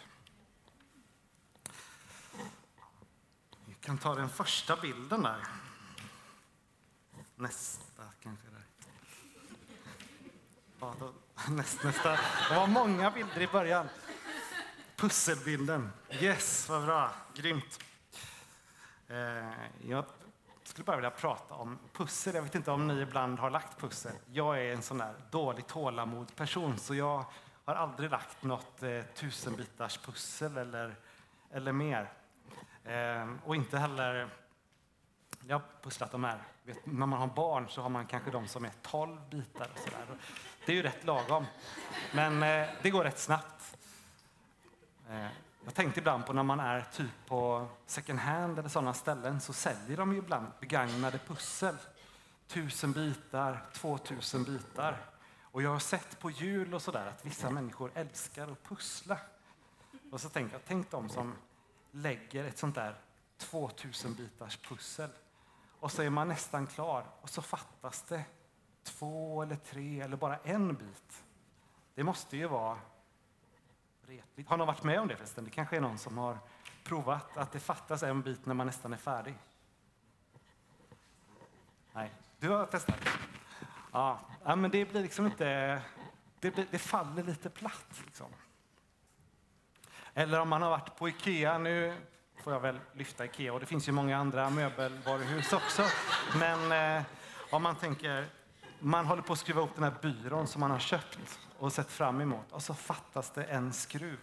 Vi 3.65 3.73
kan 3.73 3.97
ta 3.97 4.15
den 4.15 4.29
första 4.29 4.75
bilden 4.75 5.21
där. 5.21 5.47
Nästa 7.35 8.03
kanske. 8.21 8.47
Där. 8.47 8.65
Ja, 10.79 10.95
då, 10.99 11.13
näst, 11.49 11.83
nästa. 11.83 12.11
Det 12.49 12.55
var 12.55 12.67
många 12.67 13.11
bilder 13.11 13.41
i 13.41 13.47
början. 13.47 13.89
Pusselbilden. 14.95 15.91
Yes, 16.09 16.69
vad 16.69 16.85
bra. 16.85 17.11
Grymt. 17.35 17.79
Eh, 19.07 19.49
jag 19.87 20.05
skulle 20.63 20.85
bara 20.85 20.95
vilja 20.95 21.11
prata 21.11 21.55
om 21.55 21.79
pussel. 21.93 22.35
Jag 22.35 22.41
vet 22.41 22.55
inte 22.55 22.71
om 22.71 22.87
ni 22.87 23.01
ibland 23.01 23.39
har 23.39 23.49
lagt 23.49 23.79
pussel. 23.79 24.11
Jag 24.31 24.59
är 24.65 24.73
en 24.73 24.81
sån 24.81 24.97
där 24.97 25.13
dålig 25.31 25.67
tålamod 25.67 26.35
person 26.35 26.77
så 26.77 26.95
jag 26.95 27.25
har 27.65 27.75
aldrig 27.75 28.11
lagt 28.11 28.43
något 28.43 28.83
eh, 28.83 29.01
tusenbitars 29.15 29.97
pussel 29.97 30.57
eller, 30.57 30.95
eller 31.51 31.71
mer. 31.71 32.11
Eh, 32.83 33.29
och 33.45 33.55
inte 33.55 33.77
heller... 33.77 34.29
Jag 35.47 35.55
har 35.55 35.65
pusslat 35.81 36.11
de 36.11 36.23
här. 36.23 36.43
Vet, 36.63 36.85
när 36.85 37.05
man 37.05 37.19
har 37.19 37.27
barn 37.27 37.69
så 37.69 37.81
har 37.81 37.89
man 37.89 38.05
kanske 38.05 38.31
de 38.31 38.47
som 38.47 38.65
är 38.65 38.71
12 38.81 39.29
bitar. 39.29 39.69
Och 39.73 39.79
så 39.79 39.89
där. 39.89 40.17
Det 40.65 40.71
är 40.71 40.75
ju 40.75 40.81
rätt 40.81 41.03
lagom. 41.03 41.45
Men 42.13 42.43
eh, 42.43 42.69
det 42.81 42.89
går 42.89 43.03
rätt 43.03 43.19
snabbt. 43.19 43.77
Eh, 45.09 45.27
jag 45.65 45.75
tänkte 45.75 45.99
ibland 45.99 46.25
på 46.25 46.33
när 46.33 46.43
man 46.43 46.59
är 46.59 46.85
typ 46.93 47.11
på 47.27 47.67
second 47.85 48.19
hand 48.19 48.59
eller 48.59 48.69
sådana 48.69 48.93
ställen 48.93 49.41
så 49.41 49.53
säljer 49.53 49.97
de 49.97 50.11
ju 50.13 50.17
ibland 50.17 50.47
begagnade 50.59 51.17
pussel. 51.17 51.75
Tusen 52.47 52.91
bitar, 52.91 53.65
två 53.73 53.97
tusen 53.97 54.43
bitar. 54.43 54.97
Och 55.41 55.61
jag 55.61 55.69
har 55.69 55.79
sett 55.79 56.19
på 56.19 56.29
jul 56.29 56.73
och 56.73 56.81
sådär 56.81 57.05
att 57.05 57.25
vissa 57.25 57.49
människor 57.49 57.91
älskar 57.93 58.51
att 58.51 58.63
pussla. 58.63 59.19
Och 60.11 60.21
så 60.21 60.29
tänker 60.29 60.55
jag, 60.55 60.61
tänk 60.67 60.91
de 60.91 61.09
som 61.09 61.35
lägger 61.91 62.43
ett 62.43 62.57
sånt 62.57 62.75
där 62.75 62.95
2000 63.37 64.13
bitars 64.13 64.57
pussel. 64.57 65.09
Och 65.79 65.91
så 65.91 66.01
är 66.01 66.09
man 66.09 66.27
nästan 66.27 66.67
klar 66.67 67.05
och 67.21 67.29
så 67.29 67.41
fattas 67.41 68.01
det 68.01 68.23
två 68.83 69.41
eller 69.41 69.55
tre 69.55 70.01
eller 70.01 70.17
bara 70.17 70.37
en 70.37 70.75
bit. 70.75 71.23
Det 71.95 72.03
måste 72.03 72.37
ju 72.37 72.47
vara 72.47 72.77
retligt. 74.07 74.49
Har 74.49 74.57
någon 74.57 74.67
varit 74.67 74.83
med 74.83 74.99
om 74.99 75.07
det 75.07 75.15
förresten? 75.15 75.43
Det 75.43 75.51
kanske 75.51 75.77
är 75.77 75.81
någon 75.81 75.97
som 75.97 76.17
har 76.17 76.37
provat 76.83 77.37
att 77.37 77.51
det 77.51 77.59
fattas 77.59 78.03
en 78.03 78.21
bit 78.21 78.45
när 78.45 78.53
man 78.53 78.67
nästan 78.67 78.93
är 78.93 78.97
färdig? 78.97 79.35
Nej, 81.93 82.11
du 82.39 82.49
har 82.49 82.65
testat? 82.65 82.99
Ja, 83.91 84.19
men 84.43 84.71
det 84.71 84.85
blir 84.85 85.01
liksom 85.01 85.25
inte... 85.25 85.81
Det, 86.39 86.51
blir, 86.51 86.67
det 86.71 86.79
faller 86.79 87.23
lite 87.23 87.49
platt. 87.49 88.01
Liksom. 88.05 88.27
Eller 90.13 90.39
om 90.39 90.49
man 90.49 90.61
har 90.61 90.69
varit 90.69 90.95
på 90.95 91.09
Ikea. 91.09 91.57
Nu 91.57 91.97
får 92.43 92.53
jag 92.53 92.59
väl 92.59 92.79
lyfta 92.93 93.25
Ikea 93.25 93.53
och 93.53 93.59
det 93.59 93.65
finns 93.65 93.87
ju 93.87 93.91
många 93.91 94.17
andra 94.17 94.49
möbelvaruhus 94.49 95.53
också. 95.53 95.83
Men 96.39 96.71
eh, 96.97 97.03
om 97.51 97.63
man 97.63 97.75
tänker, 97.75 98.25
man 98.83 99.05
håller 99.05 99.21
på 99.21 99.33
att 99.33 99.39
skruva 99.39 99.61
upp 99.61 99.75
den 99.75 99.83
här 99.83 99.95
byrån 100.01 100.47
som 100.47 100.59
man 100.59 100.71
har 100.71 100.79
köpt 100.79 101.39
och 101.59 101.73
sett 101.73 101.91
fram 101.91 102.21
emot 102.21 102.51
och 102.51 102.63
så 102.63 102.73
fattas 102.73 103.31
det 103.31 103.43
en 103.43 103.73
skruv. 103.73 104.19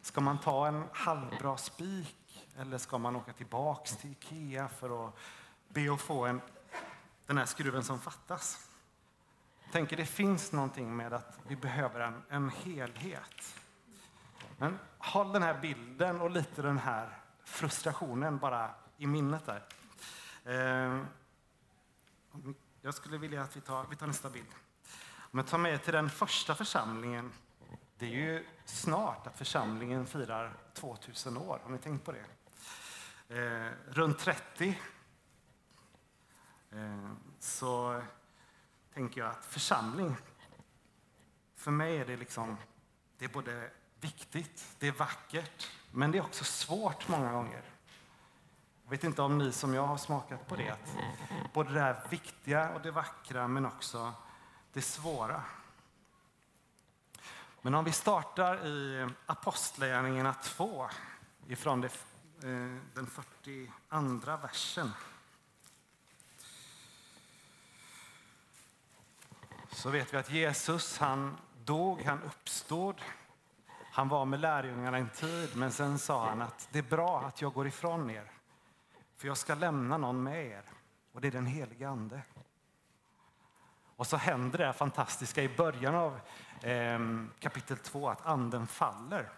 Ska 0.00 0.20
man 0.20 0.38
ta 0.38 0.66
en 0.66 0.84
halvbra 0.92 1.56
spik 1.56 2.46
eller 2.58 2.78
ska 2.78 2.98
man 2.98 3.16
åka 3.16 3.32
tillbaks 3.32 3.96
till 3.96 4.10
Ikea 4.10 4.68
för 4.68 5.08
att 5.08 5.14
be 5.68 5.92
att 5.92 6.00
få 6.00 6.26
en, 6.26 6.40
den 7.26 7.38
här 7.38 7.46
skruven 7.46 7.84
som 7.84 8.00
fattas? 8.00 8.70
Jag 9.64 9.72
tänker 9.72 9.96
det 9.96 10.06
finns 10.06 10.52
någonting 10.52 10.96
med 10.96 11.12
att 11.12 11.38
vi 11.48 11.56
behöver 11.56 12.00
en, 12.00 12.22
en 12.28 12.50
helhet. 12.50 13.56
Men 14.58 14.78
håll 14.98 15.32
den 15.32 15.42
här 15.42 15.60
bilden 15.60 16.20
och 16.20 16.30
lite 16.30 16.62
den 16.62 16.78
här 16.78 17.18
frustrationen 17.44 18.38
bara 18.38 18.70
i 18.96 19.06
minnet 19.06 19.42
där. 19.46 19.64
Eh, 20.44 21.04
jag 22.82 22.94
skulle 22.94 23.18
vilja 23.18 23.42
att 23.42 23.56
vi 23.56 23.60
tar, 23.60 23.86
vi 23.90 23.96
tar 23.96 24.06
nästa 24.06 24.30
bild. 24.30 24.48
Om 25.30 25.38
jag 25.38 25.46
tar 25.46 25.58
med 25.58 25.82
till 25.82 25.92
den 25.92 26.10
första 26.10 26.54
församlingen. 26.54 27.32
Det 27.98 28.06
är 28.06 28.10
ju 28.10 28.46
snart 28.64 29.26
att 29.26 29.38
församlingen 29.38 30.06
firar 30.06 30.56
2000 30.74 31.36
år. 31.36 31.60
Har 31.64 31.70
ni 31.70 31.78
tänkt 31.78 32.04
på 32.04 32.12
det? 32.12 32.24
Eh, 33.28 33.72
runt 33.88 34.18
30 34.18 34.80
eh, 36.70 37.10
så 37.40 38.02
tänker 38.94 39.20
jag 39.20 39.30
att 39.30 39.44
församling, 39.44 40.16
för 41.56 41.70
mig 41.70 41.96
är 41.96 42.06
det 42.06 42.16
liksom, 42.16 42.56
det 43.18 43.24
är 43.24 43.28
både 43.28 43.70
viktigt, 44.00 44.76
det 44.78 44.88
är 44.88 44.92
vackert, 44.92 45.70
men 45.90 46.10
det 46.10 46.18
är 46.18 46.22
också 46.22 46.44
svårt 46.44 47.08
många 47.08 47.32
gånger. 47.32 47.62
Jag 48.88 48.90
vet 48.90 49.04
inte 49.04 49.22
om 49.22 49.38
ni 49.38 49.52
som 49.52 49.74
jag 49.74 49.86
har 49.86 49.96
smakat 49.96 50.48
på 50.48 50.56
det, 50.56 50.70
att 50.70 50.96
både 51.52 51.72
det 51.72 51.80
här 51.80 52.00
viktiga 52.10 52.70
och 52.70 52.80
det 52.80 52.90
vackra, 52.90 53.48
men 53.48 53.66
också 53.66 54.12
det 54.72 54.82
svåra. 54.82 55.42
Men 57.62 57.74
om 57.74 57.84
vi 57.84 57.92
startar 57.92 58.66
i 58.66 59.08
Apostlagärningarna 59.26 60.34
2, 60.34 60.88
ifrån 61.48 61.80
det, 61.80 61.86
eh, 61.86 62.76
den 62.94 63.06
42 63.06 64.36
versen. 64.36 64.90
Så 69.70 69.90
vet 69.90 70.14
vi 70.14 70.16
att 70.16 70.30
Jesus, 70.30 70.98
han 70.98 71.36
dog, 71.64 72.02
han 72.02 72.22
uppstod. 72.22 73.00
Han 73.92 74.08
var 74.08 74.24
med 74.24 74.40
lärjungarna 74.40 74.98
en 74.98 75.10
tid, 75.10 75.56
men 75.56 75.72
sen 75.72 75.98
sa 75.98 76.28
han 76.28 76.42
att 76.42 76.68
det 76.72 76.78
är 76.78 76.82
bra 76.82 77.20
att 77.20 77.42
jag 77.42 77.52
går 77.52 77.66
ifrån 77.66 78.10
er. 78.10 78.37
För 79.18 79.28
jag 79.28 79.36
ska 79.36 79.54
lämna 79.54 79.98
någon 79.98 80.22
med 80.22 80.46
er, 80.46 80.62
och 81.12 81.20
det 81.20 81.28
är 81.28 81.32
den 81.32 81.46
helige 81.46 81.88
Ande. 81.88 82.22
Och 83.96 84.06
så 84.06 84.16
händer 84.16 84.58
det 84.58 84.72
fantastiska 84.72 85.42
i 85.42 85.56
början 85.56 85.94
av 85.94 86.20
eh, 86.62 86.98
kapitel 87.38 87.76
2 87.76 88.08
att 88.08 88.26
anden 88.26 88.66
faller. 88.66 89.32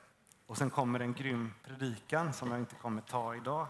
Och 0.46 0.58
sen 0.58 0.70
kommer 0.70 1.00
en 1.00 1.14
grym 1.14 1.54
predikan 1.64 2.32
som 2.32 2.50
jag 2.50 2.60
inte 2.60 2.74
kommer 2.74 3.02
ta 3.02 3.34
idag. 3.34 3.66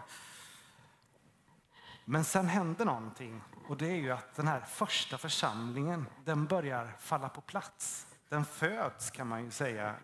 Men 2.05 2.23
sen 2.23 2.47
händer 2.47 2.85
någonting 2.85 3.41
och 3.67 3.77
det 3.77 3.87
är 3.87 3.95
ju 3.95 4.11
att 4.11 4.35
den 4.35 4.47
här 4.47 4.61
första 4.61 5.17
församlingen 5.17 6.07
den 6.25 6.45
börjar 6.45 6.95
falla 6.99 7.29
på 7.29 7.41
plats. 7.41 8.07
Den 8.29 8.45
föds 8.45 9.11
kan 9.11 9.27
man 9.27 9.43
ju 9.43 9.51
säga 9.51 9.95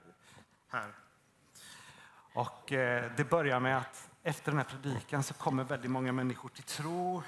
här. 0.67 0.93
Och 2.33 2.71
eh, 2.71 3.11
det 3.17 3.29
börjar 3.29 3.59
med 3.59 3.77
att 3.77 4.09
efter 4.27 4.51
den 4.51 4.57
här 4.57 4.65
predikan 4.65 5.23
så 5.23 5.33
kommer 5.33 5.63
väldigt 5.63 5.91
många 5.91 6.11
människor 6.11 6.49
till 6.49 6.63
tro. 6.63 7.23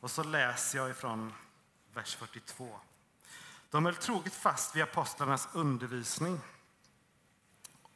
Och 0.00 0.10
så 0.10 0.22
läser 0.22 0.78
jag 0.78 0.90
ifrån 0.90 1.32
vers 1.94 2.16
42. 2.16 2.68
De 3.70 3.84
höll 3.84 3.94
troget 3.94 4.34
fast 4.34 4.76
vid 4.76 4.82
apostlarnas 4.82 5.48
undervisning 5.52 6.40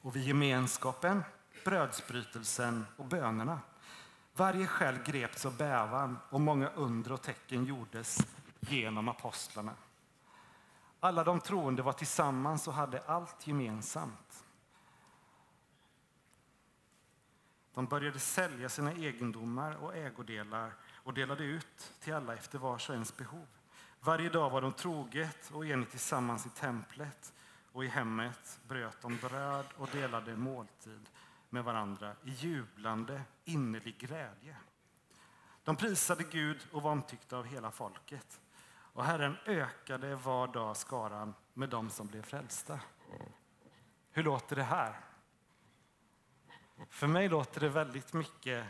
och 0.01 0.17
vid 0.17 0.23
gemenskapen, 0.23 1.25
brödsbrytelsen 1.65 2.87
och 2.97 3.05
bönerna. 3.05 3.61
Varje 4.35 4.67
själ 4.67 4.99
greps 5.05 5.47
av 5.47 5.57
bävan 5.57 6.19
och 6.31 6.41
många 6.41 6.69
under 6.69 7.13
och 7.13 7.23
tecken 7.23 7.65
gjordes 7.65 8.19
genom 8.61 9.09
apostlarna. 9.09 9.75
Alla 11.01 11.25
de 11.25 11.41
troende 11.41 11.83
var 11.83 11.93
tillsammans 11.93 12.69
och 12.69 12.75
hade 12.75 13.03
allt 13.07 13.47
gemensamt. 13.47 14.32
De 17.75 17.87
började 17.87 18.19
sälja 18.19 18.69
sina 18.69 18.93
egendomar 18.93 19.77
och 19.77 19.97
ägodelar 19.97 20.73
och 20.95 21.15
delade 21.15 21.45
ut 21.45 21.93
till 22.01 22.15
alla 22.15 22.35
efter 22.35 22.59
vars 22.59 22.89
och 22.89 22.95
ens 22.95 23.17
behov. 23.17 23.47
Varje 24.01 24.29
dag 24.29 24.51
var 24.51 24.61
de 24.61 24.73
troget 24.73 25.51
och 25.51 25.67
enigt 25.67 25.91
tillsammans 25.91 26.47
i 26.47 26.49
templet 26.49 27.33
och 27.73 27.85
i 27.85 27.89
hemmet 27.89 28.61
bröt 28.69 29.01
de 29.03 29.17
bröd 29.17 29.67
och 29.77 29.89
delade 29.93 30.37
måltid 30.37 31.09
med 31.51 31.65
varandra 31.65 32.13
i 32.25 32.31
jublande, 32.31 33.23
innerlig 33.45 33.99
glädje. 33.99 34.57
De 35.65 35.77
prisade 35.77 36.25
Gud 36.25 36.67
och 36.73 36.83
var 36.83 36.93
omtyckta 36.93 37.37
av 37.37 37.45
hela 37.45 37.71
folket. 37.71 38.41
Och 38.73 39.05
Herren 39.05 39.37
ökade 39.47 40.17
var 40.17 40.49
dag 40.49 40.77
skaran 40.77 41.35
med 41.55 41.69
dem 41.69 41.91
som 41.91 42.07
blev 42.07 42.23
frälsta. 42.23 42.81
Hur 44.11 44.23
låter 44.23 44.57
det 44.57 44.63
här? 44.63 45.01
För 46.89 47.07
mig 47.07 47.29
låter 47.29 47.61
det 47.61 47.69
väldigt 47.69 48.13
mycket 48.13 48.67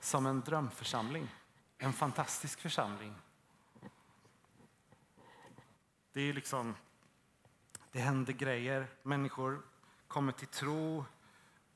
som 0.00 0.26
en 0.26 0.40
drömförsamling. 0.40 1.28
En 1.78 1.92
fantastisk 1.92 2.60
församling. 2.60 3.14
Det 6.12 6.20
är 6.20 6.32
liksom, 6.32 6.74
det 7.92 7.98
händer 7.98 8.32
grejer, 8.32 8.86
människor 9.02 9.62
kommer 10.08 10.32
till 10.32 10.48
tro, 10.48 11.04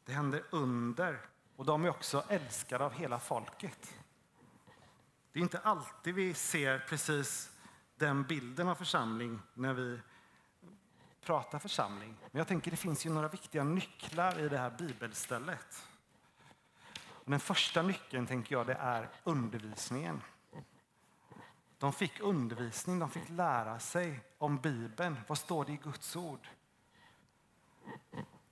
det 0.05 0.13
händer 0.13 0.45
under 0.51 1.21
och 1.57 1.65
de 1.65 1.85
är 1.85 1.91
också 1.91 2.25
älskade 2.29 2.85
av 2.85 2.93
hela 2.93 3.19
folket. 3.19 3.95
Det 5.33 5.39
är 5.39 5.43
inte 5.43 5.59
alltid 5.59 6.15
vi 6.15 6.35
ser 6.35 6.79
precis 6.79 7.51
den 7.97 8.23
bilden 8.23 8.69
av 8.69 8.75
församling 8.75 9.43
när 9.55 9.75
vi 9.75 10.01
prata 11.21 11.59
församling. 11.59 12.17
Men 12.31 12.39
jag 12.39 12.49
tänker 12.49 12.71
det 12.71 12.77
finns 12.77 13.07
ju 13.07 13.11
några 13.11 13.29
viktiga 13.29 13.65
nycklar 13.65 14.39
i 14.41 14.49
det 14.49 14.59
här 14.59 14.71
bibelstället. 14.71 15.87
Och 17.09 17.31
den 17.31 17.41
första 17.41 17.83
nyckeln 17.83 18.27
tänker 18.27 18.55
jag 18.55 18.67
det 18.67 18.75
är 18.75 19.09
undervisningen. 19.25 20.23
De 21.79 21.93
fick 21.93 22.21
undervisning, 22.21 22.99
de 22.99 23.11
fick 23.11 23.29
lära 23.29 23.79
sig 23.79 24.21
om 24.39 24.57
Bibeln. 24.57 25.21
Vad 25.27 25.39
står 25.39 25.65
det 25.65 25.73
i 25.73 25.77
Guds 25.77 26.17
ord? 26.17 26.49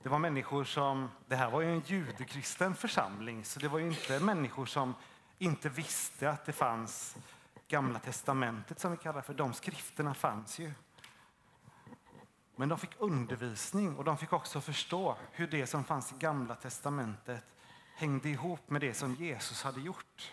Det 0.02 0.08
var 0.08 0.18
människor 0.18 0.64
som, 0.64 1.10
det 1.26 1.36
här 1.36 1.50
var 1.50 1.60
ju 1.60 1.72
en 1.72 1.80
judekristen 1.80 2.74
församling, 2.74 3.44
så 3.44 3.60
det 3.60 3.68
var 3.68 3.78
ju 3.78 3.86
inte 3.86 4.20
människor 4.20 4.66
som 4.66 4.94
inte 5.38 5.68
visste 5.68 6.30
att 6.30 6.44
det 6.44 6.52
fanns 6.52 7.16
Gamla 7.68 7.98
testamentet 7.98 8.80
som 8.80 8.90
vi 8.90 8.96
kallar 8.96 9.22
för. 9.22 9.34
De 9.34 9.52
skrifterna 9.52 10.14
fanns 10.14 10.58
ju. 10.58 10.72
Men 12.58 12.68
de 12.68 12.78
fick 12.78 12.90
undervisning 12.98 13.96
och 13.96 14.04
de 14.04 14.18
fick 14.18 14.32
också 14.32 14.60
förstå 14.60 15.16
hur 15.32 15.46
det 15.46 15.66
som 15.66 15.84
fanns 15.84 16.12
i 16.12 16.14
Gamla 16.18 16.54
testamentet 16.54 17.44
hängde 17.94 18.28
ihop 18.28 18.70
med 18.70 18.80
det 18.80 18.94
som 18.94 19.14
Jesus 19.14 19.62
hade 19.62 19.80
gjort. 19.80 20.32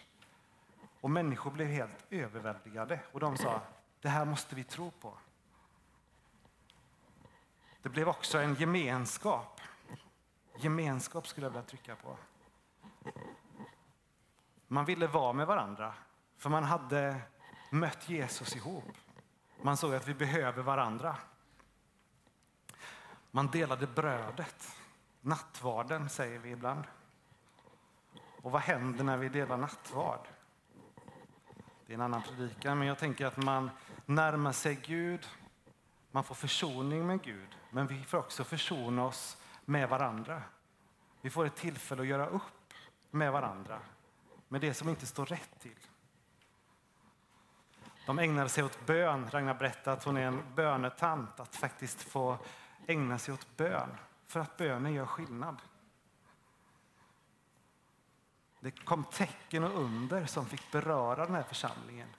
Och 1.01 1.09
människor 1.09 1.51
blev 1.51 1.67
helt 1.67 2.05
överväldigade 2.09 2.99
och 3.11 3.19
de 3.19 3.37
sa, 3.37 3.61
det 4.01 4.09
här 4.09 4.25
måste 4.25 4.55
vi 4.55 4.63
tro 4.63 4.91
på. 4.91 5.17
Det 7.81 7.89
blev 7.89 8.07
också 8.07 8.37
en 8.37 8.55
gemenskap. 8.55 9.61
Gemenskap 10.57 11.27
skulle 11.27 11.45
jag 11.45 11.51
vilja 11.51 11.63
trycka 11.63 11.95
på. 11.95 12.17
Man 14.67 14.85
ville 14.85 15.07
vara 15.07 15.33
med 15.33 15.47
varandra, 15.47 15.93
för 16.37 16.49
man 16.49 16.63
hade 16.63 17.21
mött 17.69 18.09
Jesus 18.09 18.55
ihop. 18.55 18.97
Man 19.61 19.77
såg 19.77 19.95
att 19.95 20.07
vi 20.07 20.13
behöver 20.13 20.63
varandra. 20.63 21.17
Man 23.35 23.47
delade 23.47 23.87
brödet. 23.87 24.75
Nattvarden 25.21 26.09
säger 26.09 26.39
vi 26.39 26.49
ibland. 26.49 26.83
Och 28.41 28.51
vad 28.51 28.61
händer 28.61 29.03
när 29.03 29.17
vi 29.17 29.29
delar 29.29 29.57
nattvard? 29.57 30.27
Det 31.85 31.93
är 31.93 31.95
en 31.95 32.01
annan 32.01 32.21
predikan, 32.21 32.79
men 32.79 32.87
jag 32.87 32.99
tänker 32.99 33.25
att 33.25 33.37
man 33.37 33.69
närmar 34.05 34.51
sig 34.51 34.79
Gud. 34.85 35.27
Man 36.11 36.23
får 36.23 36.35
försoning 36.35 37.07
med 37.07 37.21
Gud, 37.21 37.57
men 37.69 37.87
vi 37.87 38.03
får 38.03 38.17
också 38.17 38.43
försona 38.43 39.05
oss 39.05 39.37
med 39.65 39.89
varandra. 39.89 40.41
Vi 41.21 41.29
får 41.29 41.45
ett 41.45 41.55
tillfälle 41.55 42.01
att 42.01 42.07
göra 42.07 42.27
upp 42.27 42.73
med 43.11 43.31
varandra, 43.31 43.79
med 44.47 44.61
det 44.61 44.73
som 44.73 44.89
inte 44.89 45.05
står 45.05 45.25
rätt 45.25 45.59
till. 45.59 45.79
De 48.05 48.19
ägnade 48.19 48.49
sig 48.49 48.63
åt 48.63 48.85
bön. 48.85 49.29
Ragnar 49.31 49.53
berättade 49.53 49.97
att 49.97 50.03
hon 50.03 50.17
är 50.17 50.27
en 50.27 50.43
bönetant. 50.55 51.39
Att 51.39 51.55
faktiskt 51.55 52.01
få 52.01 52.37
ägna 52.87 53.17
sig 53.17 53.33
åt 53.33 53.57
bön, 53.57 53.89
för 54.27 54.39
att 54.39 54.57
bönen 54.57 54.93
gör 54.93 55.05
skillnad. 55.05 55.61
Det 58.59 58.71
kom 58.71 59.03
tecken 59.03 59.63
och 59.63 59.81
under 59.81 60.25
som 60.25 60.45
fick 60.45 60.71
beröra 60.71 61.25
den 61.25 61.35
här 61.35 61.43
församlingen. 61.43 62.09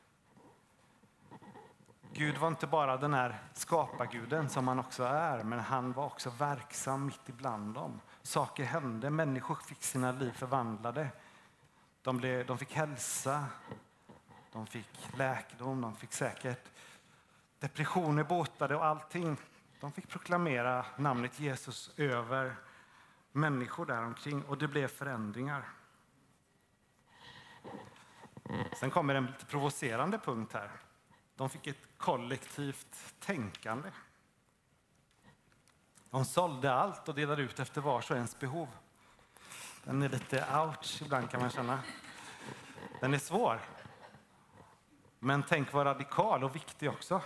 Gud 2.12 2.38
var 2.38 2.48
inte 2.48 2.66
bara 2.66 2.96
den 2.96 3.14
här 3.14 3.38
skaparguden 3.52 4.48
som 4.48 4.68
han 4.68 4.78
också 4.78 5.04
är, 5.04 5.42
men 5.42 5.58
han 5.58 5.92
var 5.92 6.06
också 6.06 6.30
verksam 6.30 7.06
mitt 7.06 7.28
ibland 7.28 7.74
dem. 7.74 8.00
Saker 8.22 8.64
hände, 8.64 9.10
människor 9.10 9.54
fick 9.54 9.82
sina 9.82 10.12
liv 10.12 10.32
förvandlade. 10.32 11.08
De, 12.02 12.16
blev, 12.16 12.46
de 12.46 12.58
fick 12.58 12.72
hälsa, 12.72 13.46
de 14.52 14.66
fick 14.66 15.16
läkedom, 15.16 15.80
de 15.80 15.96
fick 15.96 16.12
säkert 16.12 16.70
depressioner 17.58 18.24
botade 18.24 18.76
och 18.76 18.84
allting. 18.84 19.36
De 19.80 19.92
fick 19.92 20.08
proklamera 20.08 20.86
namnet 20.96 21.40
Jesus 21.40 21.90
över 21.96 22.56
människor 23.32 23.86
där 23.86 24.02
omkring 24.02 24.44
och 24.44 24.58
det 24.58 24.68
blev 24.68 24.88
förändringar. 24.88 25.68
Sen 28.80 28.90
kommer 28.90 29.14
en 29.14 29.26
lite 29.26 29.46
provocerande 29.46 30.18
punkt 30.18 30.52
här. 30.52 30.70
De 31.36 31.50
fick 31.50 31.66
ett 31.66 31.98
kollektivt 31.98 33.14
tänkande. 33.20 33.90
De 36.10 36.24
sålde 36.24 36.72
allt 36.74 37.08
och 37.08 37.14
delade 37.14 37.42
ut 37.42 37.60
efter 37.60 37.80
vars 37.80 38.10
och 38.10 38.16
ens 38.16 38.38
behov. 38.38 38.68
Den 39.84 40.02
är 40.02 40.08
lite 40.08 40.36
ouch 40.36 41.02
ibland 41.02 41.30
kan 41.30 41.40
man 41.40 41.50
känna. 41.50 41.78
Den 43.00 43.14
är 43.14 43.18
svår. 43.18 43.60
Men 45.18 45.42
tänk 45.42 45.72
vad 45.72 45.86
radikal 45.86 46.44
och 46.44 46.56
viktig 46.56 46.90
också. 46.90 47.22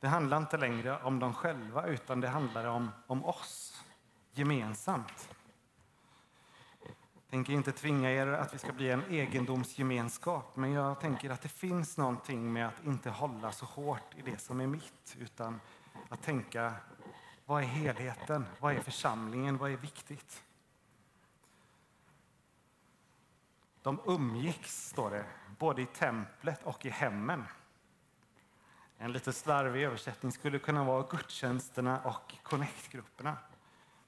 Det 0.00 0.08
handlar 0.08 0.36
inte 0.36 0.56
längre 0.56 1.02
om 1.02 1.18
dem 1.18 1.34
själva, 1.34 1.86
utan 1.86 2.20
det 2.20 2.28
handlar 2.28 2.64
om, 2.64 2.90
om 3.06 3.24
oss 3.24 3.84
gemensamt. 4.32 5.28
Jag 6.82 7.30
tänker 7.30 7.52
inte 7.52 7.72
tvinga 7.72 8.10
er 8.10 8.26
att 8.26 8.54
vi 8.54 8.58
ska 8.58 8.72
bli 8.72 8.90
en 8.90 9.02
egendomsgemenskap, 9.10 10.56
men 10.56 10.72
jag 10.72 11.00
tänker 11.00 11.30
att 11.30 11.42
det 11.42 11.48
finns 11.48 11.96
någonting 11.96 12.52
med 12.52 12.68
att 12.68 12.84
inte 12.84 13.10
hålla 13.10 13.52
så 13.52 13.66
hårt 13.66 14.14
i 14.16 14.22
det 14.22 14.38
som 14.38 14.60
är 14.60 14.66
mitt, 14.66 15.16
utan 15.18 15.60
att 16.08 16.22
tänka 16.22 16.74
vad 17.46 17.62
är 17.62 17.66
helheten? 17.66 18.46
Vad 18.60 18.76
är 18.76 18.80
församlingen? 18.80 19.58
Vad 19.58 19.70
är 19.70 19.76
viktigt? 19.76 20.42
De 23.82 24.00
umgicks, 24.06 24.88
står 24.88 25.10
det, 25.10 25.24
både 25.58 25.82
i 25.82 25.86
templet 25.86 26.62
och 26.62 26.86
i 26.86 26.90
hemmen. 26.90 27.44
En 28.98 29.12
lite 29.12 29.32
slarvig 29.32 29.82
översättning 29.84 30.32
skulle 30.32 30.58
kunna 30.58 30.84
vara 30.84 31.06
gudstjänsterna 31.10 32.00
och 32.00 32.34
Connectgrupperna. 32.42 33.36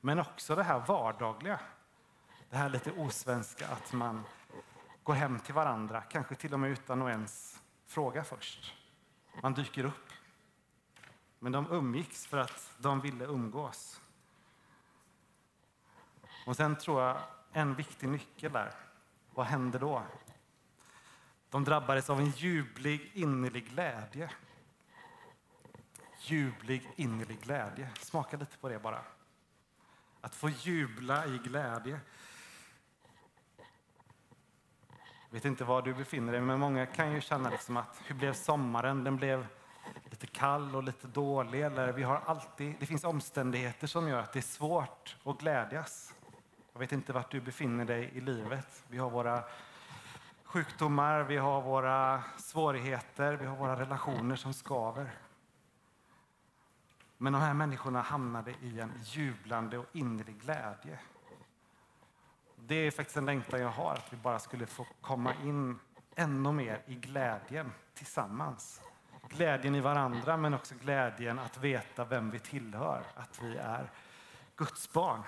Men 0.01 0.19
också 0.19 0.55
det 0.55 0.63
här 0.63 0.79
vardagliga. 0.87 1.61
Det 2.51 2.57
här 2.57 2.69
lite 2.69 2.93
osvenska 2.93 3.69
att 3.69 3.93
man 3.93 4.25
går 5.03 5.15
hem 5.15 5.39
till 5.39 5.55
varandra, 5.55 6.01
kanske 6.01 6.35
till 6.35 6.55
och 6.55 6.61
med 6.61 6.71
utan 6.71 7.03
att 7.03 7.09
ens 7.09 7.63
fråga 7.87 8.25
först. 8.25 8.75
Man 9.43 9.55
dyker 9.55 9.85
upp. 9.85 10.11
Men 11.39 11.53
de 11.53 11.73
umgicks 11.73 12.27
för 12.27 12.39
att 12.39 12.71
de 12.79 13.01
ville 13.01 13.25
umgås. 13.25 14.01
Och 16.47 16.57
sen 16.57 16.77
tror 16.77 17.03
jag 17.03 17.17
en 17.53 17.75
viktig 17.75 18.09
nyckel 18.09 18.53
där. 18.53 18.75
Vad 19.35 19.47
hände 19.47 19.79
då? 19.79 20.03
De 21.51 21.65
drabbades 21.65 22.11
av 22.11 22.21
en 22.21 22.31
ljuvlig 22.31 23.11
innerlig 23.15 23.69
glädje 23.71 24.31
ljuvlig 26.31 26.91
innerlig 26.97 27.41
glädje. 27.41 27.89
Smaka 28.01 28.37
lite 28.37 28.57
på 28.59 28.69
det 28.69 28.79
bara. 28.79 29.01
Att 30.21 30.35
få 30.35 30.49
jubla 30.49 31.27
i 31.27 31.39
glädje. 31.39 32.01
Jag 35.31 35.33
vet 35.35 35.45
inte 35.45 35.65
var 35.65 35.83
du 35.83 35.95
befinner 35.95 36.33
dig, 36.33 36.41
men 36.41 36.61
många 36.61 36.87
kan 36.87 37.13
ju 37.13 37.21
känna 37.21 37.51
liksom 37.51 37.77
att 37.77 38.01
hur 38.07 38.15
blev 38.15 38.33
sommaren? 38.33 39.05
Den 39.05 39.17
blev 39.17 39.47
lite 40.05 40.27
kall 40.27 40.77
och 40.77 40.83
lite 40.83 41.07
dålig. 41.07 41.63
Eller 41.63 41.93
vi 41.93 42.03
har 42.03 42.23
alltid, 42.27 42.75
det 42.81 42.87
finns 42.87 43.05
omständigheter 43.05 43.87
som 43.87 44.09
gör 44.09 44.21
att 44.21 44.33
det 44.33 44.39
är 44.39 44.41
svårt 44.41 45.17
att 45.25 45.39
glädjas. 45.39 46.15
Jag 46.73 46.81
vet 46.81 46.93
inte 46.93 47.13
vart 47.13 47.31
du 47.31 47.41
befinner 47.41 47.85
dig 47.85 48.11
i 48.15 48.21
livet. 48.21 48.85
Vi 48.89 48.99
har 48.99 49.11
våra 49.11 49.45
sjukdomar, 50.45 51.23
vi 51.23 51.37
har 51.37 51.63
våra 51.63 52.23
svårigheter, 52.37 53.37
vi 53.37 53.47
har 53.47 53.57
våra 53.57 53.81
relationer 53.81 54.37
som 54.37 54.55
skaver. 54.55 55.11
Men 57.19 57.33
de 57.33 57.43
här 57.43 57.55
människorna 57.55 58.03
hamnade 58.03 58.55
i 58.61 58.81
en 58.81 58.93
jublande 59.05 59.79
och 59.79 59.87
inre 59.93 60.33
glädje. 60.33 60.99
Det 62.57 62.75
är 62.75 62.91
faktiskt 62.91 63.17
en 63.17 63.27
längtan 63.27 63.61
jag 63.61 63.69
har, 63.69 63.93
att 63.93 64.13
vi 64.13 64.17
bara 64.17 64.39
skulle 64.39 64.67
få 64.67 64.87
komma 65.01 65.35
in 65.35 65.79
ännu 66.15 66.53
mer 66.53 66.83
i 66.87 66.95
glädjen 66.95 67.73
tillsammans. 67.95 68.81
Glädjen 69.29 69.75
i 69.75 69.81
varandra, 69.81 70.37
men 70.37 70.55
också 70.55 70.75
glädjen 70.81 71.39
att 71.39 71.59
veta 71.59 72.05
vem 72.05 72.31
vi 72.31 72.39
tillhör, 72.39 73.05
att 73.15 73.43
vi 73.43 73.57
är 73.57 73.91
Guds 74.57 74.93
barn. 74.93 75.23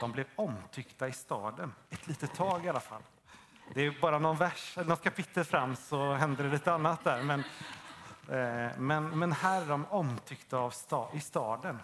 De 0.00 0.12
blev 0.12 0.26
omtyckta 0.36 1.08
i 1.08 1.12
staden, 1.12 1.72
ett 1.90 2.06
litet 2.06 2.34
tag 2.34 2.64
i 2.64 2.68
alla 2.68 2.80
fall. 2.80 3.02
Det 3.74 3.80
är 3.86 4.00
bara 4.00 4.18
någon 4.18 4.36
vers, 4.36 4.78
något 4.86 5.02
kapitel 5.02 5.44
fram 5.44 5.76
så 5.76 6.12
händer 6.12 6.44
det 6.44 6.50
lite 6.50 6.72
annat 6.72 7.04
där. 7.04 7.22
Men, 7.22 7.44
Eh, 8.28 8.78
men, 8.78 9.18
men 9.18 9.32
här 9.32 9.62
är 9.62 9.66
de 9.66 9.86
omtyckta 9.86 10.58
av 10.58 10.70
sta, 10.70 11.08
i 11.12 11.20
staden. 11.20 11.78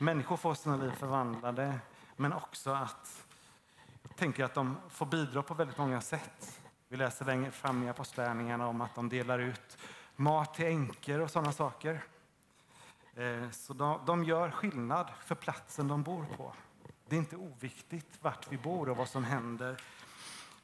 Människor 0.00 0.36
får 0.36 0.54
sina 0.54 0.76
liv 0.76 0.90
förvandlade, 0.90 1.80
men 2.16 2.32
också 2.32 2.70
att 2.70 3.26
tänker 4.16 4.44
att 4.44 4.54
de 4.54 4.76
får 4.88 5.06
bidra 5.06 5.42
på 5.42 5.54
väldigt 5.54 5.78
många 5.78 6.00
sätt. 6.00 6.60
Vi 6.88 6.96
läser 6.96 7.24
längre 7.24 7.50
fram 7.50 7.82
i 7.82 7.88
apostlärningarna 7.88 8.68
om 8.68 8.80
att 8.80 8.94
de 8.94 9.08
delar 9.08 9.38
ut 9.38 9.78
mat 10.16 10.54
till 10.54 10.66
änkor 10.66 11.20
och 11.20 11.30
sådana 11.30 11.52
saker. 11.52 12.04
Eh, 13.14 13.50
så 13.50 13.72
de, 13.72 14.00
de 14.06 14.24
gör 14.24 14.50
skillnad 14.50 15.10
för 15.24 15.34
platsen 15.34 15.88
de 15.88 16.02
bor 16.02 16.26
på. 16.36 16.52
Det 17.08 17.16
är 17.16 17.20
inte 17.20 17.36
oviktigt 17.36 18.18
vart 18.20 18.52
vi 18.52 18.58
bor 18.58 18.88
och 18.88 18.96
vad 18.96 19.08
som 19.08 19.24
händer 19.24 19.76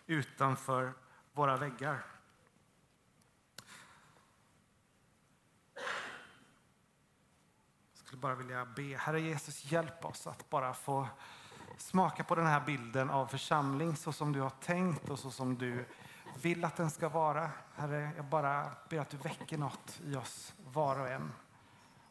utanför 0.07 0.93
våra 1.33 1.57
väggar. 1.57 2.03
Skulle 8.11 8.20
bara 8.20 8.34
vilja 8.34 8.64
be, 8.64 8.96
Herre 8.96 9.20
Jesus, 9.20 9.72
hjälp 9.72 10.04
oss 10.04 10.26
att 10.26 10.50
bara 10.50 10.74
få 10.74 11.08
smaka 11.76 12.24
på 12.24 12.34
den 12.34 12.46
här 12.46 12.61
bilden 12.61 13.11
av 13.11 13.26
församling 13.26 13.96
så 13.96 14.12
som 14.12 14.32
du 14.32 14.40
har 14.40 14.50
tänkt 14.50 15.08
och 15.08 15.18
så 15.18 15.30
som 15.30 15.58
du 15.58 15.84
vill 16.42 16.64
att 16.64 16.76
den 16.76 16.90
ska 16.90 17.08
vara. 17.08 17.50
Herre, 17.74 18.12
jag 18.16 18.24
bara 18.24 18.70
ber 18.88 18.98
att 18.98 19.11
du 19.11 19.16
väcker 19.16 19.58
något 19.58 20.00
i 20.04 20.16
oss 20.16 20.54
var 20.72 20.98
och 20.98 21.08
en. 21.08 21.32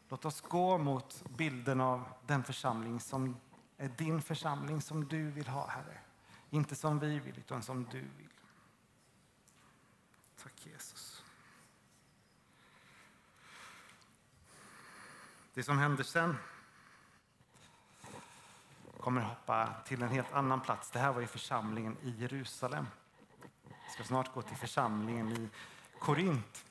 Låt 0.08 0.24
oss 0.24 0.40
gå 0.40 0.78
mot 0.78 1.24
bilden 1.36 1.80
av 1.80 2.04
den 2.26 2.44
församling 2.44 3.00
som 3.00 3.36
är 3.76 3.88
din 3.88 4.22
församling, 4.22 4.82
som 4.82 5.08
du 5.08 5.30
vill 5.30 5.48
ha, 5.48 5.66
Herre. 5.66 5.98
Inte 6.50 6.74
som 6.74 6.98
vi 6.98 7.18
vill, 7.18 7.38
utan 7.38 7.62
som 7.62 7.84
du 7.84 8.00
vill. 8.00 8.30
Tack 10.42 10.66
Jesus. 10.66 10.99
Det 15.60 15.64
som 15.64 15.78
händer 15.78 16.04
sen 16.04 16.36
kommer 19.00 19.20
hoppa 19.20 19.68
till 19.84 20.02
en 20.02 20.08
helt 20.08 20.32
annan 20.32 20.60
plats. 20.60 20.90
Det 20.90 20.98
här 20.98 21.12
var 21.12 21.20
ju 21.20 21.26
församlingen 21.26 21.96
i 22.02 22.10
Jerusalem. 22.10 22.86
Vi 23.68 23.90
ska 23.94 24.04
snart 24.04 24.34
gå 24.34 24.42
till 24.42 24.56
församlingen 24.56 25.32
i 25.32 25.48
Korint 25.98 26.64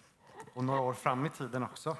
och 0.54 0.64
några 0.64 0.82
år 0.82 0.94
fram 0.94 1.26
i 1.26 1.30
tiden 1.30 1.64
också. 1.64 1.98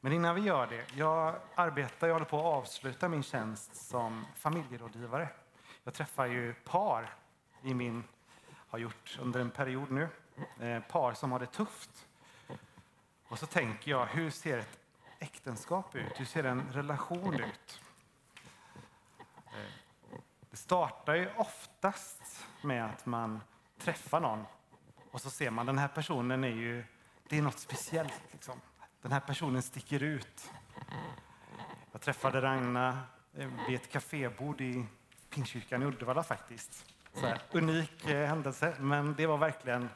Men 0.00 0.12
innan 0.12 0.34
vi 0.34 0.40
gör 0.40 0.66
det, 0.66 0.84
jag 0.94 1.36
arbetar, 1.54 2.06
jag 2.06 2.14
håller 2.14 2.26
på 2.26 2.38
att 2.38 2.44
avsluta 2.44 3.08
min 3.08 3.22
tjänst 3.22 3.88
som 3.88 4.24
familjerådgivare. 4.36 5.28
Jag 5.84 5.94
träffar 5.94 6.26
ju 6.26 6.54
par 6.54 7.14
i 7.62 7.74
min, 7.74 8.04
har 8.54 8.78
gjort 8.78 9.18
under 9.20 9.40
en 9.40 9.50
period 9.50 9.90
nu, 9.90 10.08
eh, 10.60 10.82
par 10.82 11.14
som 11.14 11.32
har 11.32 11.38
det 11.38 11.46
tufft. 11.46 12.08
Och 13.28 13.38
så 13.38 13.46
tänker 13.46 13.90
jag, 13.90 14.06
hur 14.06 14.30
ser 14.30 14.58
ett 14.58 14.81
äktenskap 15.22 15.94
ut? 15.94 16.20
Hur 16.20 16.24
ser 16.24 16.44
en 16.44 16.72
relation 16.72 17.34
ut? 17.34 17.80
Det 20.50 20.56
startar 20.56 21.14
ju 21.14 21.28
oftast 21.36 22.46
med 22.62 22.84
att 22.84 23.06
man 23.06 23.40
träffar 23.78 24.20
någon 24.20 24.44
och 25.10 25.20
så 25.20 25.30
ser 25.30 25.50
man 25.50 25.66
den 25.66 25.78
här 25.78 25.88
personen 25.88 26.44
är 26.44 26.48
ju, 26.48 26.84
det 27.28 27.38
är 27.38 27.42
något 27.42 27.58
speciellt. 27.58 28.22
Liksom. 28.32 28.60
Den 29.02 29.12
här 29.12 29.20
personen 29.20 29.62
sticker 29.62 30.02
ut. 30.02 30.50
Jag 31.92 32.00
träffade 32.00 32.42
Ragna 32.42 33.02
eh, 33.34 33.48
vid 33.68 33.76
ett 33.76 33.92
kafébord 33.92 34.60
i 34.60 34.86
Pingstkyrkan 35.30 35.82
i 35.82 35.86
Uddevalla 35.86 36.22
faktiskt. 36.22 36.94
Så 37.14 37.26
här, 37.26 37.42
unik 37.52 38.08
eh, 38.08 38.26
händelse, 38.26 38.76
men 38.78 39.14
det 39.14 39.26
var 39.26 39.38
verkligen... 39.38 39.88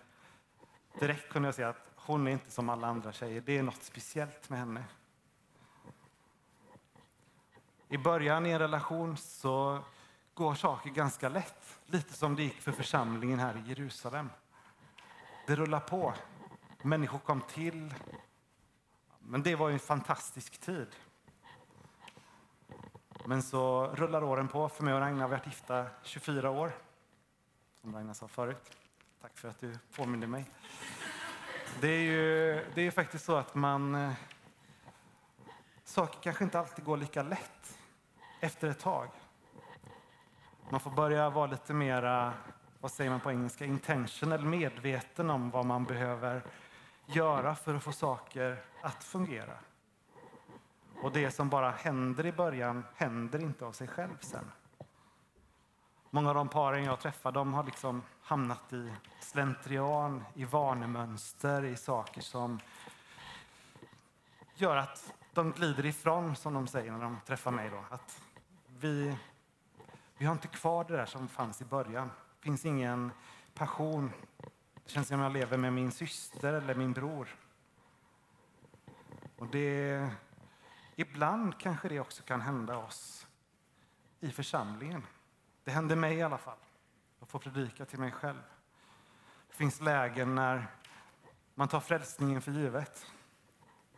Direkt 1.00 1.28
kunde 1.28 1.48
jag 1.48 1.54
se 1.54 1.62
att 1.62 1.92
hon 1.96 2.26
är 2.26 2.30
inte 2.30 2.50
som 2.50 2.68
alla 2.68 2.86
andra 2.86 3.12
tjejer. 3.12 3.40
Det 3.40 3.58
är 3.58 3.62
något 3.62 3.82
speciellt 3.82 4.50
med 4.50 4.58
henne. 4.58 4.84
I 7.88 7.98
början 7.98 8.46
i 8.46 8.50
en 8.50 8.58
relation 8.58 9.16
så 9.16 9.84
går 10.34 10.54
saker 10.54 10.90
ganska 10.90 11.28
lätt. 11.28 11.80
Lite 11.86 12.12
som 12.12 12.36
det 12.36 12.42
gick 12.42 12.60
för 12.60 12.72
församlingen 12.72 13.38
här 13.38 13.56
i 13.56 13.68
Jerusalem. 13.68 14.30
Det 15.46 15.56
rullar 15.56 15.80
på. 15.80 16.14
Människor 16.82 17.18
kom 17.18 17.40
till. 17.40 17.94
Men 19.18 19.42
det 19.42 19.54
var 19.54 19.70
en 19.70 19.78
fantastisk 19.78 20.58
tid. 20.58 20.86
Men 23.24 23.42
så 23.42 23.86
rullar 23.86 24.24
åren 24.24 24.48
på. 24.48 24.68
För 24.68 24.84
mig 24.84 24.94
och 24.94 25.00
Ragnar 25.00 25.20
har 25.20 25.28
varit 25.28 25.46
gifta 25.46 25.86
24 26.02 26.50
år. 26.50 26.72
Som 27.80 27.94
Ragnar 27.94 28.14
sa 28.14 28.28
förut. 28.28 28.70
Tack 29.22 29.38
för 29.38 29.48
att 29.48 29.58
du 29.58 29.78
påminde 29.96 30.26
mig. 30.26 30.44
Det 31.80 31.88
är 31.88 32.02
ju 32.02 32.64
det 32.74 32.82
är 32.82 32.90
faktiskt 32.90 33.24
så 33.24 33.36
att 33.36 33.54
man... 33.54 33.94
Eh, 33.94 34.12
saker 35.84 36.20
kanske 36.22 36.44
inte 36.44 36.58
alltid 36.58 36.84
går 36.84 36.96
lika 36.96 37.22
lätt 37.22 37.75
efter 38.40 38.68
ett 38.68 38.78
tag. 38.78 39.08
Man 40.70 40.80
får 40.80 40.90
börja 40.90 41.30
vara 41.30 41.46
lite 41.46 41.74
mera, 41.74 42.32
vad 42.80 42.90
säger 42.90 43.10
man 43.10 43.20
på 43.20 43.30
engelska, 43.30 43.64
intentional, 43.64 44.44
medveten 44.44 45.30
om 45.30 45.50
vad 45.50 45.66
man 45.66 45.84
behöver 45.84 46.42
göra 47.06 47.54
för 47.54 47.74
att 47.74 47.82
få 47.82 47.92
saker 47.92 48.62
att 48.82 49.04
fungera. 49.04 49.58
Och 51.02 51.12
det 51.12 51.30
som 51.30 51.48
bara 51.48 51.70
händer 51.70 52.26
i 52.26 52.32
början 52.32 52.84
händer 52.94 53.38
inte 53.38 53.66
av 53.66 53.72
sig 53.72 53.88
själv 53.88 54.18
sen. 54.20 54.52
Många 56.10 56.28
av 56.28 56.34
de 56.34 56.48
paren 56.48 56.84
jag 56.84 57.00
träffar 57.00 57.32
de 57.32 57.54
har 57.54 57.64
liksom 57.64 58.02
hamnat 58.22 58.72
i 58.72 58.92
slentrian, 59.20 60.24
i 60.34 60.44
vanemönster, 60.44 61.64
i 61.64 61.76
saker 61.76 62.20
som 62.20 62.60
gör 64.54 64.76
att 64.76 65.12
de 65.34 65.52
glider 65.52 65.86
ifrån, 65.86 66.36
som 66.36 66.54
de 66.54 66.66
säger 66.66 66.92
när 66.92 67.00
de 67.00 67.18
träffar 67.26 67.50
mig. 67.50 67.70
Då. 67.70 67.94
Att 67.94 68.22
vi, 68.80 69.16
vi 70.18 70.26
har 70.26 70.32
inte 70.32 70.48
kvar 70.48 70.84
det 70.84 70.96
där 70.96 71.06
som 71.06 71.28
fanns 71.28 71.62
i 71.62 71.64
början. 71.64 72.08
Det 72.08 72.44
finns 72.44 72.64
ingen 72.64 73.12
passion. 73.54 74.12
Det 74.74 74.90
känns 74.90 75.08
som 75.08 75.20
jag 75.20 75.32
lever 75.32 75.58
med 75.58 75.72
min 75.72 75.92
syster 75.92 76.52
eller 76.52 76.74
min 76.74 76.92
bror. 76.92 77.36
Och 79.36 79.46
det, 79.46 80.10
ibland 80.96 81.58
kanske 81.58 81.88
det 81.88 82.00
också 82.00 82.22
kan 82.22 82.40
hända 82.40 82.76
oss 82.76 83.26
i 84.20 84.30
församlingen. 84.30 85.06
Det 85.64 85.70
händer 85.70 85.96
mig 85.96 86.16
i 86.16 86.22
alla 86.22 86.38
fall. 86.38 86.58
Jag 87.18 87.28
får 87.28 87.38
predika 87.38 87.84
till 87.84 87.98
mig 87.98 88.12
själv. 88.12 88.42
Det 89.48 89.56
finns 89.56 89.80
lägen 89.80 90.34
när 90.34 90.66
man 91.54 91.68
tar 91.68 91.80
frälsningen 91.80 92.42
för 92.42 92.52
givet. 92.52 93.06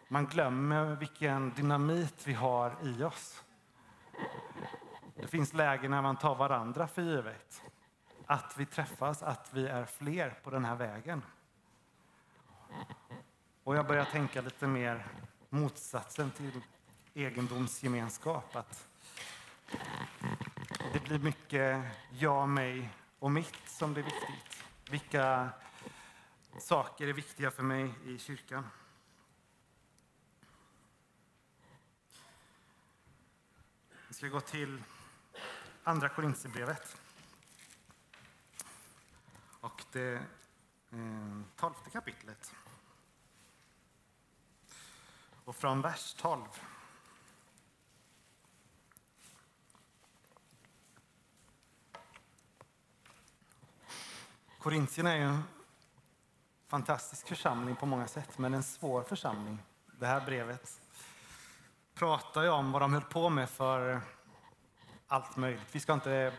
Man 0.08 0.26
glömmer 0.26 0.96
vilken 0.96 1.50
dynamit 1.50 2.26
vi 2.26 2.32
har 2.32 2.76
i 2.82 3.02
oss. 3.02 3.44
Det 5.20 5.26
finns 5.28 5.52
lägen 5.52 5.90
när 5.90 6.02
man 6.02 6.16
tar 6.16 6.34
varandra 6.34 6.88
för 6.88 7.02
givet. 7.02 7.62
Att 8.26 8.54
vi 8.56 8.66
träffas, 8.66 9.22
att 9.22 9.50
vi 9.52 9.66
är 9.66 9.84
fler 9.84 10.30
på 10.42 10.50
den 10.50 10.64
här 10.64 10.76
vägen. 10.76 11.22
Och 13.64 13.76
jag 13.76 13.86
börjar 13.86 14.04
tänka 14.04 14.40
lite 14.40 14.66
mer 14.66 15.06
motsatsen 15.48 16.30
till 16.30 16.60
egendomsgemenskap. 17.14 18.56
Att 18.56 18.88
det 20.92 21.02
blir 21.04 21.18
mycket 21.18 21.84
jag, 22.10 22.48
mig 22.48 22.90
och 23.18 23.30
mitt 23.30 23.68
som 23.68 23.92
blir 23.92 24.04
viktigt. 24.04 24.64
Vilka 24.90 25.48
saker 26.58 27.08
är 27.08 27.12
viktiga 27.12 27.50
för 27.50 27.62
mig 27.62 27.94
i 28.06 28.18
kyrkan? 28.18 28.66
Vi 34.08 34.14
ska 34.14 34.28
gå 34.28 34.40
till 34.40 34.82
Andra 35.88 36.08
Korintierbrevet. 36.08 36.96
Och 39.60 39.84
det 39.92 40.14
eh, 40.90 41.40
tolfte 41.56 41.90
kapitlet. 41.90 42.54
Och 45.44 45.56
från 45.56 45.82
vers 45.82 46.14
12. 46.14 46.44
Korintierna 54.58 55.12
är 55.12 55.16
ju 55.16 55.22
en 55.22 55.42
fantastisk 56.66 57.28
församling 57.28 57.76
på 57.76 57.86
många 57.86 58.08
sätt, 58.08 58.38
men 58.38 58.54
en 58.54 58.62
svår 58.62 59.02
församling. 59.02 59.58
Det 59.86 60.06
här 60.06 60.26
brevet 60.26 60.80
pratar 61.94 62.42
ju 62.42 62.48
om 62.48 62.72
vad 62.72 62.82
de 62.82 62.92
höll 62.92 63.02
på 63.02 63.28
med 63.28 63.50
för 63.50 64.02
allt 65.08 65.36
möjligt. 65.36 65.74
Vi 65.74 65.80
ska 65.80 65.92
inte 65.92 66.32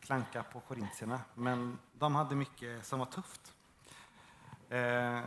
klanka 0.00 0.42
på 0.42 0.60
korintierna, 0.60 1.20
men 1.34 1.78
de 1.92 2.14
hade 2.14 2.34
mycket 2.34 2.86
som 2.86 2.98
var 2.98 3.06
tufft. 3.06 3.54
Eh, 4.68 5.22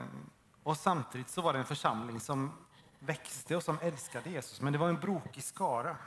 och 0.63 0.77
samtidigt 0.77 1.29
så 1.29 1.41
var 1.41 1.53
det 1.53 1.59
en 1.59 1.65
församling 1.65 2.19
som 2.19 2.51
växte 2.99 3.55
och 3.55 3.63
som 3.63 3.79
älskade 3.81 4.29
Jesus, 4.29 4.61
men 4.61 4.73
det 4.73 4.79
var 4.79 4.89
en 4.89 4.99
brokig 4.99 5.43
skara. 5.43 5.97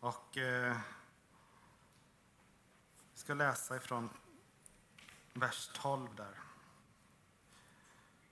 Och 0.00 0.38
eh, 0.38 0.76
vi 3.12 3.18
ska 3.18 3.34
läsa 3.34 3.76
ifrån 3.76 4.10
vers 5.32 5.70
12 5.74 6.14
där. 6.14 6.34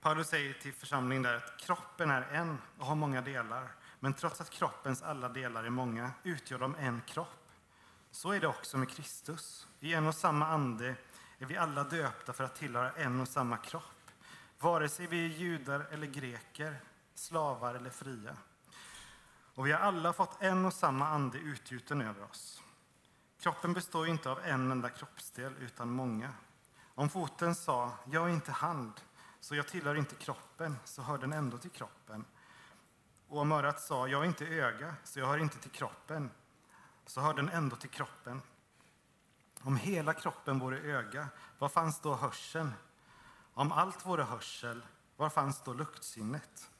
Paulus 0.01 0.27
säger 0.27 0.53
till 0.53 0.73
församlingen 0.73 1.23
där 1.23 1.35
att 1.35 1.57
kroppen 1.57 2.11
är 2.11 2.21
en 2.21 2.61
och 2.77 2.85
har 2.85 2.95
många 2.95 3.21
delar. 3.21 3.75
Men 3.99 4.13
trots 4.13 4.41
att 4.41 4.49
kroppens 4.49 5.01
alla 5.01 5.29
delar 5.29 5.63
är 5.63 5.69
många 5.69 6.11
utgör 6.23 6.59
de 6.59 6.75
en 6.75 7.01
kropp. 7.01 7.51
Så 8.11 8.31
är 8.31 8.39
det 8.39 8.47
också 8.47 8.77
med 8.77 8.89
Kristus. 8.89 9.67
I 9.79 9.93
en 9.93 10.07
och 10.07 10.15
samma 10.15 10.47
ande 10.47 10.95
är 11.39 11.45
vi 11.45 11.57
alla 11.57 11.83
döpta 11.83 12.33
för 12.33 12.43
att 12.43 12.55
tillhöra 12.55 12.91
en 12.91 13.21
och 13.21 13.27
samma 13.27 13.57
kropp. 13.57 14.11
Vare 14.59 14.89
sig 14.89 15.07
vi 15.07 15.25
är 15.25 15.29
judar 15.29 15.87
eller 15.91 16.07
greker, 16.07 16.81
slavar 17.15 17.75
eller 17.75 17.89
fria. 17.89 18.37
Och 19.55 19.67
vi 19.67 19.71
har 19.71 19.79
alla 19.79 20.13
fått 20.13 20.41
en 20.41 20.65
och 20.65 20.73
samma 20.73 21.07
ande 21.07 21.37
utgjuten 21.37 22.01
över 22.01 22.23
oss. 22.23 22.63
Kroppen 23.39 23.73
består 23.73 24.07
inte 24.07 24.29
av 24.29 24.39
en 24.39 24.71
enda 24.71 24.89
kroppsdel, 24.89 25.53
utan 25.59 25.89
många. 25.89 26.33
Om 26.95 27.09
foten 27.09 27.55
sa, 27.55 27.91
jag 28.05 28.29
är 28.29 28.33
inte 28.33 28.51
hand, 28.51 28.93
så 29.39 29.55
jag 29.55 29.67
tillhör 29.67 29.95
inte 29.95 30.15
kroppen, 30.15 30.75
så 30.85 31.01
hör 31.01 31.17
den 31.17 31.33
ändå 31.33 31.57
till 31.57 31.71
kroppen. 31.71 32.25
Och 33.29 33.41
om 33.41 33.51
örat 33.51 33.81
sa, 33.81 34.07
jag 34.07 34.21
är 34.21 34.25
inte 34.25 34.45
öga, 34.45 34.95
så 35.03 35.19
jag 35.19 35.27
hör 35.27 35.37
inte 35.37 35.57
till 35.57 35.71
kroppen, 35.71 36.31
så 37.05 37.21
hör 37.21 37.33
den 37.33 37.49
ändå 37.49 37.75
till 37.75 37.89
kroppen. 37.89 38.41
Om 39.61 39.77
hela 39.77 40.13
kroppen 40.13 40.59
vore 40.59 40.79
öga, 40.79 41.27
var 41.59 41.69
fanns 41.69 41.99
då 42.01 42.15
hörseln? 42.15 42.73
Om 43.53 43.71
allt 43.71 44.05
vore 44.05 44.23
hörsel, 44.23 44.85
var 45.15 45.29
fanns 45.29 45.61
då 45.63 45.73
luktsinnet? 45.73 46.71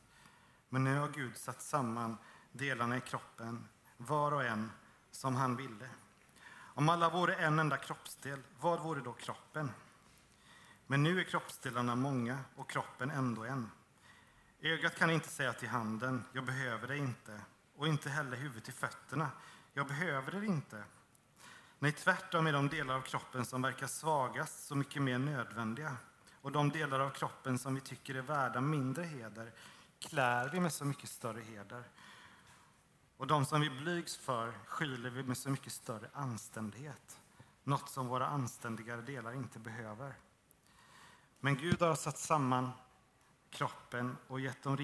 Men 0.69 0.83
nu 0.83 0.99
har 0.99 1.07
Gud 1.07 1.37
satt 1.37 1.61
samman 1.61 2.17
delarna 2.51 2.97
i 2.97 3.01
kroppen, 3.01 3.67
var 3.97 4.31
och 4.31 4.43
en 4.43 4.71
som 5.11 5.35
han 5.35 5.55
ville. 5.55 5.89
Om 6.55 6.89
alla 6.89 7.09
vore 7.09 7.35
en 7.35 7.59
enda 7.59 7.77
kroppsdel, 7.77 8.43
vad 8.59 8.79
vore 8.79 9.01
då 9.01 9.13
kroppen? 9.13 9.71
Men 10.87 11.03
nu 11.03 11.19
är 11.19 11.23
kroppsdelarna 11.23 11.95
många 11.95 12.39
och 12.55 12.69
kroppen 12.69 13.11
ändå 13.11 13.43
en. 13.43 13.71
Ögat 14.61 14.95
kan 14.95 15.09
inte 15.09 15.29
säga 15.29 15.53
till 15.53 15.69
handen, 15.69 16.23
jag 16.33 16.45
behöver 16.45 16.87
dig 16.87 16.97
inte, 16.97 17.41
och 17.75 17.87
inte 17.87 18.09
heller 18.09 18.37
huvudet 18.37 18.63
till 18.63 18.73
fötterna, 18.73 19.31
jag 19.73 19.87
behöver 19.87 20.35
er 20.35 20.43
inte. 20.43 20.83
Nej, 21.79 21.91
tvärtom 21.91 22.47
är 22.47 22.53
de 22.53 22.69
delar 22.69 22.95
av 22.95 23.01
kroppen 23.01 23.45
som 23.45 23.61
verkar 23.61 23.87
svagast 23.87 24.67
så 24.67 24.75
mycket 24.75 25.01
mer 25.01 25.17
nödvändiga. 25.17 25.97
Och 26.41 26.51
de 26.51 26.69
delar 26.69 26.99
av 26.99 27.09
kroppen 27.09 27.59
som 27.59 27.75
vi 27.75 27.81
tycker 27.81 28.15
är 28.15 28.21
värda 28.21 28.61
mindre 28.61 29.03
heder 29.03 29.51
klär 29.99 30.49
vi 30.49 30.59
med 30.59 30.73
så 30.73 30.85
mycket 30.85 31.09
större 31.09 31.41
heder. 31.41 31.83
Och 33.17 33.27
de 33.27 33.45
som 33.45 33.61
vi 33.61 33.69
blygs 33.69 34.17
för 34.17 34.53
skyler 34.65 35.09
vi 35.09 35.23
med 35.23 35.37
så 35.37 35.49
mycket 35.49 35.73
större 35.73 36.09
anständighet. 36.13 37.19
Något 37.63 37.89
som 37.89 38.07
våra 38.07 38.27
anständigare 38.27 39.01
delar 39.01 39.33
inte 39.33 39.59
behöver. 39.59 40.13
Men 41.39 41.57
Gud 41.57 41.81
har 41.81 41.95
satt 41.95 42.17
samman 42.17 42.71
kroppen 43.49 44.17
och 44.27 44.39
gett 44.39 44.63
de 44.63 44.77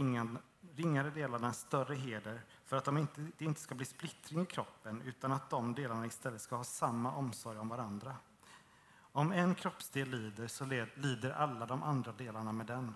ringare 0.76 1.10
delarna 1.10 1.54
större 1.54 1.96
heder 1.96 2.42
för 2.66 2.78
att 2.78 2.86
de 2.86 2.98
inte, 2.98 3.28
det 3.38 3.46
inte 3.46 3.62
ska 3.62 3.76
bli 3.76 3.86
splittring 3.86 4.42
i 4.42 4.46
kroppen 4.46 5.02
utan 5.02 5.32
att 5.32 5.50
de 5.50 5.76
delarna 5.76 6.06
istället 6.06 6.42
ska 6.42 6.56
ha 6.56 6.64
samma 6.64 7.16
omsorg 7.16 7.60
om 7.60 7.70
varandra. 7.70 8.16
Om 9.12 9.32
en 9.32 9.56
kroppsdel 9.56 10.10
lider 10.10 10.48
så 10.48 10.66
lider 10.96 11.32
alla 11.32 11.66
de 11.66 11.84
andra 11.84 12.12
delarna 12.12 12.52
med 12.52 12.66
den. 12.66 12.96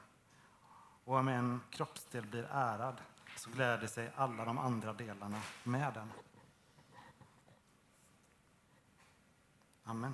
Och 1.03 1.15
om 1.15 1.27
en 1.27 1.61
kroppsdel 1.69 2.25
blir 2.25 2.43
ärad 2.51 3.01
så 3.35 3.49
gläder 3.49 3.87
sig 3.87 4.11
alla 4.15 4.45
de 4.45 4.57
andra 4.57 4.93
delarna 4.93 5.41
med 5.63 5.93
den. 5.93 6.11
Amen. 9.83 10.13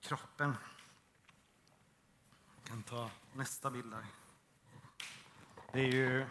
Kroppen. 0.00 0.56
Jag 2.72 2.84
kan 2.86 2.98
ta 2.98 3.10
nästa 3.32 3.70
bild 3.70 3.90
där. 3.90 4.04
Det 5.72 5.80
är 5.80 5.92
ju... 5.92 6.18
Jag 6.18 6.28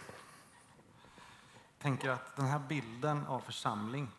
tänker 1.80 2.10
att 2.10 2.36
den 2.36 2.46
här 2.46 2.60
bilden 2.60 3.26
av 3.26 3.40
församling 3.40 4.12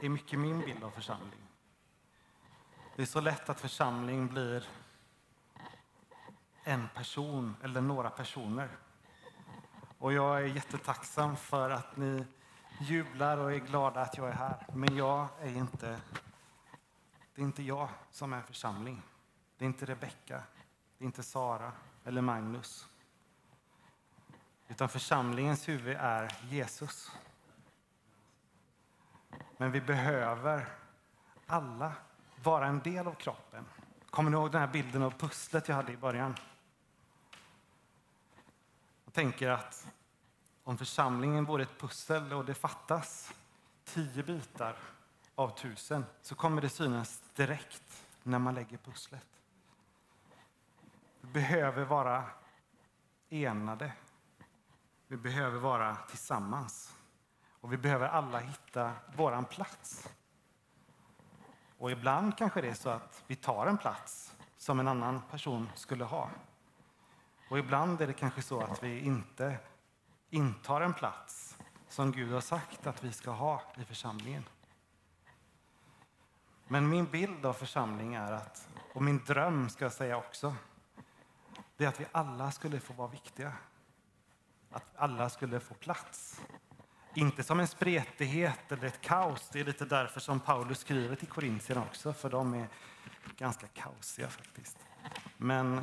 är 0.00 0.08
mycket 0.08 0.38
min 0.38 0.60
bild 0.60 0.84
av 0.84 0.90
församling. 0.90 1.40
Det 2.96 3.02
är 3.02 3.06
så 3.06 3.20
lätt 3.20 3.48
att 3.48 3.60
församling 3.60 4.28
blir 4.28 4.68
en 6.64 6.88
person 6.94 7.56
eller 7.62 7.80
några 7.80 8.10
personer. 8.10 8.68
Och 9.98 10.12
jag 10.12 10.36
är 10.42 10.46
jättetacksam 10.46 11.36
för 11.36 11.70
att 11.70 11.96
ni 11.96 12.26
jublar 12.80 13.38
och 13.38 13.52
är 13.52 13.58
glada 13.58 14.00
att 14.00 14.16
jag 14.16 14.28
är 14.28 14.34
här. 14.34 14.66
Men 14.74 14.96
jag 14.96 15.28
är 15.40 15.56
inte... 15.56 16.00
Det 17.34 17.42
är 17.42 17.44
inte 17.44 17.62
jag 17.62 17.88
som 18.10 18.32
är 18.32 18.42
församling. 18.42 19.02
Det 19.58 19.64
är 19.64 19.66
inte 19.66 19.86
Rebecka, 19.86 20.42
det 21.00 21.04
är 21.04 21.06
inte 21.06 21.22
Sara 21.22 21.72
eller 22.04 22.20
Magnus. 22.20 22.88
Utan 24.68 24.88
församlingens 24.88 25.68
huvud 25.68 25.96
är 26.00 26.36
Jesus. 26.48 27.10
Men 29.56 29.72
vi 29.72 29.80
behöver 29.80 30.68
alla 31.46 31.92
vara 32.42 32.66
en 32.66 32.80
del 32.80 33.06
av 33.06 33.14
kroppen. 33.14 33.64
Kommer 34.10 34.30
ni 34.30 34.36
ihåg 34.36 34.52
den 34.52 34.60
här 34.60 34.68
bilden 34.68 35.02
av 35.02 35.10
pusslet 35.10 35.68
jag 35.68 35.76
hade 35.76 35.92
i 35.92 35.96
början? 35.96 36.34
Jag 39.04 39.14
tänker 39.14 39.48
att 39.48 39.86
om 40.64 40.78
församlingen 40.78 41.44
vore 41.44 41.62
ett 41.62 41.80
pussel 41.80 42.32
och 42.32 42.44
det 42.44 42.54
fattas 42.54 43.32
tio 43.84 44.22
bitar 44.22 44.76
av 45.34 45.58
tusen 45.58 46.04
så 46.22 46.34
kommer 46.34 46.62
det 46.62 46.68
synas 46.68 47.22
direkt 47.34 48.04
när 48.22 48.38
man 48.38 48.54
lägger 48.54 48.76
pusslet. 48.76 49.39
Vi 51.20 51.28
behöver 51.32 51.84
vara 51.84 52.24
enade. 53.28 53.92
Vi 55.06 55.16
behöver 55.16 55.58
vara 55.58 55.96
tillsammans. 55.96 56.96
Och 57.60 57.72
vi 57.72 57.76
behöver 57.76 58.08
alla 58.08 58.38
hitta 58.38 58.92
våran 59.16 59.44
plats. 59.44 60.08
Och 61.78 61.90
ibland 61.90 62.38
kanske 62.38 62.60
det 62.60 62.68
är 62.68 62.74
så 62.74 62.90
att 62.90 63.24
vi 63.26 63.36
tar 63.36 63.66
en 63.66 63.78
plats 63.78 64.36
som 64.56 64.80
en 64.80 64.88
annan 64.88 65.22
person 65.30 65.70
skulle 65.74 66.04
ha. 66.04 66.30
Och 67.50 67.58
ibland 67.58 68.00
är 68.00 68.06
det 68.06 68.12
kanske 68.12 68.42
så 68.42 68.60
att 68.60 68.82
vi 68.82 69.00
inte 69.00 69.58
intar 70.30 70.80
en 70.80 70.94
plats 70.94 71.58
som 71.88 72.12
Gud 72.12 72.32
har 72.32 72.40
sagt 72.40 72.86
att 72.86 73.04
vi 73.04 73.12
ska 73.12 73.30
ha 73.30 73.62
i 73.76 73.84
församlingen. 73.84 74.44
Men 76.68 76.88
min 76.88 77.04
bild 77.04 77.46
av 77.46 77.52
församling 77.52 78.14
är 78.14 78.32
att, 78.32 78.68
och 78.94 79.02
min 79.02 79.24
dröm 79.24 79.68
ska 79.68 79.84
jag 79.84 79.92
säga 79.92 80.16
också, 80.16 80.54
det 81.80 81.86
är 81.86 81.88
att 81.88 82.00
vi 82.00 82.06
alla 82.12 82.50
skulle 82.50 82.80
få 82.80 82.92
vara 82.92 83.08
viktiga. 83.08 83.52
Att 84.70 84.96
alla 84.96 85.28
skulle 85.28 85.60
få 85.60 85.74
plats. 85.74 86.40
Inte 87.14 87.42
som 87.42 87.60
en 87.60 87.66
spretighet 87.66 88.72
eller 88.72 88.84
ett 88.84 89.00
kaos. 89.00 89.48
Det 89.52 89.60
är 89.60 89.64
lite 89.64 89.84
därför 89.84 90.20
som 90.20 90.40
Paulus 90.40 90.78
skriver 90.78 91.16
till 91.16 91.28
Korintierna 91.28 91.82
också, 91.82 92.12
för 92.12 92.30
de 92.30 92.54
är 92.54 92.68
ganska 93.36 93.66
kaosiga 93.66 94.28
faktiskt. 94.28 94.78
Men 95.36 95.82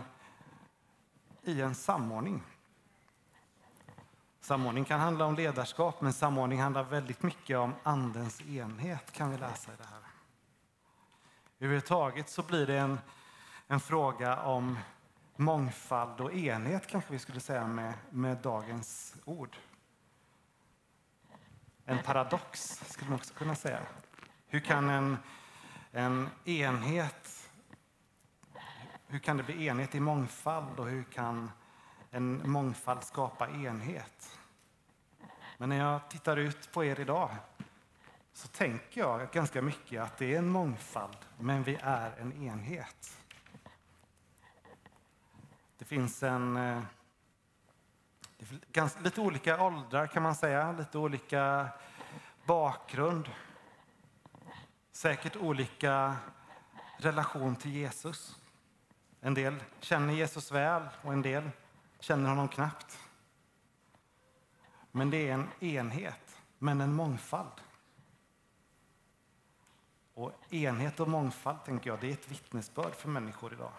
i 1.44 1.62
en 1.62 1.76
samordning. 1.76 2.44
Samordning 4.42 4.86
kan 4.86 5.00
handla 5.00 5.26
om 5.26 5.36
ledarskap, 5.36 6.02
men 6.02 6.14
samordning 6.14 6.62
handlar 6.62 6.84
väldigt 6.84 7.24
mycket 7.24 7.58
om 7.58 7.74
Andens 7.84 8.42
enhet, 8.42 9.12
kan 9.12 9.32
vi 9.32 9.38
läsa 9.38 9.74
i 9.74 9.76
det 9.78 9.88
här. 9.88 10.02
Överhuvudtaget 11.60 12.30
så 12.30 12.44
blir 12.44 12.68
det 12.68 12.78
en, 12.78 13.00
en 13.68 13.80
fråga 13.80 14.42
om 14.42 14.78
mångfald 15.38 16.22
och 16.22 16.34
enhet, 16.34 16.88
kanske 16.88 17.14
vi 17.14 17.20
skulle 17.20 17.40
säga 17.40 17.68
med, 17.68 17.94
med 18.10 18.38
dagens 18.38 19.16
ord. 19.26 19.58
En 21.86 22.04
paradox, 22.04 22.84
skulle 22.88 23.10
man 23.10 23.20
också 23.20 23.34
kunna 23.34 23.56
säga. 23.56 23.80
Hur 24.48 24.60
kan 24.60 24.90
en, 24.90 25.18
en 25.92 26.30
enhet 26.46 27.48
hur 29.10 29.20
kan 29.20 29.38
det 29.38 29.44
bli 29.44 29.68
enhet 29.68 29.96
i 29.96 30.00
mångfald 30.00 30.80
och 30.80 30.88
hur 30.88 31.04
kan 31.04 31.52
en 32.12 32.52
mångfald 32.52 33.04
skapa 33.04 33.50
enhet? 33.50 34.40
Men 35.58 35.70
när 35.70 35.78
jag 35.78 36.10
tittar 36.10 36.38
ut 36.38 36.72
på 36.72 36.86
er 36.86 37.00
idag 37.00 37.30
så 38.34 38.48
tänker 38.48 39.02
jag 39.02 39.32
ganska 39.32 39.62
mycket 39.62 40.02
att 40.02 40.18
det 40.18 40.34
är 40.34 40.38
en 40.38 40.50
mångfald, 40.50 41.18
men 41.40 41.64
vi 41.64 41.78
är 41.82 42.12
en 42.20 42.44
enhet. 42.44 43.17
Det 45.88 45.96
finns 45.96 46.24
en... 46.24 46.58
Eh, 46.58 46.82
ganska, 48.72 49.00
lite 49.00 49.22
olika 49.22 49.64
åldrar 49.64 50.08
kan 50.08 50.24
man 50.24 50.36
säga, 50.36 50.72
lite 50.72 50.98
olika 50.98 51.70
bakgrund. 52.46 53.30
Säkert 54.92 55.36
olika 55.36 56.16
relation 56.98 57.56
till 57.56 57.72
Jesus. 57.72 58.38
En 59.22 59.34
del 59.34 59.64
känner 59.80 60.14
Jesus 60.14 60.52
väl 60.52 60.84
och 61.02 61.14
en 61.14 61.22
del 61.22 61.50
känner 62.00 62.30
honom 62.30 62.48
knappt. 62.48 63.00
Men 64.92 65.10
det 65.10 65.30
är 65.30 65.34
en 65.34 65.50
enhet, 65.60 66.42
men 66.58 66.82
en 66.82 66.94
mångfald. 66.94 67.62
Och 70.14 70.54
enhet 70.54 71.00
och 71.00 71.10
mångfald, 71.10 71.64
tänker 71.64 71.90
jag, 71.90 72.00
det 72.00 72.08
är 72.08 72.14
ett 72.14 72.32
vittnesbörd 72.32 72.96
för 72.96 73.10
människor 73.10 73.54
idag. 73.54 73.72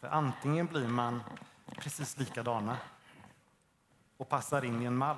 För 0.00 0.08
antingen 0.08 0.66
blir 0.66 0.88
man 0.88 1.22
precis 1.76 2.18
likadana 2.18 2.78
och 4.16 4.28
passar 4.28 4.64
in 4.64 4.82
i 4.82 4.84
en 4.84 4.96
mall 4.96 5.16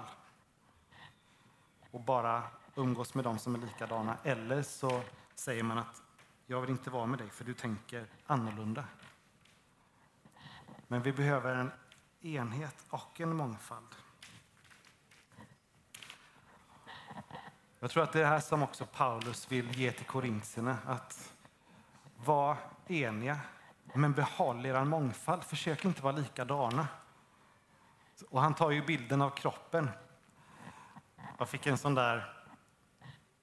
och 1.90 2.00
bara 2.00 2.42
umgås 2.74 3.14
med 3.14 3.24
dem 3.24 3.38
som 3.38 3.54
är 3.54 3.58
likadana. 3.58 4.16
Eller 4.22 4.62
så 4.62 5.02
säger 5.34 5.62
man 5.62 5.78
att 5.78 6.02
jag 6.46 6.60
vill 6.60 6.70
inte 6.70 6.90
vara 6.90 7.06
med 7.06 7.18
dig 7.18 7.30
för 7.30 7.44
du 7.44 7.54
tänker 7.54 8.06
annorlunda. 8.26 8.84
Men 10.88 11.02
vi 11.02 11.12
behöver 11.12 11.54
en 11.54 11.72
enhet 12.20 12.86
och 12.90 13.20
en 13.20 13.36
mångfald. 13.36 13.94
Jag 17.78 17.90
tror 17.90 18.02
att 18.02 18.12
det 18.12 18.18
är 18.18 18.22
det 18.22 18.28
här 18.28 18.40
som 18.40 18.62
också 18.62 18.86
Paulus 18.86 19.52
vill 19.52 19.78
ge 19.78 19.92
till 19.92 20.06
korintierna. 20.06 20.78
Att 20.86 21.32
vara 22.16 22.56
eniga, 22.86 23.40
men 23.94 24.12
behåll 24.12 24.66
er 24.66 24.84
mångfald. 24.84 25.44
Försök 25.44 25.84
inte 25.84 26.02
vara 26.02 26.16
likadana. 26.16 26.88
Och 28.28 28.40
han 28.40 28.54
tar 28.54 28.70
ju 28.70 28.82
bilden 28.82 29.22
av 29.22 29.30
kroppen. 29.30 29.90
Jag 31.38 31.48
fick 31.48 31.66
en 31.66 31.78
sån 31.78 31.94
där 31.94 32.40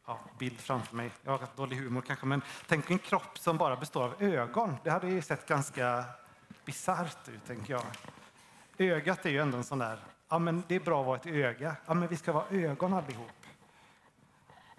ja, 0.08 0.20
bild 0.40 0.60
framför 0.60 0.96
mig. 0.96 1.12
Jag 1.24 1.32
har 1.32 1.48
dålig 1.56 1.78
humor 1.78 2.02
kanske, 2.02 2.26
men 2.26 2.42
tänk 2.68 2.92
en 2.92 3.00
kropp 3.00 3.40
som 3.40 3.58
bara 3.58 3.76
består 3.76 4.04
av 4.04 4.24
ögon. 4.24 4.76
Det 4.84 4.90
hade 4.90 5.10
ju 5.10 5.22
sett 5.22 5.48
ganska 5.48 6.04
bisarrt 6.66 7.28
ut, 7.28 7.46
tänker 7.46 7.74
jag. 7.74 7.84
Ögat 8.78 9.26
är 9.26 9.30
ju 9.30 9.42
ändå 9.42 9.58
en 9.58 9.64
sån 9.64 9.80
där, 9.80 10.00
ja 10.30 10.40
men 10.40 10.64
det 10.68 10.76
är 10.76 10.80
bra 10.80 11.00
att 11.00 11.08
vara 11.08 11.18
ett 11.18 11.26
öga. 11.26 11.76
Ja 11.86 11.94
men 11.94 12.08
vi 12.08 12.18
ska 12.18 12.32
vara 12.34 12.46
ögon 12.50 12.94
allihop. 12.94 13.37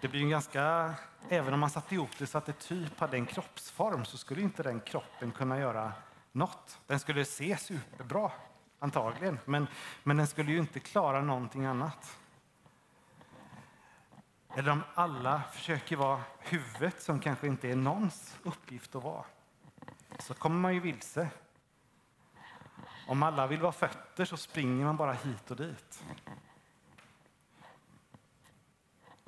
Det 0.01 0.07
blir 0.07 0.21
ju 0.21 0.29
ganska, 0.29 0.93
även 1.29 1.53
om 1.53 1.59
man 1.59 1.69
satte 1.69 1.95
ihop 1.95 2.09
det 2.17 2.27
så 2.27 2.37
att 2.37 2.45
det 2.45 2.59
typ 2.59 2.99
hade 2.99 3.17
en 3.17 3.25
kroppsform 3.25 4.05
så 4.05 4.17
skulle 4.17 4.41
inte 4.41 4.63
den 4.63 4.79
kroppen 4.79 5.31
kunna 5.31 5.59
göra 5.59 5.93
något. 6.31 6.79
Den 6.87 6.99
skulle 6.99 7.25
se 7.25 7.57
superbra, 7.57 8.31
antagligen, 8.79 9.39
men, 9.45 9.67
men 10.03 10.17
den 10.17 10.27
skulle 10.27 10.51
ju 10.51 10.59
inte 10.59 10.79
klara 10.79 11.21
någonting 11.21 11.65
annat. 11.65 12.17
Eller 14.55 14.71
om 14.71 14.83
alla 14.93 15.41
försöker 15.51 15.95
vara 15.95 16.21
huvudet 16.39 17.01
som 17.01 17.19
kanske 17.19 17.47
inte 17.47 17.69
är 17.69 17.75
någons 17.75 18.37
uppgift 18.43 18.95
att 18.95 19.03
vara, 19.03 19.25
så 20.19 20.33
kommer 20.33 20.59
man 20.59 20.73
ju 20.73 20.79
vilse. 20.79 21.29
Om 23.07 23.23
alla 23.23 23.47
vill 23.47 23.61
vara 23.61 23.71
fötter 23.71 24.25
så 24.25 24.37
springer 24.37 24.85
man 24.85 24.97
bara 24.97 25.13
hit 25.13 25.51
och 25.51 25.57
dit. 25.57 26.03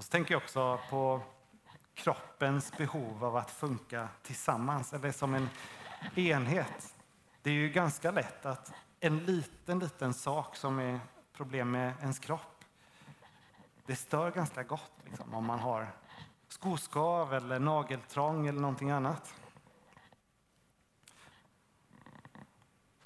Och 0.01 0.05
så 0.05 0.11
tänker 0.11 0.33
jag 0.33 0.41
också 0.41 0.79
på 0.89 1.21
kroppens 1.93 2.77
behov 2.77 3.25
av 3.25 3.35
att 3.35 3.51
funka 3.51 4.07
tillsammans, 4.23 4.93
eller 4.93 5.11
som 5.11 5.33
en 5.33 5.49
enhet. 6.15 6.95
Det 7.41 7.49
är 7.49 7.53
ju 7.53 7.69
ganska 7.69 8.11
lätt 8.11 8.45
att 8.45 8.73
en 8.99 9.19
liten, 9.25 9.79
liten 9.79 10.13
sak 10.13 10.55
som 10.55 10.79
är 10.79 10.99
problem 11.33 11.71
med 11.71 11.93
ens 12.01 12.19
kropp, 12.19 12.63
det 13.85 13.95
stör 13.95 14.31
ganska 14.31 14.63
gott 14.63 14.91
liksom, 15.03 15.33
om 15.33 15.45
man 15.45 15.59
har 15.59 15.91
skoskav 16.47 17.33
eller 17.33 17.59
nageltrång 17.59 18.47
eller 18.47 18.61
någonting 18.61 18.91
annat. 18.91 19.35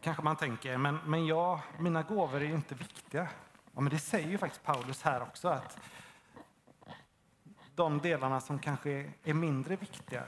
Kanske 0.02 0.24
man 0.24 0.36
tänker, 0.36 0.78
men, 0.78 1.00
men 1.06 1.26
ja, 1.26 1.62
mina 1.80 2.04
gåvor 2.04 2.42
är 2.42 2.46
ju 2.46 2.56
inte 2.56 2.76
viktiga. 2.76 3.28
Ja, 3.74 3.82
men 3.82 3.90
det 3.90 4.00
säger 4.00 4.30
ju 4.30 4.38
faktiskt 4.38 4.64
Paulus 4.64 5.02
här 5.02 5.22
också, 5.22 5.48
att 5.48 5.80
de 7.76 8.00
delarna 8.00 8.42
som 8.42 8.60
kanske 8.60 9.14
är 9.24 9.34
mindre 9.34 9.76
viktiga, 9.76 10.24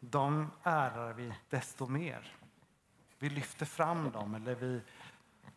de 0.00 0.50
ärar 0.62 1.12
vi 1.12 1.34
desto 1.48 1.86
mer. 1.86 2.36
Vi 3.18 3.30
lyfter 3.30 3.66
fram 3.66 4.10
dem 4.10 4.34
eller 4.34 4.54
vi 4.54 4.80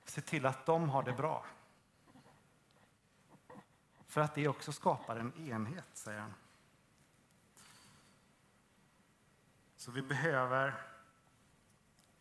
ser 0.05 0.21
till 0.21 0.45
att 0.45 0.65
de 0.65 0.89
har 0.89 1.03
det 1.03 1.13
bra. 1.13 1.45
För 4.07 4.21
att 4.21 4.35
det 4.35 4.47
också 4.47 4.71
skapar 4.71 5.15
en 5.15 5.49
enhet, 5.49 5.85
säger 5.93 6.19
han. 6.19 6.33
Så 9.75 9.91
vi 9.91 10.01
behöver 10.01 10.73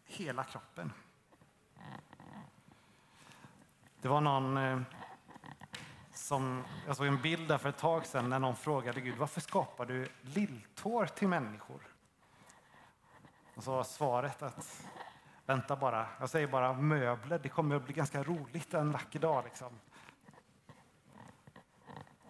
hela 0.04 0.44
kroppen. 0.44 0.92
Det 4.00 4.08
var 4.08 4.20
någon 4.20 4.56
eh, 4.56 4.80
som, 6.30 6.64
jag 6.86 6.96
såg 6.96 7.06
en 7.06 7.22
bild 7.22 7.48
där 7.48 7.58
för 7.58 7.68
ett 7.68 7.78
tag 7.78 8.06
sedan 8.06 8.28
när 8.28 8.38
någon 8.38 8.56
frågade 8.56 9.00
Gud 9.00 9.16
varför 9.16 9.40
skapar 9.40 9.86
du 9.86 10.08
lilltår 10.22 11.06
till 11.06 11.28
människor? 11.28 11.80
Och 13.54 13.64
så 13.64 13.70
var 13.70 13.84
svaret 13.84 14.42
att 14.42 14.86
vänta 15.46 15.76
bara, 15.76 16.06
jag 16.20 16.30
säger 16.30 16.46
bara 16.46 16.72
möbler, 16.72 17.38
det 17.38 17.48
kommer 17.48 17.76
att 17.76 17.84
bli 17.84 17.94
ganska 17.94 18.22
roligt 18.22 18.74
en 18.74 18.92
vacker 18.92 19.18
dag. 19.18 19.44
Liksom. 19.44 19.68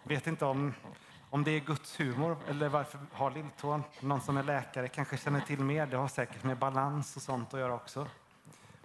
Vet 0.03 0.27
inte 0.27 0.45
om, 0.45 0.73
om 1.29 1.43
det 1.43 1.51
är 1.51 1.59
Guds 1.59 1.99
humor 1.99 2.37
eller 2.47 2.69
varför 2.69 2.99
har 3.11 3.31
lilltån. 3.31 3.83
Någon 3.99 4.21
som 4.21 4.37
är 4.37 4.43
läkare 4.43 4.87
kanske 4.87 5.17
känner 5.17 5.41
till 5.41 5.59
mer. 5.59 5.85
Det 5.85 5.97
har 5.97 6.07
säkert 6.07 6.43
med 6.43 6.57
balans 6.57 7.15
och 7.15 7.21
sånt 7.21 7.53
att 7.53 7.59
göra 7.59 7.73
också. 7.73 8.07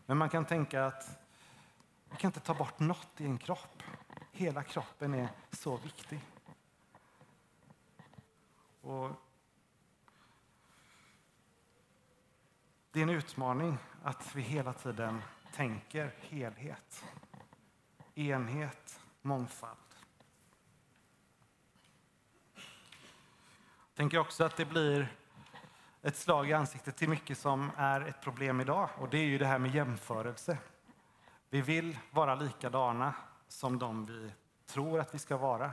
Men 0.07 0.17
man 0.17 0.29
kan 0.29 0.45
tänka 0.45 0.87
att 0.87 1.19
vi 2.11 2.17
kan 2.17 2.29
inte 2.29 2.41
ta 2.41 2.55
bort 2.55 2.79
något 2.79 3.21
i 3.21 3.25
en 3.25 3.39
kropp. 3.39 3.83
Hela 4.37 4.63
kroppen 4.63 5.15
är 5.15 5.29
så 5.51 5.77
viktig. 5.77 6.21
Och 8.81 9.11
det 12.91 13.01
är 13.01 13.03
en 13.03 13.11
utmaning 13.11 13.79
att 14.03 14.35
vi 14.35 14.43
hela 14.43 14.73
tiden 14.73 15.23
tänker 15.53 16.15
helhet, 16.21 17.05
enhet, 18.15 19.01
mångfald. 19.23 19.79
Jag 22.55 23.95
tänker 23.95 24.19
också 24.19 24.45
att 24.45 24.57
det 24.57 24.65
blir 24.65 25.17
ett 26.03 26.17
slag 26.17 26.51
i 26.51 26.53
ansiktet 26.53 26.97
till 26.97 27.09
mycket 27.09 27.39
som 27.39 27.71
är 27.77 28.01
ett 28.01 28.21
problem 28.21 28.61
idag. 28.61 28.91
Och 28.99 29.09
det 29.09 29.19
är 29.19 29.27
ju 29.27 29.39
det 29.39 29.47
här 29.47 29.59
med 29.59 29.75
jämförelse. 29.75 30.59
Vi 31.51 31.61
vill 31.61 31.99
vara 32.11 32.35
likadana 32.35 33.15
som 33.49 33.79
de 33.79 34.07
vi 34.07 34.33
tror 34.67 35.01
att 35.01 35.15
vi 35.15 35.19
ska 35.19 35.37
vara. 35.37 35.71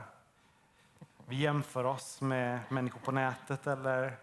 Vi 1.26 1.36
jämför 1.36 1.84
oss 1.84 2.20
med 2.20 2.60
människor 2.68 3.00
på 3.00 3.12
nätet 3.12 3.66
eller 3.66 4.16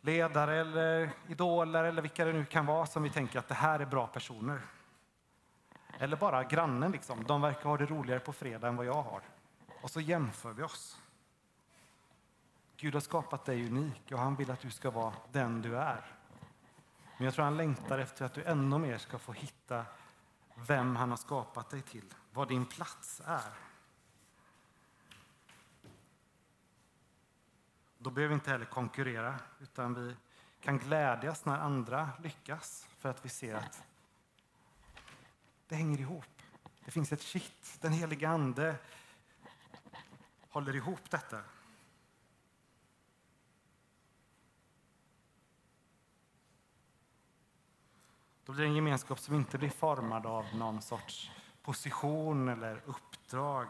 ledare 0.00 0.60
eller 0.60 1.10
idoler 1.28 1.84
eller 1.84 2.02
vilka 2.02 2.24
det 2.24 2.32
nu 2.32 2.44
kan 2.44 2.66
vara 2.66 2.86
som 2.86 3.02
vi 3.02 3.10
tänker 3.10 3.38
att 3.38 3.48
det 3.48 3.54
här 3.54 3.80
är 3.80 3.86
bra 3.86 4.06
personer. 4.06 4.60
Eller 5.98 6.16
bara 6.16 6.44
grannen, 6.44 6.92
liksom. 6.92 7.24
de 7.24 7.40
verkar 7.40 7.68
ha 7.68 7.76
det 7.76 7.86
roligare 7.86 8.20
på 8.20 8.32
fredag 8.32 8.68
än 8.68 8.76
vad 8.76 8.86
jag 8.86 9.02
har. 9.02 9.22
Och 9.82 9.90
så 9.90 10.00
jämför 10.00 10.52
vi 10.52 10.62
oss. 10.62 10.98
Gud 12.76 12.94
har 12.94 13.00
skapat 13.00 13.44
dig 13.44 13.66
unik 13.66 14.12
och 14.12 14.18
han 14.18 14.36
vill 14.36 14.50
att 14.50 14.60
du 14.60 14.70
ska 14.70 14.90
vara 14.90 15.12
den 15.32 15.62
du 15.62 15.76
är. 15.76 16.04
Men 17.16 17.24
jag 17.24 17.34
tror 17.34 17.44
han 17.44 17.56
längtar 17.56 17.98
efter 17.98 18.24
att 18.24 18.34
du 18.34 18.44
ännu 18.44 18.78
mer 18.78 18.98
ska 18.98 19.18
få 19.18 19.32
hitta 19.32 19.84
vem 20.66 20.96
han 20.96 21.10
har 21.10 21.16
skapat 21.16 21.70
dig 21.70 21.82
till, 21.82 22.14
vad 22.32 22.48
din 22.48 22.66
plats 22.66 23.22
är. 23.24 23.52
Då 27.98 28.10
behöver 28.10 28.28
vi 28.28 28.34
inte 28.34 28.50
heller 28.50 28.64
konkurrera, 28.64 29.38
utan 29.60 29.94
vi 29.94 30.16
kan 30.60 30.78
glädjas 30.78 31.44
när 31.44 31.58
andra 31.58 32.10
lyckas 32.22 32.88
för 32.98 33.08
att 33.08 33.24
vi 33.24 33.28
ser 33.28 33.54
att 33.54 33.82
det 35.68 35.74
hänger 35.74 36.00
ihop. 36.00 36.42
Det 36.84 36.90
finns 36.90 37.12
ett 37.12 37.22
kitt. 37.22 37.78
Den 37.80 37.92
helige 37.92 38.28
Ande 38.28 38.76
håller 40.48 40.76
ihop 40.76 41.10
detta. 41.10 41.42
Då 48.50 48.54
blir 48.54 48.64
det 48.64 48.70
en 48.70 48.76
gemenskap 48.76 49.18
som 49.18 49.34
inte 49.34 49.58
blir 49.58 49.70
formad 49.70 50.26
av 50.26 50.44
någon 50.54 50.82
sorts 50.82 51.30
position 51.62 52.48
eller 52.48 52.82
uppdrag 52.86 53.66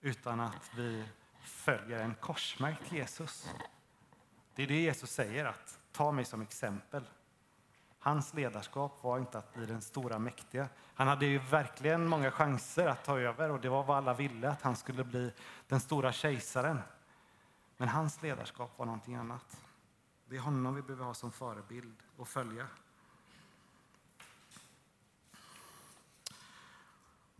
utan 0.00 0.40
att 0.40 0.70
vi 0.76 1.04
följer 1.42 1.98
en 1.98 2.14
korsmärkt 2.14 2.92
Jesus. 2.92 3.50
Det 4.54 4.62
är 4.62 4.66
det 4.66 4.80
Jesus 4.80 5.10
säger, 5.10 5.44
att 5.44 5.78
ta 5.92 6.12
mig 6.12 6.24
som 6.24 6.42
exempel. 6.42 7.04
Hans 7.98 8.34
ledarskap 8.34 9.02
var 9.02 9.18
inte 9.18 9.38
att 9.38 9.54
bli 9.54 9.66
den 9.66 9.82
stora 9.82 10.18
mäktiga. 10.18 10.68
Han 10.94 11.08
hade 11.08 11.26
ju 11.26 11.38
verkligen 11.38 12.08
många 12.08 12.30
chanser 12.30 12.86
att 12.86 13.04
ta 13.04 13.18
över 13.18 13.50
och 13.50 13.60
det 13.60 13.68
var 13.68 13.82
vad 13.82 13.96
alla 13.96 14.14
ville, 14.14 14.50
att 14.50 14.62
han 14.62 14.76
skulle 14.76 15.04
bli 15.04 15.32
den 15.68 15.80
stora 15.80 16.12
kejsaren. 16.12 16.80
Men 17.76 17.88
hans 17.88 18.22
ledarskap 18.22 18.78
var 18.78 18.86
någonting 18.86 19.14
annat. 19.14 19.60
Det 20.26 20.36
är 20.36 20.40
honom 20.40 20.74
vi 20.74 20.82
behöver 20.82 21.04
ha 21.04 21.14
som 21.14 21.32
förebild 21.32 21.96
och 22.16 22.28
följa. 22.28 22.66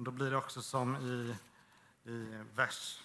Då 0.05 0.11
blir 0.11 0.31
det 0.31 0.37
också 0.37 0.63
som 0.63 0.97
i, 0.97 1.37
i 2.11 2.45
vers 2.55 3.03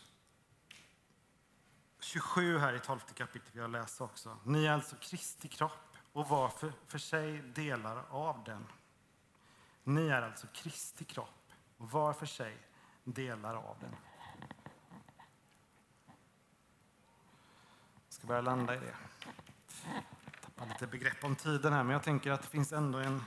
27 2.00 2.58
här 2.58 2.74
i 2.74 2.80
12 2.80 3.00
kapitlet 3.00 3.56
vi 3.56 3.62
har 3.62 3.68
läst 3.68 4.02
också. 4.02 4.38
Ni 4.44 4.66
är 4.66 4.72
alltså 4.72 4.96
Kristi 4.96 5.48
kropp 5.48 5.98
och 6.14 6.28
var 6.28 6.50
för, 6.50 6.74
för 6.88 6.98
sig 6.98 7.42
delar 7.42 8.04
av 8.10 8.44
den. 8.44 8.68
Ni 9.84 10.08
är 10.08 10.22
alltså 10.22 10.48
Kristi 10.54 11.06
kropp 11.06 11.52
och 11.78 11.92
var 11.92 12.14
för 12.14 12.26
sig 12.26 12.58
delar 13.04 13.56
av 13.56 13.78
den. 13.80 13.96
Jag 18.06 18.14
ska 18.14 18.28
börja 18.28 18.42
landa 18.42 18.76
i 18.76 18.80
det. 18.80 18.96
Jag 20.26 20.42
tappar 20.42 20.66
lite 20.66 20.88
begrepp 20.88 21.24
om 21.24 21.36
tiden 21.36 21.74
här, 21.74 21.84
men 21.84 21.94
jag 21.94 22.04
tänker 22.04 22.32
att 22.32 22.42
det 22.42 22.48
finns 22.48 22.74
ändå 22.74 23.00
en... 23.00 23.24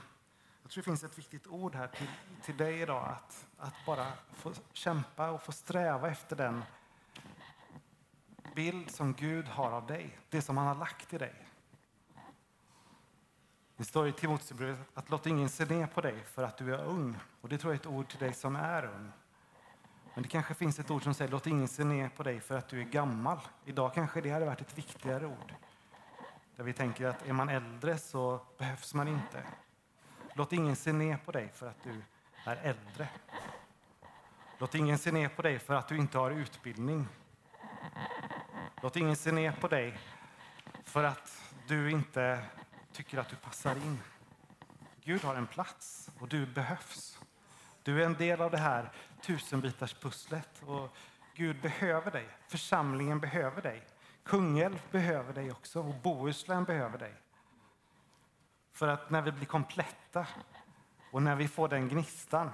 Jag 0.71 0.73
tror 0.73 0.81
det 0.81 0.85
finns 0.99 1.11
ett 1.11 1.17
viktigt 1.17 1.47
ord 1.47 1.75
här 1.75 1.87
till, 1.87 2.07
till 2.43 2.57
dig 2.57 2.81
idag, 2.81 3.09
att, 3.09 3.47
att 3.57 3.73
bara 3.85 4.07
få 4.33 4.53
kämpa 4.73 5.29
och 5.29 5.41
få 5.41 5.51
sträva 5.51 6.09
efter 6.09 6.35
den 6.35 6.63
bild 8.55 8.91
som 8.91 9.13
Gud 9.13 9.47
har 9.47 9.71
av 9.71 9.87
dig, 9.87 10.17
det 10.29 10.41
som 10.41 10.57
han 10.57 10.67
har 10.67 10.75
lagt 10.75 11.13
i 11.13 11.17
dig. 11.17 11.33
Det 13.77 13.83
står 13.83 14.07
i 14.07 14.11
Timoteusbrevet 14.13 14.79
att 14.93 15.09
låt 15.09 15.25
ingen 15.25 15.49
se 15.49 15.65
ner 15.65 15.87
på 15.87 16.01
dig 16.01 16.23
för 16.23 16.43
att 16.43 16.57
du 16.57 16.75
är 16.75 16.83
ung. 16.83 17.17
Och 17.41 17.49
det 17.49 17.57
tror 17.57 17.73
jag 17.73 17.77
är 17.77 17.81
ett 17.81 17.95
ord 17.95 18.09
till 18.09 18.19
dig 18.19 18.33
som 18.33 18.55
är 18.55 18.85
ung. 18.85 19.11
Men 20.13 20.23
det 20.23 20.29
kanske 20.29 20.53
finns 20.53 20.79
ett 20.79 20.91
ord 20.91 21.03
som 21.03 21.13
säger 21.13 21.31
låt 21.31 21.47
ingen 21.47 21.67
se 21.67 21.83
ner 21.83 22.09
på 22.09 22.23
dig 22.23 22.39
för 22.39 22.57
att 22.57 22.67
du 22.67 22.79
är 22.79 22.85
gammal. 22.85 23.39
Idag 23.65 23.93
kanske 23.93 24.21
det 24.21 24.29
hade 24.29 24.45
varit 24.45 24.61
ett 24.61 24.77
viktigare 24.77 25.25
ord. 25.25 25.53
Där 26.55 26.63
vi 26.63 26.73
tänker 26.73 27.05
att 27.05 27.27
är 27.27 27.33
man 27.33 27.49
äldre 27.49 27.97
så 27.97 28.41
behövs 28.57 28.93
man 28.93 29.07
inte. 29.07 29.43
Låt 30.33 30.53
ingen 30.53 30.75
se 30.75 30.93
ner 30.93 31.17
på 31.17 31.31
dig 31.31 31.49
för 31.53 31.67
att 31.67 31.83
du 31.83 32.01
är 32.45 32.55
äldre. 32.55 33.09
Låt 34.57 34.75
ingen 34.75 34.97
se 34.97 35.11
ner 35.11 35.29
på 35.29 35.41
dig 35.41 35.59
för 35.59 35.73
att 35.73 35.87
du 35.87 35.97
inte 35.97 36.17
har 36.17 36.31
utbildning. 36.31 37.07
Låt 38.81 38.95
ingen 38.95 39.15
se 39.15 39.31
ner 39.31 39.51
på 39.51 39.67
dig 39.67 39.99
för 40.83 41.03
att 41.03 41.41
du 41.67 41.91
inte 41.91 42.43
tycker 42.91 43.17
att 43.17 43.29
du 43.29 43.35
passar 43.35 43.75
in. 43.75 43.99
Gud 45.03 45.21
har 45.23 45.35
en 45.35 45.47
plats 45.47 46.11
och 46.19 46.27
du 46.27 46.45
behövs. 46.45 47.19
Du 47.83 48.01
är 48.01 48.05
en 48.05 48.13
del 48.13 48.41
av 48.41 48.51
det 48.51 48.57
här 48.57 48.91
tusenbitars 49.21 49.93
pusslet 49.93 50.63
och 50.65 50.95
Gud 51.35 51.61
behöver 51.61 52.11
dig. 52.11 52.27
Församlingen 52.47 53.19
behöver 53.19 53.61
dig. 53.61 53.83
Kungälv 54.23 54.81
behöver 54.91 55.33
dig 55.33 55.51
också 55.51 55.79
och 55.79 55.95
Bohuslän 55.95 56.63
behöver 56.63 56.97
dig. 56.97 57.13
För 58.81 58.87
att 58.87 59.09
när 59.09 59.21
vi 59.21 59.31
blir 59.31 59.45
kompletta 59.45 60.27
och 61.11 61.21
när 61.21 61.35
vi 61.35 61.47
får 61.47 61.67
den 61.67 61.89
gnistan. 61.89 62.51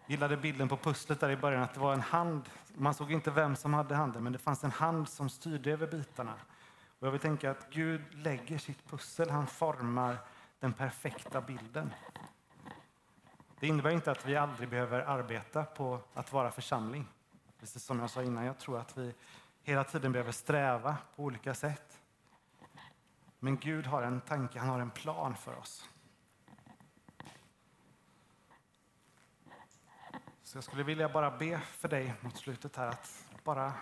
Jag 0.00 0.10
gillade 0.10 0.36
bilden 0.36 0.68
på 0.68 0.76
pusslet 0.76 1.20
där 1.20 1.30
i 1.30 1.36
början 1.36 1.62
att 1.62 1.74
det 1.74 1.80
var 1.80 1.92
en 1.92 2.00
hand. 2.00 2.48
Man 2.74 2.94
såg 2.94 3.12
inte 3.12 3.30
vem 3.30 3.56
som 3.56 3.74
hade 3.74 3.94
handen 3.94 4.22
men 4.22 4.32
det 4.32 4.38
fanns 4.38 4.64
en 4.64 4.70
hand 4.70 5.08
som 5.08 5.28
styrde 5.28 5.72
över 5.72 5.86
bitarna. 5.86 6.34
Och 6.98 7.06
jag 7.06 7.10
vill 7.10 7.20
tänka 7.20 7.50
att 7.50 7.70
Gud 7.70 8.14
lägger 8.14 8.58
sitt 8.58 8.90
pussel, 8.90 9.30
han 9.30 9.46
formar 9.46 10.16
den 10.60 10.72
perfekta 10.72 11.40
bilden. 11.40 11.94
Det 13.60 13.66
innebär 13.66 13.90
inte 13.90 14.10
att 14.10 14.26
vi 14.26 14.36
aldrig 14.36 14.68
behöver 14.68 15.00
arbeta 15.00 15.64
på 15.64 16.00
att 16.14 16.32
vara 16.32 16.50
församling. 16.50 17.08
Precis 17.60 17.84
som 17.84 18.00
jag 18.00 18.10
sa 18.10 18.22
innan, 18.22 18.44
jag 18.44 18.58
tror 18.58 18.78
att 18.78 18.98
vi 18.98 19.14
hela 19.62 19.84
tiden 19.84 20.12
behöver 20.12 20.32
sträva 20.32 20.96
på 21.16 21.22
olika 21.22 21.54
sätt. 21.54 22.00
Men 23.46 23.56
Gud 23.56 23.86
har 23.86 24.02
en 24.02 24.20
tanke, 24.20 24.58
han 24.58 24.68
har 24.68 24.80
en 24.80 24.90
plan 24.90 25.36
för 25.36 25.56
oss. 25.56 25.88
Så 30.42 30.56
jag 30.56 30.64
skulle 30.64 30.82
vilja 30.82 31.08
bara 31.08 31.38
be 31.38 31.58
för 31.58 31.88
dig 31.88 32.14
mot 32.20 32.36
slutet 32.36 32.76
här 32.76 32.88
att 32.88 33.24
bara 33.44 33.72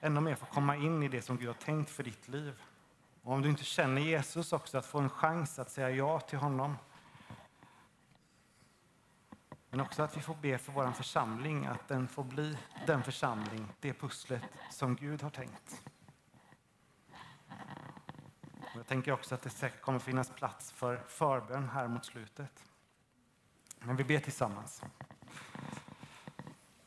ännu 0.00 0.20
mer 0.20 0.34
få 0.34 0.46
komma 0.46 0.76
in 0.76 1.02
i 1.02 1.08
det 1.08 1.22
som 1.22 1.36
Gud 1.36 1.46
har 1.46 1.54
tänkt 1.54 1.90
för 1.90 2.02
ditt 2.02 2.28
liv. 2.28 2.62
Och 3.22 3.32
om 3.32 3.42
du 3.42 3.48
inte 3.48 3.64
känner 3.64 4.02
Jesus 4.02 4.52
också, 4.52 4.78
att 4.78 4.86
få 4.86 4.98
en 4.98 5.10
chans 5.10 5.58
att 5.58 5.70
säga 5.70 5.90
ja 5.90 6.20
till 6.20 6.38
honom. 6.38 6.76
Men 9.70 9.80
också 9.80 10.02
att 10.02 10.16
vi 10.16 10.20
får 10.20 10.34
be 10.34 10.58
för 10.58 10.72
vår 10.72 10.92
församling, 10.92 11.66
att 11.66 11.88
den 11.88 12.08
får 12.08 12.24
bli 12.24 12.58
den 12.86 13.02
församling, 13.02 13.72
det 13.80 13.92
pusslet 13.92 14.42
som 14.70 14.96
Gud 14.96 15.22
har 15.22 15.30
tänkt. 15.30 15.82
Jag 18.78 18.86
tänker 18.86 19.12
också 19.12 19.34
att 19.34 19.42
det 19.42 19.50
säkert 19.50 19.80
kommer 19.80 19.98
finnas 19.98 20.30
plats 20.30 20.72
för 20.72 21.00
förbön 21.08 21.68
här 21.68 21.88
mot 21.88 22.04
slutet. 22.04 22.64
Men 23.78 23.96
vi 23.96 24.04
ber 24.04 24.18
tillsammans. 24.18 24.82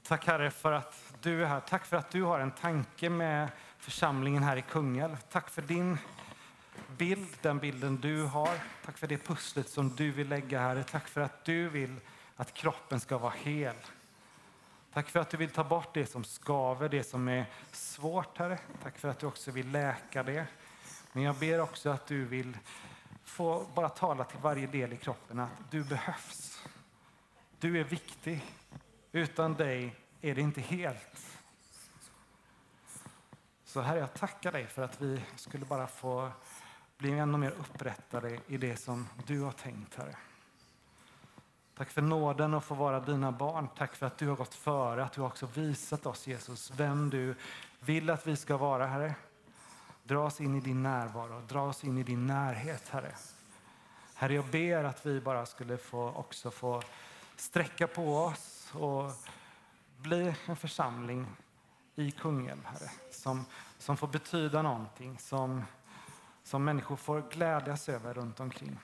Tack 0.04 0.28
Herre 0.28 0.52
för 0.52 0.72
att 0.72 1.16
du 1.22 1.44
är 1.44 1.46
här. 1.46 1.60
Tack 1.60 1.86
för 1.86 1.98
att 1.98 2.12
du 2.12 2.24
har 2.24 2.40
en 2.40 2.52
tanke 2.52 3.10
med 3.10 3.50
församlingen 3.78 4.44
här 4.44 4.58
i 4.58 4.62
Kungälv. 4.62 5.18
Tack 5.30 5.50
för 5.50 5.62
din 5.62 5.98
bild, 6.98 7.38
den 7.42 7.60
bilden 7.60 8.02
du 8.02 8.24
har. 8.24 8.60
Tack 8.86 8.98
för 8.98 9.08
det 9.08 9.18
pusslet 9.18 9.70
som 9.70 9.96
du 9.96 10.12
vill 10.12 10.30
lägga 10.30 10.60
här. 10.60 10.84
Tack 10.84 11.08
för 11.08 11.22
att 11.22 11.46
du 11.46 11.70
vill 11.70 11.96
att 12.36 12.54
kroppen 12.54 13.00
ska 13.00 13.18
vara 13.18 13.34
hel. 13.38 13.76
Tack 14.94 15.10
för 15.10 15.20
att 15.20 15.30
du 15.30 15.38
vill 15.38 15.50
ta 15.50 15.64
bort 15.64 15.94
det 15.94 16.06
som 16.06 16.24
skaver, 16.24 16.90
det 16.90 17.04
som 17.04 17.28
är 17.28 17.46
svårt, 17.72 18.38
Herre. 18.38 18.60
Tack 18.84 18.98
för 18.98 19.08
att 19.08 19.20
du 19.20 19.26
också 19.26 19.52
vill 19.52 19.72
läka 19.72 20.24
det. 20.24 20.48
Men 21.14 21.24
jag 21.24 21.36
ber 21.36 21.62
också 21.62 21.90
att 21.90 22.08
du 22.08 22.26
vill 22.26 22.58
få 23.24 23.66
bara 23.76 23.90
tala 23.90 24.24
till 24.24 24.40
varje 24.40 24.68
del 24.68 24.94
i 24.94 24.98
kroppen 24.98 25.40
att 25.40 25.50
du 25.72 25.84
behövs. 25.84 26.64
Du 27.60 27.80
är 27.80 27.84
viktig. 27.84 28.46
Utan 29.12 29.54
dig 29.54 29.96
är 30.22 30.36
det 30.36 30.42
inte 30.42 30.62
helt. 30.62 31.40
Så 33.66 33.82
Herre, 33.82 34.00
jag 34.00 34.14
tackar 34.14 34.52
dig 34.52 34.68
för 34.68 34.82
att 34.82 35.02
vi 35.02 35.22
skulle 35.36 35.66
bara 35.66 35.88
få 35.88 36.32
bli 36.98 37.12
ännu 37.12 37.38
mer 37.38 37.52
upprättade 37.52 38.40
i 38.48 38.58
det 38.58 38.78
som 38.78 39.08
du 39.28 39.42
har 39.42 39.52
tänkt, 39.52 39.96
Herre. 39.96 40.16
Tack 41.78 41.90
för 41.90 42.02
nåden 42.02 42.54
att 42.54 42.66
få 42.66 42.76
vara 42.76 43.00
dina 43.00 43.32
barn. 43.32 43.68
Tack 43.78 43.96
för 43.96 44.06
att 44.06 44.18
du 44.18 44.28
har 44.28 44.36
gått 44.36 44.54
före, 44.54 45.04
att 45.04 45.14
du 45.14 45.22
också 45.22 45.46
visat 45.46 46.06
oss, 46.06 46.28
Jesus, 46.28 46.72
vem 46.76 47.10
du 47.10 47.36
vill 47.80 48.10
att 48.10 48.28
vi 48.28 48.36
ska 48.36 48.58
vara, 48.58 48.88
Herre. 48.88 49.16
Dra 50.04 50.26
oss 50.26 50.42
in 50.42 50.56
i 50.56 50.60
din 50.60 50.84
närvaro, 50.84 51.42
dra 51.48 51.62
oss 51.62 51.84
in 51.84 51.98
i 51.98 52.04
din 52.04 52.28
närhet, 52.28 52.90
Herre. 52.90 53.16
Herre, 54.14 54.34
jag 54.34 54.46
ber 54.46 54.84
att 54.84 55.06
vi 55.06 55.22
bara 55.22 55.46
skulle 55.46 55.78
få 55.78 56.10
också 56.10 56.52
få 56.52 56.82
sträcka 57.36 57.88
på 57.88 58.18
oss 58.18 58.72
och 58.74 59.12
bli 59.98 60.36
en 60.46 60.56
församling 60.56 61.28
i 61.96 62.12
Kungälv, 62.12 62.66
Herre, 62.66 62.92
som, 63.12 63.46
som 63.78 63.98
får 63.98 64.08
betyda 64.08 64.62
någonting, 64.62 65.20
som, 65.20 65.64
som 66.44 66.64
människor 66.64 66.96
får 66.96 67.24
glädjas 67.32 67.90
över 67.90 68.14
runt 68.14 68.40
omkring. 68.40 68.80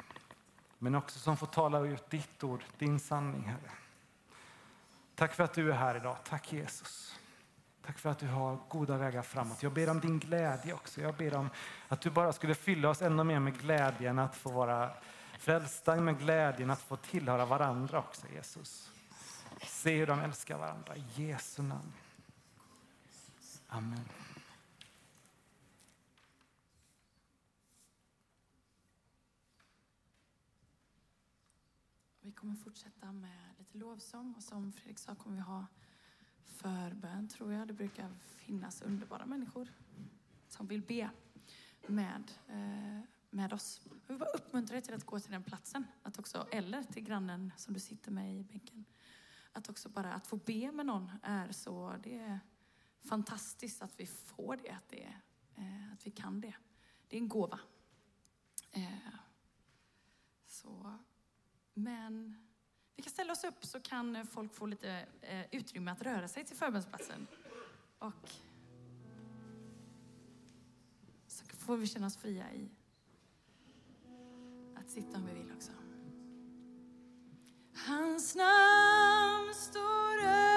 Men 0.77 0.95
också 0.95 1.19
som 1.19 1.37
får 1.37 1.47
tala 1.47 1.79
ut 1.79 2.09
ditt 2.09 2.43
ord, 2.43 2.63
din 2.77 2.99
sanning, 2.99 3.41
Herre. 3.41 3.71
Tack 5.15 5.33
för 5.33 5.43
att 5.43 5.53
du 5.53 5.71
är 5.71 5.75
här 5.75 5.95
idag. 5.95 6.17
Tack 6.25 6.53
Jesus. 6.53 7.19
Tack 7.87 7.99
för 7.99 8.09
att 8.09 8.19
du 8.19 8.27
har 8.27 8.59
goda 8.69 8.97
vägar 8.97 9.21
framåt. 9.21 9.63
Jag 9.63 9.73
ber 9.73 9.89
om 9.89 9.99
din 9.99 10.19
glädje 10.19 10.73
också. 10.73 11.01
Jag 11.01 11.15
ber 11.15 11.33
om 11.33 11.49
att 11.87 12.01
du 12.01 12.09
bara 12.09 12.33
skulle 12.33 12.55
fylla 12.55 12.89
oss 12.89 13.01
ännu 13.01 13.23
mer 13.23 13.39
med 13.39 13.59
glädjen 13.59 14.19
att 14.19 14.35
få 14.35 14.51
vara 14.51 14.91
frälsta, 15.39 15.95
med 15.95 16.19
glädjen 16.19 16.69
att 16.69 16.81
få 16.81 16.95
tillhöra 16.95 17.45
varandra 17.45 17.99
också, 17.99 18.27
Jesus. 18.27 18.91
Se 19.63 19.97
hur 19.97 20.07
de 20.07 20.19
älskar 20.19 20.57
varandra. 20.57 20.95
I 20.95 21.03
Jesu 21.15 21.61
namn. 21.61 21.93
Amen. 23.67 24.09
Vi 32.21 32.31
kommer 32.31 32.55
fortsätta 32.55 33.11
med 33.11 33.55
lite 33.57 33.77
lovsång 33.77 34.33
och 34.37 34.43
som 34.43 34.73
Fredrik 34.73 34.99
sa 34.99 35.15
kommer 35.15 35.35
vi 35.35 35.41
ha 35.41 35.65
förbön 36.57 37.27
tror 37.27 37.53
jag. 37.53 37.67
Det 37.67 37.73
brukar 37.73 38.09
finnas 38.19 38.81
underbara 38.81 39.25
människor 39.25 39.67
som 40.47 40.67
vill 40.67 40.81
be 40.81 41.09
med, 41.87 42.31
eh, 42.47 42.99
med 43.29 43.53
oss. 43.53 43.81
Jag 43.83 44.13
vill 44.13 44.17
bara 44.17 44.29
uppmuntra 44.29 44.73
dig 44.73 44.81
till 44.81 44.93
att 44.93 45.05
gå 45.05 45.19
till 45.19 45.31
den 45.31 45.43
platsen. 45.43 45.87
Att 46.03 46.19
också, 46.19 46.47
eller 46.51 46.83
till 46.83 47.03
grannen 47.03 47.51
som 47.57 47.73
du 47.73 47.79
sitter 47.79 48.11
med 48.11 48.35
i 48.39 48.43
bänken. 48.43 48.85
Att 49.51 49.69
också 49.69 49.89
bara 49.89 50.13
att 50.13 50.27
få 50.27 50.35
be 50.35 50.71
med 50.71 50.85
någon 50.85 51.11
är 51.21 51.51
så, 51.51 51.95
det 52.03 52.19
är 52.19 52.39
fantastiskt 53.01 53.81
att 53.81 53.99
vi 53.99 54.05
får 54.05 54.57
det, 54.63 54.69
att, 54.69 54.89
det, 54.89 55.13
eh, 55.55 55.93
att 55.93 56.07
vi 56.07 56.11
kan 56.11 56.41
det. 56.41 56.55
Det 57.07 57.17
är 57.17 57.21
en 57.21 57.29
gåva. 57.29 57.59
Eh, 58.71 59.13
så, 60.45 60.97
men 61.73 62.46
vi 62.97 63.03
kan 63.03 63.11
ställa 63.11 63.33
oss 63.33 63.43
upp 63.43 63.65
så 63.65 63.79
kan 63.79 64.27
folk 64.27 64.53
få 64.53 64.65
lite 64.65 65.05
eh, 65.21 65.45
utrymme 65.51 65.91
att 65.91 66.01
röra 66.01 66.27
sig 66.27 66.45
till 66.45 66.57
förbönsplatsen. 66.57 67.27
Och 67.99 68.29
så 71.27 71.45
får 71.45 71.77
vi 71.77 71.87
känna 71.87 72.07
oss 72.07 72.17
fria 72.17 72.53
i 72.53 72.69
att 74.75 74.89
sitta 74.89 75.17
om 75.17 75.25
vi 75.25 75.33
vill 75.33 75.51
också. 75.55 75.71
Hans 77.87 78.35
namn 78.35 79.53
står 79.53 80.23
över 80.23 80.56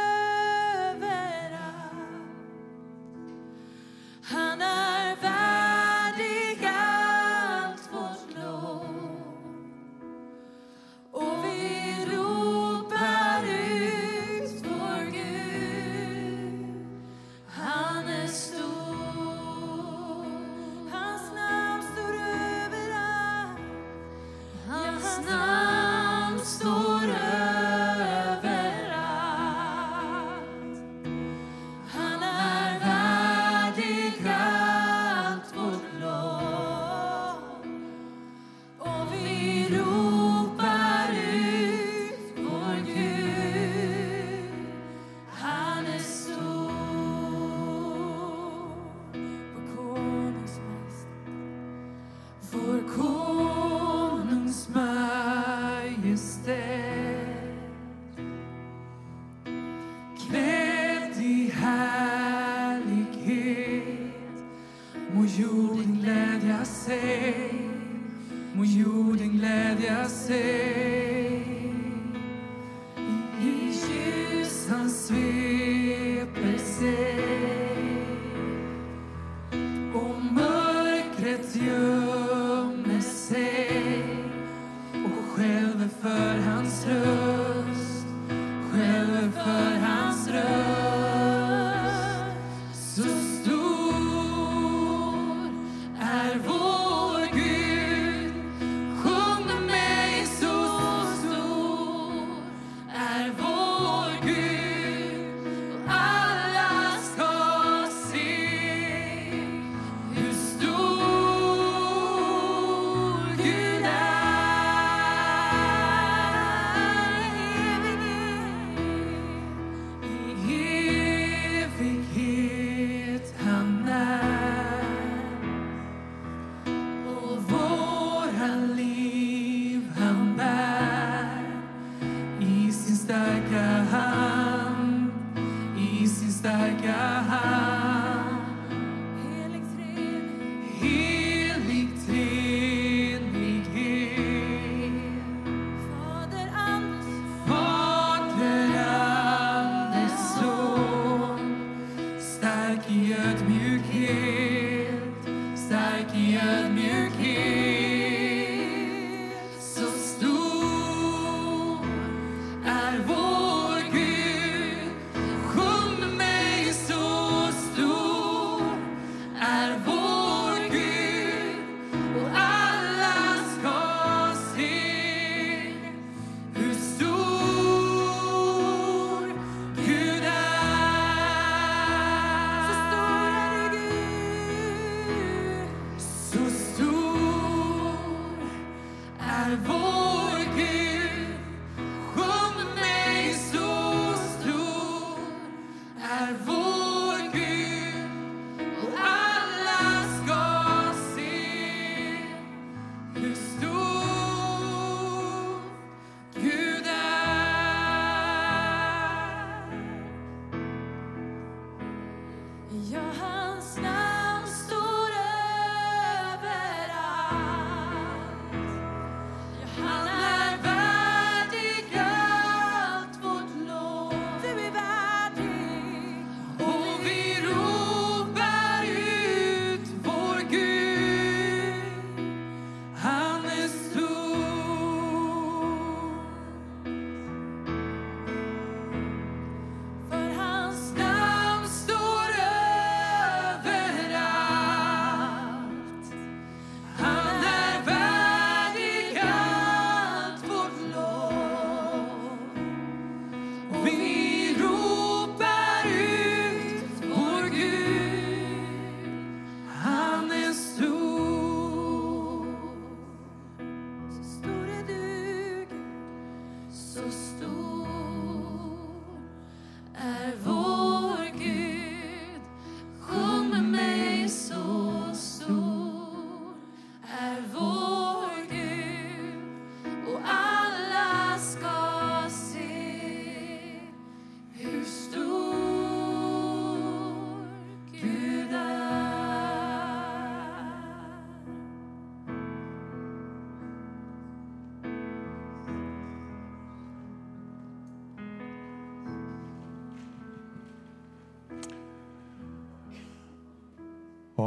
skälver 89.11 89.31
för 89.31 89.87
hans 89.87 90.00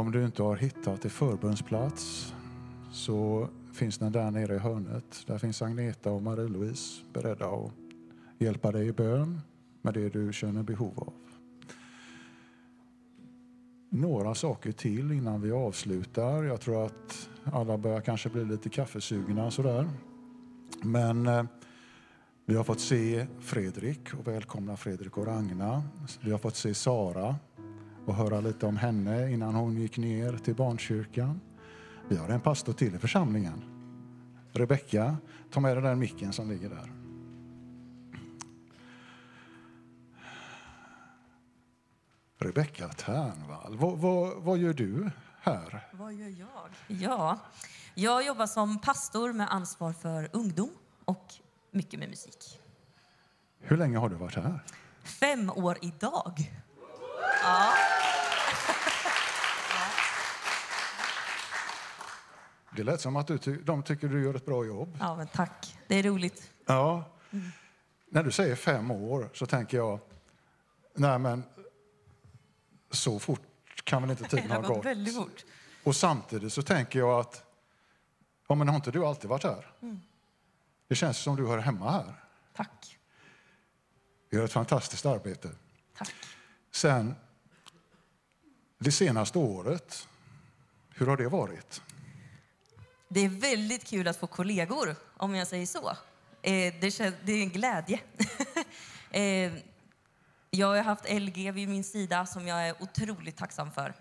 Om 0.04 0.12
du 0.12 0.24
inte 0.24 0.42
har 0.42 0.56
hittat 0.56 1.00
till 1.00 1.10
förbundsplats 1.10 2.34
så 2.92 3.48
finns 3.72 3.98
den 3.98 4.12
där 4.12 4.30
nere 4.30 4.54
i 4.54 4.58
hörnet. 4.58 5.24
Där 5.26 5.38
finns 5.38 5.62
Agneta 5.62 6.10
och 6.10 6.22
Marie-Louise 6.22 7.04
beredda 7.12 7.46
att 7.46 7.72
hjälpa 8.38 8.72
dig 8.72 8.86
i 8.86 8.92
bön 8.92 9.40
med 9.82 9.94
det 9.94 10.08
du 10.08 10.32
känner 10.32 10.62
behov 10.62 10.92
av. 10.96 11.12
Några 13.90 14.34
saker 14.34 14.72
till 14.72 15.12
innan 15.12 15.42
vi 15.42 15.52
avslutar. 15.52 16.42
Jag 16.42 16.60
tror 16.60 16.86
att 16.86 17.28
alla 17.44 17.78
börjar 17.78 18.00
kanske 18.00 18.28
bli 18.28 18.44
lite 18.44 18.68
kaffesugna 18.68 19.50
sådär. 19.50 19.88
Men 20.82 21.26
eh, 21.26 21.44
vi 22.46 22.56
har 22.56 22.64
fått 22.64 22.80
se 22.80 23.26
Fredrik 23.40 24.14
och 24.14 24.28
välkomna 24.28 24.76
Fredrik 24.76 25.18
och 25.18 25.26
Ragna. 25.26 25.82
Vi 26.20 26.30
har 26.30 26.38
fått 26.38 26.56
se 26.56 26.74
Sara 26.74 27.36
och 28.06 28.14
höra 28.14 28.40
lite 28.40 28.66
om 28.66 28.76
henne 28.76 29.30
innan 29.30 29.54
hon 29.54 29.76
gick 29.76 29.98
ner 29.98 30.36
till 30.36 30.54
barnkyrkan. 30.54 31.40
Vi 32.08 32.16
har 32.16 32.28
en 32.28 32.40
pastor 32.40 32.72
till 32.72 32.94
i 32.94 32.98
församlingen. 32.98 33.64
Rebecka, 34.52 35.16
ta 35.50 35.60
med 35.60 35.76
den 35.76 35.84
där 35.84 35.94
micken 35.94 36.32
som 36.32 36.50
ligger 36.50 36.68
där. 36.68 36.92
Rebecka 42.38 42.88
Ternvall, 42.88 43.76
vad, 43.76 43.98
vad, 43.98 44.42
vad 44.42 44.58
gör 44.58 44.72
du 44.72 45.10
här? 45.40 45.88
Vad 45.92 46.14
gör 46.14 46.28
jag? 46.28 47.00
Ja, 47.00 47.38
jag 47.94 48.26
jobbar 48.26 48.46
som 48.46 48.80
pastor 48.80 49.32
med 49.32 49.52
ansvar 49.52 49.92
för 49.92 50.28
ungdom 50.32 50.70
och 51.04 51.34
mycket 51.70 52.00
med 52.00 52.08
musik. 52.08 52.60
Hur 53.60 53.76
länge 53.76 53.98
har 53.98 54.08
du 54.08 54.16
varit 54.16 54.34
här? 54.34 54.64
Fem 55.04 55.50
år 55.50 55.78
idag. 55.82 56.52
Ja. 57.42 57.72
Det 62.76 62.82
lät 62.84 63.00
som 63.00 63.16
att 63.16 63.26
ty- 63.42 63.62
de 63.62 63.82
tycker 63.82 64.08
du 64.08 64.22
gör 64.24 64.34
ett 64.34 64.46
bra 64.46 64.64
jobb. 64.64 64.96
ja, 65.00 65.16
men 65.16 65.26
tack. 65.26 65.76
Det 65.88 65.94
är 65.94 66.02
roligt. 66.02 66.50
Ja. 66.66 67.04
Mm. 67.30 67.44
När 68.08 68.22
du 68.22 68.32
säger 68.32 68.56
fem 68.56 68.90
år 68.90 69.30
så 69.34 69.46
tänker 69.46 69.76
jag, 69.76 69.98
nej 70.94 71.18
men 71.18 71.42
så 72.90 73.18
fort 73.18 73.40
kan 73.84 74.02
väl 74.02 74.10
inte 74.10 74.24
tiden 74.28 74.50
ha 74.50 74.60
gått? 74.60 74.84
väldigt 74.84 75.16
fort. 75.16 75.44
Och 75.84 75.96
samtidigt 75.96 76.52
så 76.52 76.62
tänker 76.62 76.98
jag 76.98 77.20
att, 77.20 77.44
ja 78.48 78.54
men 78.54 78.68
har 78.68 78.76
inte 78.76 78.90
du 78.90 79.04
alltid 79.06 79.30
varit 79.30 79.44
här? 79.44 79.66
Mm. 79.82 80.00
Det 80.88 80.94
känns 80.94 81.18
som 81.18 81.36
du 81.36 81.46
hör 81.46 81.58
hemma 81.58 81.90
här. 81.90 82.14
Tack. 82.56 82.98
Du 84.30 84.36
gör 84.36 84.44
ett 84.44 84.52
fantastiskt 84.52 85.06
arbete. 85.06 85.50
Tack. 85.96 86.14
Sen, 86.70 87.14
det 88.78 88.92
senaste 88.92 89.38
året, 89.38 90.08
hur 90.94 91.06
har 91.06 91.16
det 91.16 91.28
varit? 91.28 91.82
Det 93.14 93.20
är 93.20 93.28
väldigt 93.28 93.84
kul 93.84 94.08
att 94.08 94.16
få 94.16 94.26
kollegor, 94.26 94.96
om 95.16 95.34
jag 95.34 95.46
säger 95.46 95.66
så. 95.66 95.90
Eh, 96.42 96.74
det, 96.80 97.00
är 97.00 97.28
en 97.28 97.48
glädje. 97.50 98.00
eh, 99.10 99.52
jag 100.50 100.66
har 100.66 100.82
haft 100.82 101.12
LG 101.12 101.50
vid 101.52 101.68
min 101.68 101.84
sida 101.84 102.26
som 102.26 102.46
jag 102.46 102.68
är 102.68 102.82
otroligt 102.82 103.36
tacksam 103.36 103.72
för. 103.72 103.94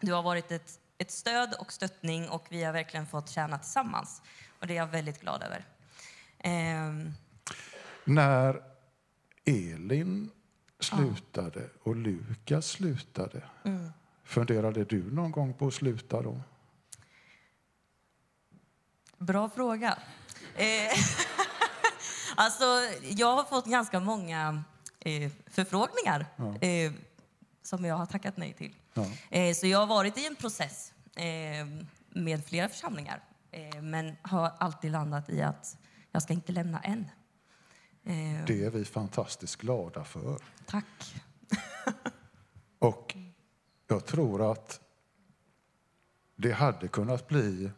Du 0.00 0.12
har 0.12 0.22
varit 0.22 0.52
ett, 0.52 0.78
ett 0.98 1.10
stöd 1.10 1.54
och 1.58 1.72
stöttning 1.72 2.28
och 2.28 2.46
vi 2.48 2.64
har 2.64 2.72
verkligen 2.72 3.06
fått 3.06 3.28
tjäna 3.28 3.58
tillsammans. 3.58 4.22
Och 4.60 4.66
det 4.66 4.72
är 4.72 4.76
jag 4.76 4.86
väldigt 4.86 5.20
glad 5.20 5.42
över. 5.42 5.64
Eh, 6.38 7.10
När 8.04 8.62
Elin 9.44 10.30
slutade 10.78 11.68
och 11.82 11.96
Lukas 11.96 12.66
slutade, 12.66 13.42
Mm. 13.64 13.90
funderade 14.24 14.84
du 14.84 15.12
någon 15.12 15.32
gång 15.32 15.54
på 15.54 15.66
att 15.66 15.74
sluta 15.74 16.22
då? 16.22 16.40
Bra 19.20 19.48
fråga. 19.50 19.98
Eh, 20.56 20.66
alltså, 22.36 22.64
jag 23.02 23.36
har 23.36 23.44
fått 23.44 23.66
ganska 23.66 24.00
många 24.00 24.64
eh, 25.00 25.30
förfrågningar 25.46 26.26
Ja. 26.36 26.56
eh, 26.68 26.92
som 27.62 27.84
jag 27.84 27.94
har 27.94 28.06
tackat 28.06 28.36
nej 28.36 28.52
till. 28.52 28.74
Ja. 28.94 29.06
Eh, 29.30 29.54
så 29.54 29.66
jag 29.66 29.78
har 29.78 29.86
varit 29.86 30.18
i 30.18 30.26
en 30.26 30.36
process 30.36 30.92
eh, 31.16 31.66
med 32.10 32.44
flera 32.46 32.68
församlingar 32.68 33.22
eh, 33.50 33.82
men 33.82 34.16
har 34.22 34.52
alltid 34.58 34.90
landat 34.92 35.30
i 35.30 35.42
att 35.42 35.76
jag 36.12 36.22
ska 36.22 36.32
inte 36.32 36.52
lämna. 36.52 36.82
Eh, 36.84 37.04
Det 38.46 38.64
är 38.64 38.70
vi 38.70 38.84
fantastiskt 38.84 39.56
glada 39.56 40.04
för. 40.04 40.38
Tack. 40.66 41.14
Och 42.78 43.16
jag 43.88 44.06
tror 44.06 44.52
att 44.52 44.80
det 46.36 46.52
hade 46.52 46.88
kunnat 46.88 47.28
bli 47.28 47.70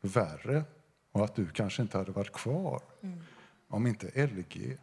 värre 0.00 0.64
och 1.12 1.24
att 1.24 1.34
du 1.34 1.48
kanske 1.48 1.82
inte 1.82 1.98
hade 1.98 2.12
varit 2.12 2.32
kvar 2.32 2.82
Mm. 3.02 3.20
om 3.68 3.86
inte 3.86 4.26
LG 4.26 4.78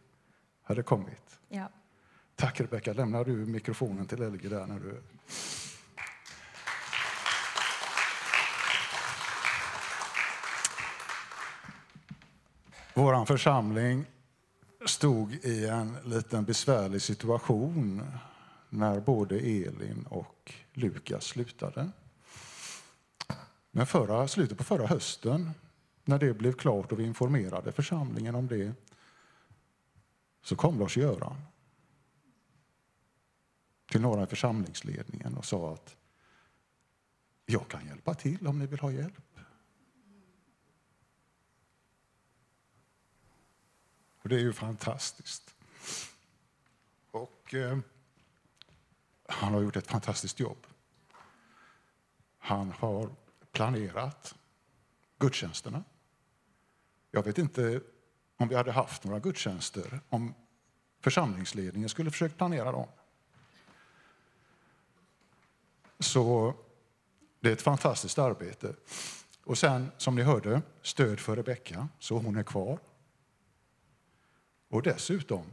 hade 0.62 0.82
kommit. 0.82 1.38
Ja. 1.48 1.68
Tack 2.34 2.60
Rebecka. 2.60 2.92
Lämnar 2.92 3.24
du 3.24 3.32
mikrofonen 3.32 4.06
till 4.06 4.22
LG 4.22 4.48
där 4.48 4.66
när 4.66 4.80
du... 4.80 5.02
Vår 12.94 13.24
församling 13.24 14.04
stod 14.86 15.34
i 15.34 15.66
en 15.66 15.96
liten 16.04 16.44
besvärlig 16.44 17.02
situation 17.02 18.06
när 18.68 19.00
både 19.00 19.38
Elin 19.38 20.06
och 20.10 20.54
Lukas 20.72 21.24
slutade. 21.24 21.90
Men 23.70 23.86
förra, 23.86 24.28
slutet 24.28 24.58
på 24.58 24.64
förra 24.64 24.86
hösten, 24.86 25.50
när 26.08 26.18
det 26.18 26.34
blev 26.34 26.52
klart 26.52 26.92
och 26.92 26.98
vi 26.98 27.04
informerade 27.04 27.72
församlingen 27.72 28.34
om 28.34 28.46
det, 28.46 28.74
så 30.42 30.56
kom 30.56 30.78
Lars-Göran 30.78 31.36
till 33.90 34.00
några 34.00 34.22
i 34.22 34.26
församlingsledningen 34.26 35.36
och 35.36 35.44
sa 35.44 35.72
att 35.72 35.96
jag 37.46 37.68
kan 37.68 37.86
hjälpa 37.86 38.14
till 38.14 38.46
om 38.46 38.58
ni 38.58 38.66
vill 38.66 38.78
ha 38.78 38.92
hjälp. 38.92 39.40
Och 44.22 44.28
det 44.28 44.34
är 44.34 44.40
ju 44.40 44.52
fantastiskt. 44.52 45.54
Och 47.10 47.54
eh, 47.54 47.78
han 49.28 49.54
har 49.54 49.60
gjort 49.60 49.76
ett 49.76 49.86
fantastiskt 49.86 50.40
jobb. 50.40 50.66
Han 52.38 52.72
har 52.72 53.10
planerat 53.52 54.34
gudstjänsterna. 55.18 55.84
Jag 57.10 57.22
vet 57.22 57.38
inte 57.38 57.80
om 58.36 58.48
vi 58.48 58.54
hade 58.54 58.72
haft 58.72 59.04
några 59.04 59.18
gudstjänster 59.18 60.00
om 60.08 60.34
församlingsledningen 61.00 61.88
skulle 61.88 62.10
försökt 62.10 62.36
planera 62.36 62.72
dem. 62.72 62.88
Så 65.98 66.54
det 67.40 67.48
är 67.48 67.52
ett 67.52 67.62
fantastiskt 67.62 68.18
arbete. 68.18 68.74
Och 69.44 69.58
sen, 69.58 69.90
som 69.96 70.14
ni 70.14 70.22
hörde, 70.22 70.62
stöd 70.82 71.20
för 71.20 71.36
Rebecka, 71.36 71.88
så 71.98 72.18
hon 72.18 72.36
är 72.36 72.42
kvar. 72.42 72.78
Och 74.68 74.82
dessutom, 74.82 75.44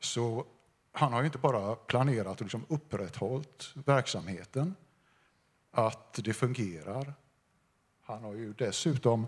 så 0.00 0.46
han 0.92 1.12
har 1.12 1.20
ju 1.20 1.26
inte 1.26 1.38
bara 1.38 1.76
planerat 1.76 2.36
och 2.36 2.42
liksom 2.42 2.66
upprätthållit 2.68 3.72
verksamheten, 3.74 4.74
att 5.70 6.12
det 6.24 6.32
fungerar. 6.32 7.14
Han 8.02 8.24
har 8.24 8.34
ju 8.34 8.52
dessutom 8.52 9.26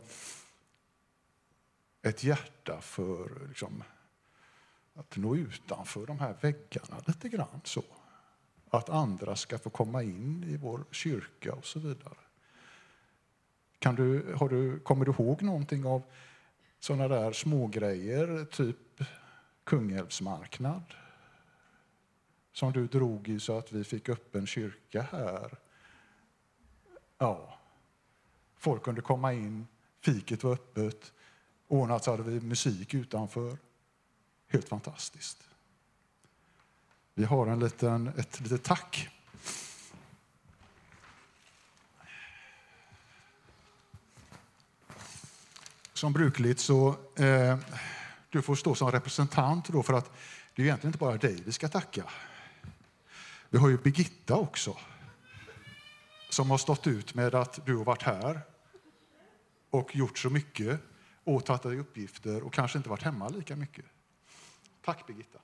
ett 2.04 2.24
hjärta 2.24 2.80
för 2.80 3.48
liksom, 3.48 3.82
att 4.94 5.16
nå 5.16 5.36
utanför 5.36 6.06
de 6.06 6.18
här 6.18 6.36
väggarna 6.40 7.02
lite 7.06 7.28
grann. 7.28 7.60
så. 7.64 7.84
Att 8.70 8.88
andra 8.88 9.36
ska 9.36 9.58
få 9.58 9.70
komma 9.70 10.02
in 10.02 10.44
i 10.44 10.56
vår 10.56 10.84
kyrka 10.90 11.54
och 11.54 11.64
så 11.64 11.78
vidare. 11.78 12.14
Kan 13.78 13.94
du, 13.94 14.34
har 14.34 14.48
du, 14.48 14.80
kommer 14.80 15.04
du 15.04 15.12
ihåg 15.12 15.42
någonting 15.42 15.86
av 15.86 16.02
sådana 16.78 17.08
där 17.08 17.32
smågrejer, 17.32 18.44
typ 18.44 19.02
Kungälvsmarknad? 19.64 20.94
Som 22.52 22.72
du 22.72 22.86
drog 22.86 23.28
i 23.28 23.40
så 23.40 23.58
att 23.58 23.72
vi 23.72 23.84
fick 23.84 24.08
öppen 24.08 24.46
kyrka 24.46 25.02
här. 25.02 25.58
Ja. 27.18 27.58
Folk 28.56 28.82
kunde 28.82 29.00
komma 29.00 29.32
in, 29.32 29.66
fiket 30.00 30.44
var 30.44 30.52
öppet, 30.52 31.12
ordnat 31.68 32.04
så 32.04 32.10
hade 32.10 32.22
vi 32.22 32.40
musik 32.40 32.94
utanför. 32.94 33.58
Helt 34.48 34.68
fantastiskt. 34.68 35.48
Vi 37.14 37.24
har 37.24 37.46
en 37.46 37.60
liten, 37.60 38.08
ett 38.08 38.40
litet 38.40 38.62
tack. 38.62 39.08
Som 45.92 46.12
brukligt 46.12 46.60
så 46.60 46.96
eh, 47.16 47.58
du 48.30 48.42
får 48.42 48.54
stå 48.54 48.74
som 48.74 48.90
representant 48.90 49.68
då 49.68 49.82
för 49.82 49.92
att 49.94 50.12
det 50.54 50.62
är 50.62 50.66
egentligen 50.66 50.88
inte 50.88 50.98
bara 50.98 51.16
dig 51.16 51.42
vi 51.46 51.52
ska 51.52 51.68
tacka. 51.68 52.04
Vi 53.50 53.58
har 53.58 53.68
ju 53.68 53.78
Birgitta 53.78 54.36
också. 54.36 54.76
som 56.30 56.50
har 56.50 56.58
stått 56.58 56.86
ut 56.86 57.14
med 57.14 57.34
att 57.34 57.66
du 57.66 57.76
har 57.76 57.84
varit 57.84 58.02
här 58.02 58.40
och 59.70 59.96
gjort 59.96 60.18
så 60.18 60.30
mycket, 60.30 60.80
åtagit 61.24 61.62
dig 61.62 61.78
uppgifter 61.78 62.42
och 62.42 62.52
kanske 62.52 62.78
inte 62.78 62.90
varit 62.90 63.02
hemma 63.02 63.28
lika 63.28 63.56
mycket. 63.56 63.84
Tack 64.84 65.06
Birgitta. 65.06 65.38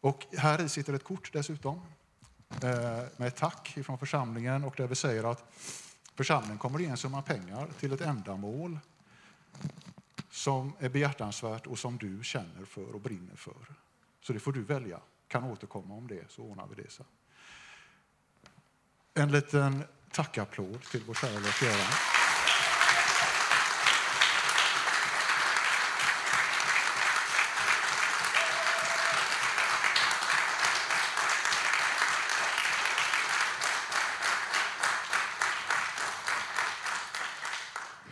Och 0.00 0.26
här 0.36 0.62
i 0.62 0.68
sitter 0.68 0.92
ett 0.92 1.04
kort 1.04 1.32
dessutom 1.32 1.80
eh, 2.62 3.04
med 3.16 3.28
ett 3.28 3.36
tack 3.36 3.78
från 3.84 3.98
församlingen 3.98 4.64
och 4.64 4.74
där 4.76 4.86
vi 4.86 4.94
säger 4.94 5.30
att 5.30 5.44
församlingen 6.14 6.58
kommer 6.58 6.78
ge 6.78 6.86
en 6.86 6.96
summa 6.96 7.22
pengar 7.22 7.68
till 7.78 7.92
ett 7.92 8.00
ändamål 8.00 8.78
som 10.30 10.72
är 10.78 10.88
behjärtansvärt 10.88 11.66
och 11.66 11.78
som 11.78 11.98
du 11.98 12.24
känner 12.24 12.64
för 12.64 12.94
och 12.94 13.00
brinner 13.00 13.36
för. 13.36 13.74
Så 14.20 14.32
det 14.32 14.40
får 14.40 14.52
du 14.52 14.62
välja. 14.62 15.00
Kan 15.28 15.44
återkomma 15.44 15.94
om 15.94 16.06
det 16.08 16.30
så 16.30 16.42
ordnar 16.42 16.66
vi 16.66 16.82
det 16.82 16.90
sen. 16.90 17.06
En 19.14 19.32
liten 19.32 19.84
tackapplåd 20.12 20.82
till 20.82 21.02
vår 21.06 21.14
kära 21.14 21.38
Lars-Göran. 21.40 22.17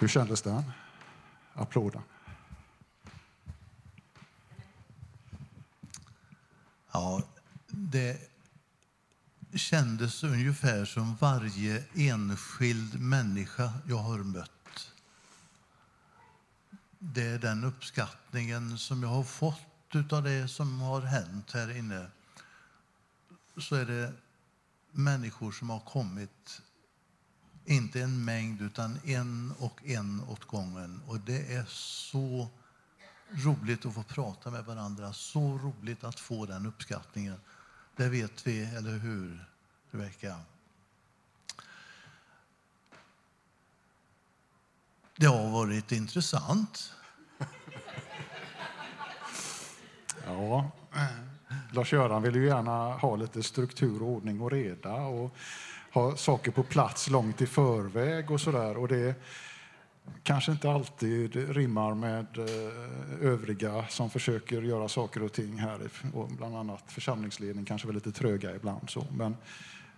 Hur 0.07 0.11
kändes 0.11 0.43
den? 0.43 0.63
Applåden. 1.55 2.03
Ja, 6.93 7.23
det 7.67 8.31
kändes 9.55 10.25
ungefär 10.25 10.85
som 10.85 11.17
varje 11.17 11.85
enskild 11.95 13.01
människa 13.01 13.73
jag 13.87 13.97
har 13.97 14.19
mött. 14.19 14.93
Det 16.99 17.27
är 17.27 17.39
den 17.39 17.65
uppskattningen 17.65 18.79
som 18.79 19.03
jag 19.03 19.11
har 19.11 19.25
fått 19.25 20.13
av 20.13 20.23
det 20.23 20.49
som 20.49 20.81
har 20.81 21.01
hänt 21.01 21.53
här 21.53 21.77
inne. 21.77 22.11
Så 23.57 23.75
är 23.77 23.85
det 23.85 24.13
människor 24.91 25.53
som 25.53 25.71
har 25.71 25.81
kommit, 25.81 26.63
inte 27.67 28.01
en 28.01 28.25
mängd, 28.25 28.63
utan 28.63 28.99
en 29.05 29.55
och 29.59 29.85
en 29.85 30.23
åt 30.29 30.45
gången. 30.45 31.01
Och 31.07 31.21
det 31.21 31.53
är 31.53 31.65
så 31.69 32.49
roligt 33.31 33.87
att 33.87 33.95
få 33.95 34.03
prata 34.03 34.51
med 34.51 34.65
varandra, 34.65 35.13
så 35.13 35.59
roligt 35.59 36.05
att 36.05 36.21
få 36.21 36.47
den 36.47 36.67
uppskattningen. 36.67 37.41
Det 37.97 38.09
vet 38.09 38.47
vi, 38.47 38.65
eller 38.65 38.99
hur, 38.99 39.45
Rebecka? 39.91 40.41
Det 45.17 45.27
har 45.27 45.51
varit 45.51 45.93
intressant. 45.93 46.93
Ja, 50.29 50.71
Lars-Göran 51.73 52.23
vill 52.23 52.35
ju 52.35 52.47
gärna 52.47 52.93
ha 52.93 53.17
lite 53.17 53.43
struktur, 53.43 54.03
ordning 54.03 54.41
och 54.41 54.51
reda 54.51 54.95
och 54.95 55.37
ha 55.97 56.17
saker 56.17 56.51
på 56.51 56.63
plats 56.63 57.11
långt 57.11 57.43
i 57.43 57.47
förväg 57.47 58.31
och 58.31 58.41
sådär. 58.41 58.77
Och 58.77 58.89
det 58.89 59.15
kanske 60.23 60.53
inte 60.53 60.71
alltid 60.71 61.57
rimmar 61.57 61.95
med 61.95 62.39
eh, 62.39 63.27
övriga 63.29 63.85
som 63.89 64.11
försöker 64.11 64.63
göra 64.63 64.89
saker 64.89 65.23
och 65.23 65.33
ting 65.33 65.59
här. 65.59 65.81
Och 66.15 66.29
bland 66.29 66.57
annat 66.57 66.83
församlingsledning 66.87 67.65
kanske 67.65 67.89
är 67.89 67.93
lite 67.93 68.13
tröga 68.13 68.55
ibland. 68.55 68.91
Så. 68.91 69.07
Men 69.17 69.37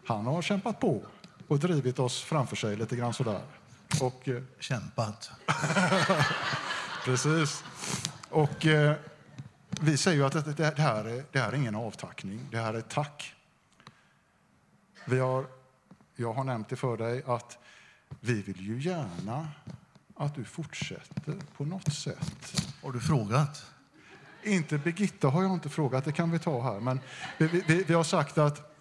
han 0.05 0.27
har 0.27 0.43
kämpat 0.43 0.81
på 0.81 1.03
och 1.49 1.59
drivit 1.59 1.99
oss 1.99 2.23
framför 2.23 2.57
sig 2.57 2.77
lite 2.77 2.97
grann 2.97 3.15
sådär. 3.15 3.43
Och, 4.01 4.29
eh, 4.29 4.43
Kämpat. 4.59 5.31
Precis. 7.05 7.65
Och 8.31 8.67
eh, 8.67 8.95
vi 9.81 9.97
säger 9.97 10.17
ju 10.17 10.25
att 10.25 10.57
det, 10.57 10.79
här 10.79 11.05
är, 11.05 11.25
det 11.33 11.39
här 11.39 11.53
är 11.53 11.57
ingen 11.57 11.75
avtackning, 11.75 12.41
det 12.51 12.59
här 12.59 12.75
är 12.75 12.79
ett 12.79 12.91
tack. 12.91 13.35
Vi 15.05 15.19
har, 15.19 15.47
jag 16.21 16.33
har 16.33 16.45
nämnt 16.45 16.69
det 16.69 16.77
för 16.77 16.97
dig 16.97 17.23
att 17.27 17.59
vi 18.21 18.43
vill 18.43 18.61
ju 18.61 18.81
gärna 18.81 19.49
att 20.17 20.35
du 20.35 20.45
fortsätter 20.45 21.35
på 21.57 21.65
något 21.65 21.93
sätt. 21.93 22.63
Har 22.83 22.93
du 22.93 23.01
frågat? 23.01 23.67
Inte 24.43 24.79
Birgitta 24.79 25.29
har 25.29 25.43
jag 25.43 25.53
inte 25.53 25.69
frågat, 25.69 26.05
det 26.05 26.13
kan 26.13 26.31
vi 26.31 26.39
ta 26.39 26.63
här. 26.63 26.81
Men 26.81 27.01
vi, 27.39 27.47
vi, 27.47 27.85
vi 27.85 27.95
har 27.95 28.05
sagt 28.05 28.39
att 28.39 28.77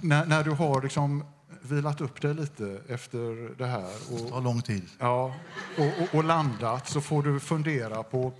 när, 0.00 0.26
när 0.26 0.44
du 0.44 0.50
har 0.50 0.82
liksom 0.82 1.24
vilat 1.62 2.00
upp 2.00 2.20
dig 2.20 2.34
lite 2.34 2.80
efter 2.88 3.54
det 3.58 3.66
här 3.66 3.94
och, 4.12 4.30
tar 4.30 4.40
lång 4.40 4.62
tid. 4.62 4.88
ja, 4.98 5.34
och, 5.78 6.02
och, 6.02 6.14
och 6.14 6.24
landat 6.24 6.88
så 6.88 7.00
får 7.00 7.22
du 7.22 7.40
fundera 7.40 8.02
på 8.02 8.32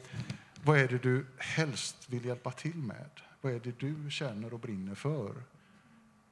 vad 0.65 0.79
är 0.79 0.89
det 0.89 0.99
du 0.99 1.27
helst 1.39 1.97
vill 2.07 2.25
hjälpa 2.25 2.51
till 2.51 2.77
med? 2.77 3.11
Vad 3.41 3.53
är 3.53 3.61
det 3.61 3.81
du 3.81 4.11
känner 4.11 4.55
och 4.55 4.61
brinner 4.61 4.95
för? 4.95 5.33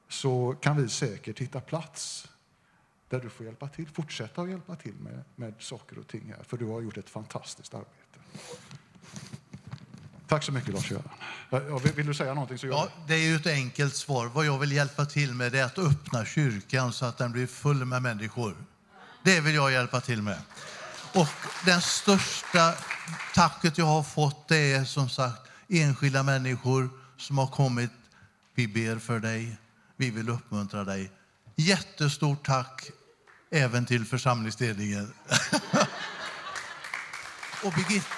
Så 0.09 0.55
kan 0.61 0.77
vi 0.77 0.89
säkert 0.89 1.39
hitta 1.39 1.61
plats 1.61 2.27
där 3.09 3.19
du 3.19 3.29
får 3.29 3.45
hjälpa 3.45 3.67
till, 3.67 3.87
fortsätta 3.87 4.41
att 4.41 4.49
hjälpa 4.49 4.75
till 4.75 4.95
med, 4.95 5.23
med 5.35 5.53
saker 5.59 5.99
och 5.99 6.07
ting 6.07 6.33
här, 6.37 6.43
för 6.43 6.57
du 6.57 6.65
har 6.65 6.81
gjort 6.81 6.97
ett 6.97 7.09
fantastiskt 7.09 7.73
arbete. 7.73 8.19
Tack 10.27 10.43
så 10.43 10.51
mycket 10.51 10.73
Lars-Göran. 10.73 11.09
Vill, 11.83 11.93
vill 11.93 12.05
du 12.05 12.13
säga 12.13 12.33
någonting 12.33 12.57
så 12.57 12.67
Ja, 12.67 12.89
det 13.07 13.13
är 13.13 13.29
ju 13.29 13.35
ett 13.35 13.47
enkelt 13.47 13.95
svar. 13.95 14.25
Vad 14.25 14.45
jag 14.45 14.59
vill 14.59 14.71
hjälpa 14.71 15.05
till 15.05 15.33
med 15.33 15.51
det 15.51 15.59
är 15.59 15.65
att 15.65 15.77
öppna 15.77 16.25
kyrkan 16.25 16.93
så 16.93 17.05
att 17.05 17.17
den 17.17 17.31
blir 17.31 17.47
full 17.47 17.85
med 17.85 18.01
människor. 18.01 18.55
Det 19.23 19.41
vill 19.41 19.55
jag 19.55 19.71
hjälpa 19.71 20.01
till 20.01 20.21
med. 20.21 20.37
Och 21.15 21.27
den 21.65 21.81
största 21.81 22.73
tacket 23.33 23.77
jag 23.77 23.85
har 23.85 24.03
fått 24.03 24.47
det 24.47 24.73
är 24.73 24.83
som 24.83 25.09
sagt 25.09 25.41
enskilda 25.67 26.23
människor 26.23 26.89
som 27.17 27.37
har 27.37 27.47
kommit. 27.47 27.91
Vi 28.55 28.67
ber 28.67 28.99
för 28.99 29.19
dig. 29.19 29.57
Vi 29.99 30.09
vill 30.09 30.29
uppmuntra 30.29 30.83
dig. 30.83 31.11
Jättestort 31.55 32.45
tack 32.45 32.91
även 33.49 33.85
till 33.85 34.05
församlingsledningen. 34.05 35.13
och 37.63 37.73
Birgitta, 37.73 38.15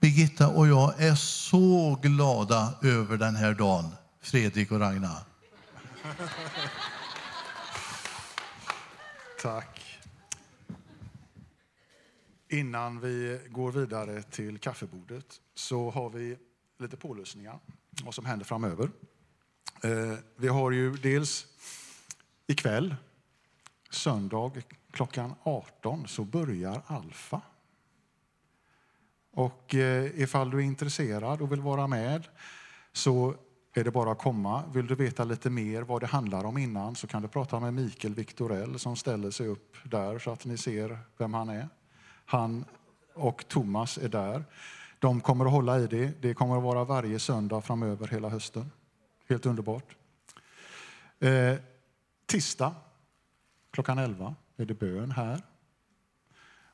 Birgitta 0.00 0.48
och 0.48 0.68
jag 0.68 1.00
är 1.02 1.14
så 1.14 1.98
glada 2.02 2.74
över 2.82 3.16
den 3.16 3.36
här 3.36 3.54
dagen, 3.54 3.94
Fredrik 4.20 4.72
och 4.72 4.80
Ragnar. 4.80 5.18
Tack. 9.42 9.98
Innan 12.48 13.00
vi 13.00 13.40
går 13.48 13.72
vidare 13.72 14.22
till 14.22 14.58
kaffebordet 14.58 15.40
så 15.54 15.90
har 15.90 16.10
vi 16.10 16.38
lite 16.78 16.96
pålösningar 16.96 17.58
vad 18.04 18.14
som 18.14 18.26
händer 18.26 18.44
framöver. 18.44 18.90
Eh, 19.82 20.14
Vi 20.36 20.48
har 20.48 20.70
ju 20.70 20.96
dels 20.96 21.46
ikväll, 22.46 22.94
söndag 23.90 24.52
klockan 24.90 25.34
18, 25.42 26.08
så 26.08 26.24
börjar 26.24 26.82
Alfa. 26.86 27.40
Och 29.32 29.74
eh, 29.74 30.20
ifall 30.20 30.50
du 30.50 30.56
är 30.58 30.62
intresserad 30.62 31.40
och 31.42 31.52
vill 31.52 31.60
vara 31.60 31.86
med 31.86 32.28
så 32.92 33.34
är 33.74 33.84
det 33.84 33.90
bara 33.90 34.12
att 34.12 34.18
komma. 34.18 34.64
Vill 34.72 34.86
du 34.86 34.94
veta 34.94 35.24
lite 35.24 35.50
mer 35.50 35.82
vad 35.82 36.00
det 36.00 36.06
handlar 36.06 36.44
om 36.44 36.58
innan 36.58 36.96
så 36.96 37.06
kan 37.06 37.22
du 37.22 37.28
prata 37.28 37.60
med 37.60 37.74
Mikael 37.74 38.14
Viktorell 38.14 38.78
som 38.78 38.96
ställer 38.96 39.30
sig 39.30 39.48
upp 39.48 39.76
där 39.84 40.18
så 40.18 40.30
att 40.30 40.44
ni 40.44 40.56
ser 40.56 40.98
vem 41.18 41.34
han 41.34 41.48
är. 41.48 41.68
Han 42.24 42.64
och 43.14 43.48
Thomas 43.48 43.98
är 43.98 44.08
där. 44.08 44.44
De 45.06 45.20
kommer 45.20 45.44
att 45.44 45.50
hålla 45.52 45.80
i 45.80 45.86
det. 45.86 46.22
Det 46.22 46.34
kommer 46.34 46.56
att 46.56 46.62
vara 46.62 46.84
varje 46.84 47.18
söndag 47.18 47.60
framöver 47.60 48.08
hela 48.08 48.28
hösten. 48.28 48.70
Helt 49.28 49.46
underbart. 49.46 49.96
Eh, 51.18 51.56
tisdag 52.26 52.74
klockan 53.70 53.98
11 53.98 54.34
är 54.56 54.64
det 54.64 54.74
bön 54.74 55.10
här. 55.10 55.42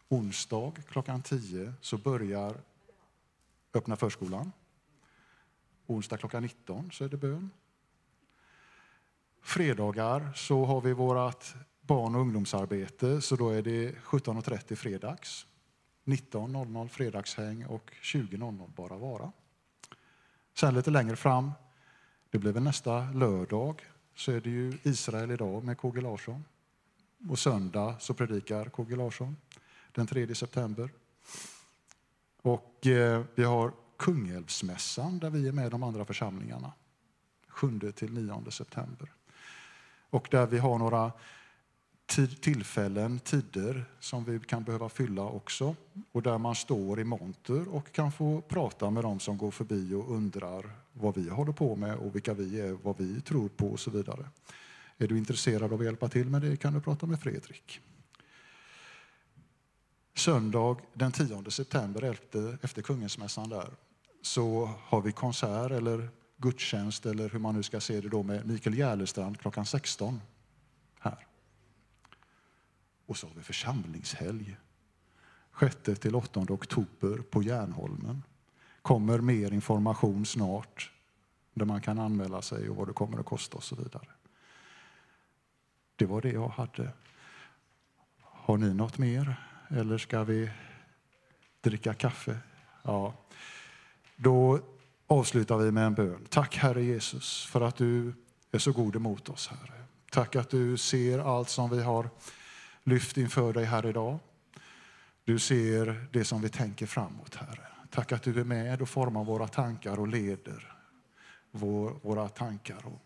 Onsdag 0.08 0.72
klockan 0.88 1.22
10 1.22 1.72
så 1.80 1.98
börjar 1.98 2.54
öppna 3.74 3.96
förskolan. 3.96 4.52
Onsdag 5.86 6.16
klockan 6.16 6.42
19 6.42 6.90
så 6.92 7.04
är 7.04 7.08
det 7.08 7.16
bön. 7.16 7.50
Fredagar 9.42 10.32
så 10.34 10.64
har 10.64 10.80
vi 10.80 10.92
vårt 10.92 11.54
barn 11.80 12.14
och 12.14 12.20
ungdomsarbete 12.20 13.20
så 13.20 13.36
då 13.36 13.50
är 13.50 13.62
det 13.62 13.92
17.30 13.92 14.74
fredags. 14.74 15.46
19.00 16.04 16.88
fredagshäng 16.88 17.66
och 17.66 17.92
20.00 18.02 18.70
bara 18.76 18.96
vara. 18.96 19.32
Sen 20.54 20.74
lite 20.74 20.90
längre 20.90 21.16
fram, 21.16 21.52
det 22.30 22.38
blir 22.38 22.52
väl 22.52 22.62
nästa 22.62 23.10
lördag, 23.10 23.82
så 24.14 24.32
är 24.32 24.40
det 24.40 24.50
ju 24.50 24.78
Israel 24.82 25.30
idag 25.30 25.64
med 25.64 25.78
KG 25.78 26.00
Larsson. 26.00 26.44
Och 27.28 27.38
söndag 27.38 27.96
så 28.00 28.14
predikar 28.14 28.64
KG 28.64 28.96
Larsson 28.96 29.36
den 29.92 30.06
3 30.06 30.34
september. 30.34 30.90
Och 32.42 32.86
eh, 32.86 33.24
vi 33.34 33.44
har 33.44 33.72
Kungälvsmässan 33.96 35.18
där 35.18 35.30
vi 35.30 35.48
är 35.48 35.52
med 35.52 35.70
de 35.70 35.82
andra 35.82 36.04
församlingarna. 36.04 36.72
7 37.48 37.92
till 37.92 38.12
9 38.12 38.50
september. 38.50 39.12
och 40.10 40.28
där 40.30 40.46
vi 40.46 40.58
har 40.58 40.78
några 40.78 41.12
tillfällen, 42.40 43.18
tider 43.18 43.84
som 44.00 44.24
vi 44.24 44.40
kan 44.40 44.64
behöva 44.64 44.88
fylla 44.88 45.22
också 45.22 45.76
och 46.12 46.22
där 46.22 46.38
man 46.38 46.54
står 46.54 47.00
i 47.00 47.04
monter 47.04 47.68
och 47.68 47.92
kan 47.92 48.12
få 48.12 48.40
prata 48.40 48.90
med 48.90 49.04
dem 49.04 49.20
som 49.20 49.38
går 49.38 49.50
förbi 49.50 49.94
och 49.94 50.10
undrar 50.10 50.70
vad 50.92 51.16
vi 51.16 51.28
håller 51.28 51.52
på 51.52 51.76
med 51.76 51.96
och 51.96 52.14
vilka 52.14 52.34
vi 52.34 52.60
är, 52.60 52.72
vad 52.72 52.98
vi 52.98 53.20
tror 53.20 53.48
på 53.48 53.66
och 53.66 53.80
så 53.80 53.90
vidare. 53.90 54.28
Är 54.98 55.08
du 55.08 55.18
intresserad 55.18 55.72
av 55.72 55.80
att 55.80 55.84
hjälpa 55.84 56.08
till 56.08 56.26
med 56.26 56.42
det 56.42 56.56
kan 56.56 56.74
du 56.74 56.80
prata 56.80 57.06
med 57.06 57.20
Fredrik. 57.20 57.80
Söndag 60.14 60.76
den 60.94 61.12
10 61.12 61.50
september 61.50 62.02
efter, 62.02 62.58
efter 62.62 62.82
Kungensmässan 62.82 63.48
där 63.48 63.70
så 64.22 64.70
har 64.78 65.00
vi 65.00 65.12
konsert 65.12 65.70
eller 65.70 66.08
gudstjänst 66.36 67.06
eller 67.06 67.28
hur 67.28 67.38
man 67.38 67.54
nu 67.54 67.62
ska 67.62 67.80
se 67.80 68.00
det 68.00 68.08
då 68.08 68.22
med 68.22 68.46
Mikael 68.46 68.78
Järlestrand 68.78 69.40
klockan 69.40 69.66
16. 69.66 70.20
Och 73.12 73.18
så 73.18 73.26
har 73.26 73.34
vi 73.34 73.42
församlingshelg 73.42 74.56
6-8 75.52 76.52
oktober 76.52 77.18
på 77.18 77.42
Järnholmen. 77.42 78.22
Kommer 78.82 79.18
mer 79.18 79.52
information 79.52 80.26
snart 80.26 80.92
där 81.54 81.64
man 81.64 81.80
kan 81.80 81.98
anmäla 81.98 82.42
sig 82.42 82.68
och 82.68 82.76
vad 82.76 82.88
det 82.88 82.92
kommer 82.92 83.18
att 83.18 83.26
kosta 83.26 83.56
och 83.56 83.62
så 83.62 83.76
vidare. 83.76 84.06
Det 85.96 86.06
var 86.06 86.20
det 86.20 86.30
jag 86.30 86.48
hade. 86.48 86.92
Har 88.20 88.56
ni 88.56 88.74
något 88.74 88.98
mer? 88.98 89.34
Eller 89.68 89.98
ska 89.98 90.24
vi 90.24 90.50
dricka 91.60 91.94
kaffe? 91.94 92.38
Ja. 92.82 93.14
Då 94.16 94.60
avslutar 95.06 95.56
vi 95.56 95.72
med 95.72 95.86
en 95.86 95.94
bön. 95.94 96.26
Tack 96.28 96.56
Herre 96.56 96.84
Jesus 96.84 97.46
för 97.46 97.60
att 97.60 97.76
du 97.76 98.14
är 98.50 98.58
så 98.58 98.72
god 98.72 98.96
emot 98.96 99.28
oss 99.28 99.48
Herre. 99.48 99.84
Tack 100.10 100.36
att 100.36 100.50
du 100.50 100.76
ser 100.76 101.18
allt 101.18 101.48
som 101.48 101.70
vi 101.70 101.82
har 101.82 102.10
lyft 102.84 103.16
inför 103.16 103.52
dig 103.52 103.64
här 103.64 103.86
idag. 103.86 104.18
Du 105.24 105.38
ser 105.38 106.06
det 106.12 106.24
som 106.24 106.42
vi 106.42 106.48
tänker 106.48 106.86
framåt 106.86 107.34
Herre. 107.34 107.66
Tack 107.90 108.12
att 108.12 108.22
du 108.22 108.40
är 108.40 108.44
med 108.44 108.82
och 108.82 108.88
formar 108.88 109.24
våra 109.24 109.48
tankar 109.48 110.00
och 110.00 110.08
leder 110.08 110.76
vår, 111.50 112.00
våra 112.02 112.28
tankar 112.28 112.86
och 112.86 113.02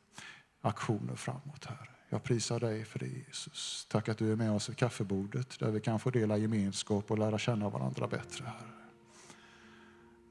aktioner 0.60 1.14
framåt 1.14 1.64
Herre. 1.64 1.88
Jag 2.08 2.22
prisar 2.22 2.60
dig 2.60 2.84
för 2.84 2.98
det 2.98 3.06
Jesus. 3.06 3.86
Tack 3.90 4.08
att 4.08 4.18
du 4.18 4.32
är 4.32 4.36
med 4.36 4.52
oss 4.52 4.68
vid 4.68 4.76
kaffebordet 4.76 5.58
där 5.58 5.70
vi 5.70 5.80
kan 5.80 6.00
få 6.00 6.10
dela 6.10 6.36
gemenskap 6.36 7.10
och 7.10 7.18
lära 7.18 7.38
känna 7.38 7.68
varandra 7.68 8.06
bättre. 8.06 8.44
Herre. 8.44 8.70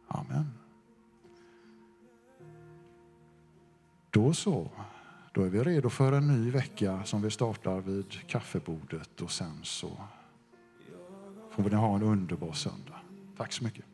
Amen. 0.08 0.54
Då 4.10 4.34
så. 4.34 4.72
Då 5.36 5.44
är 5.44 5.50
vi 5.50 5.64
redo 5.64 5.90
för 5.90 6.12
en 6.12 6.28
ny 6.28 6.52
vecka 6.52 7.04
som 7.04 7.22
vi 7.22 7.32
startar 7.32 7.80
vid 7.80 8.28
kaffebordet 8.28 9.22
och 9.22 9.32
sen 9.32 9.60
så 9.64 9.98
får 11.52 11.64
ni 11.64 11.76
ha 11.76 11.96
en 11.96 12.04
underbar 12.04 12.52
söndag. 12.52 13.00
Tack 13.38 13.54
så 13.54 13.64
mycket. 13.64 13.86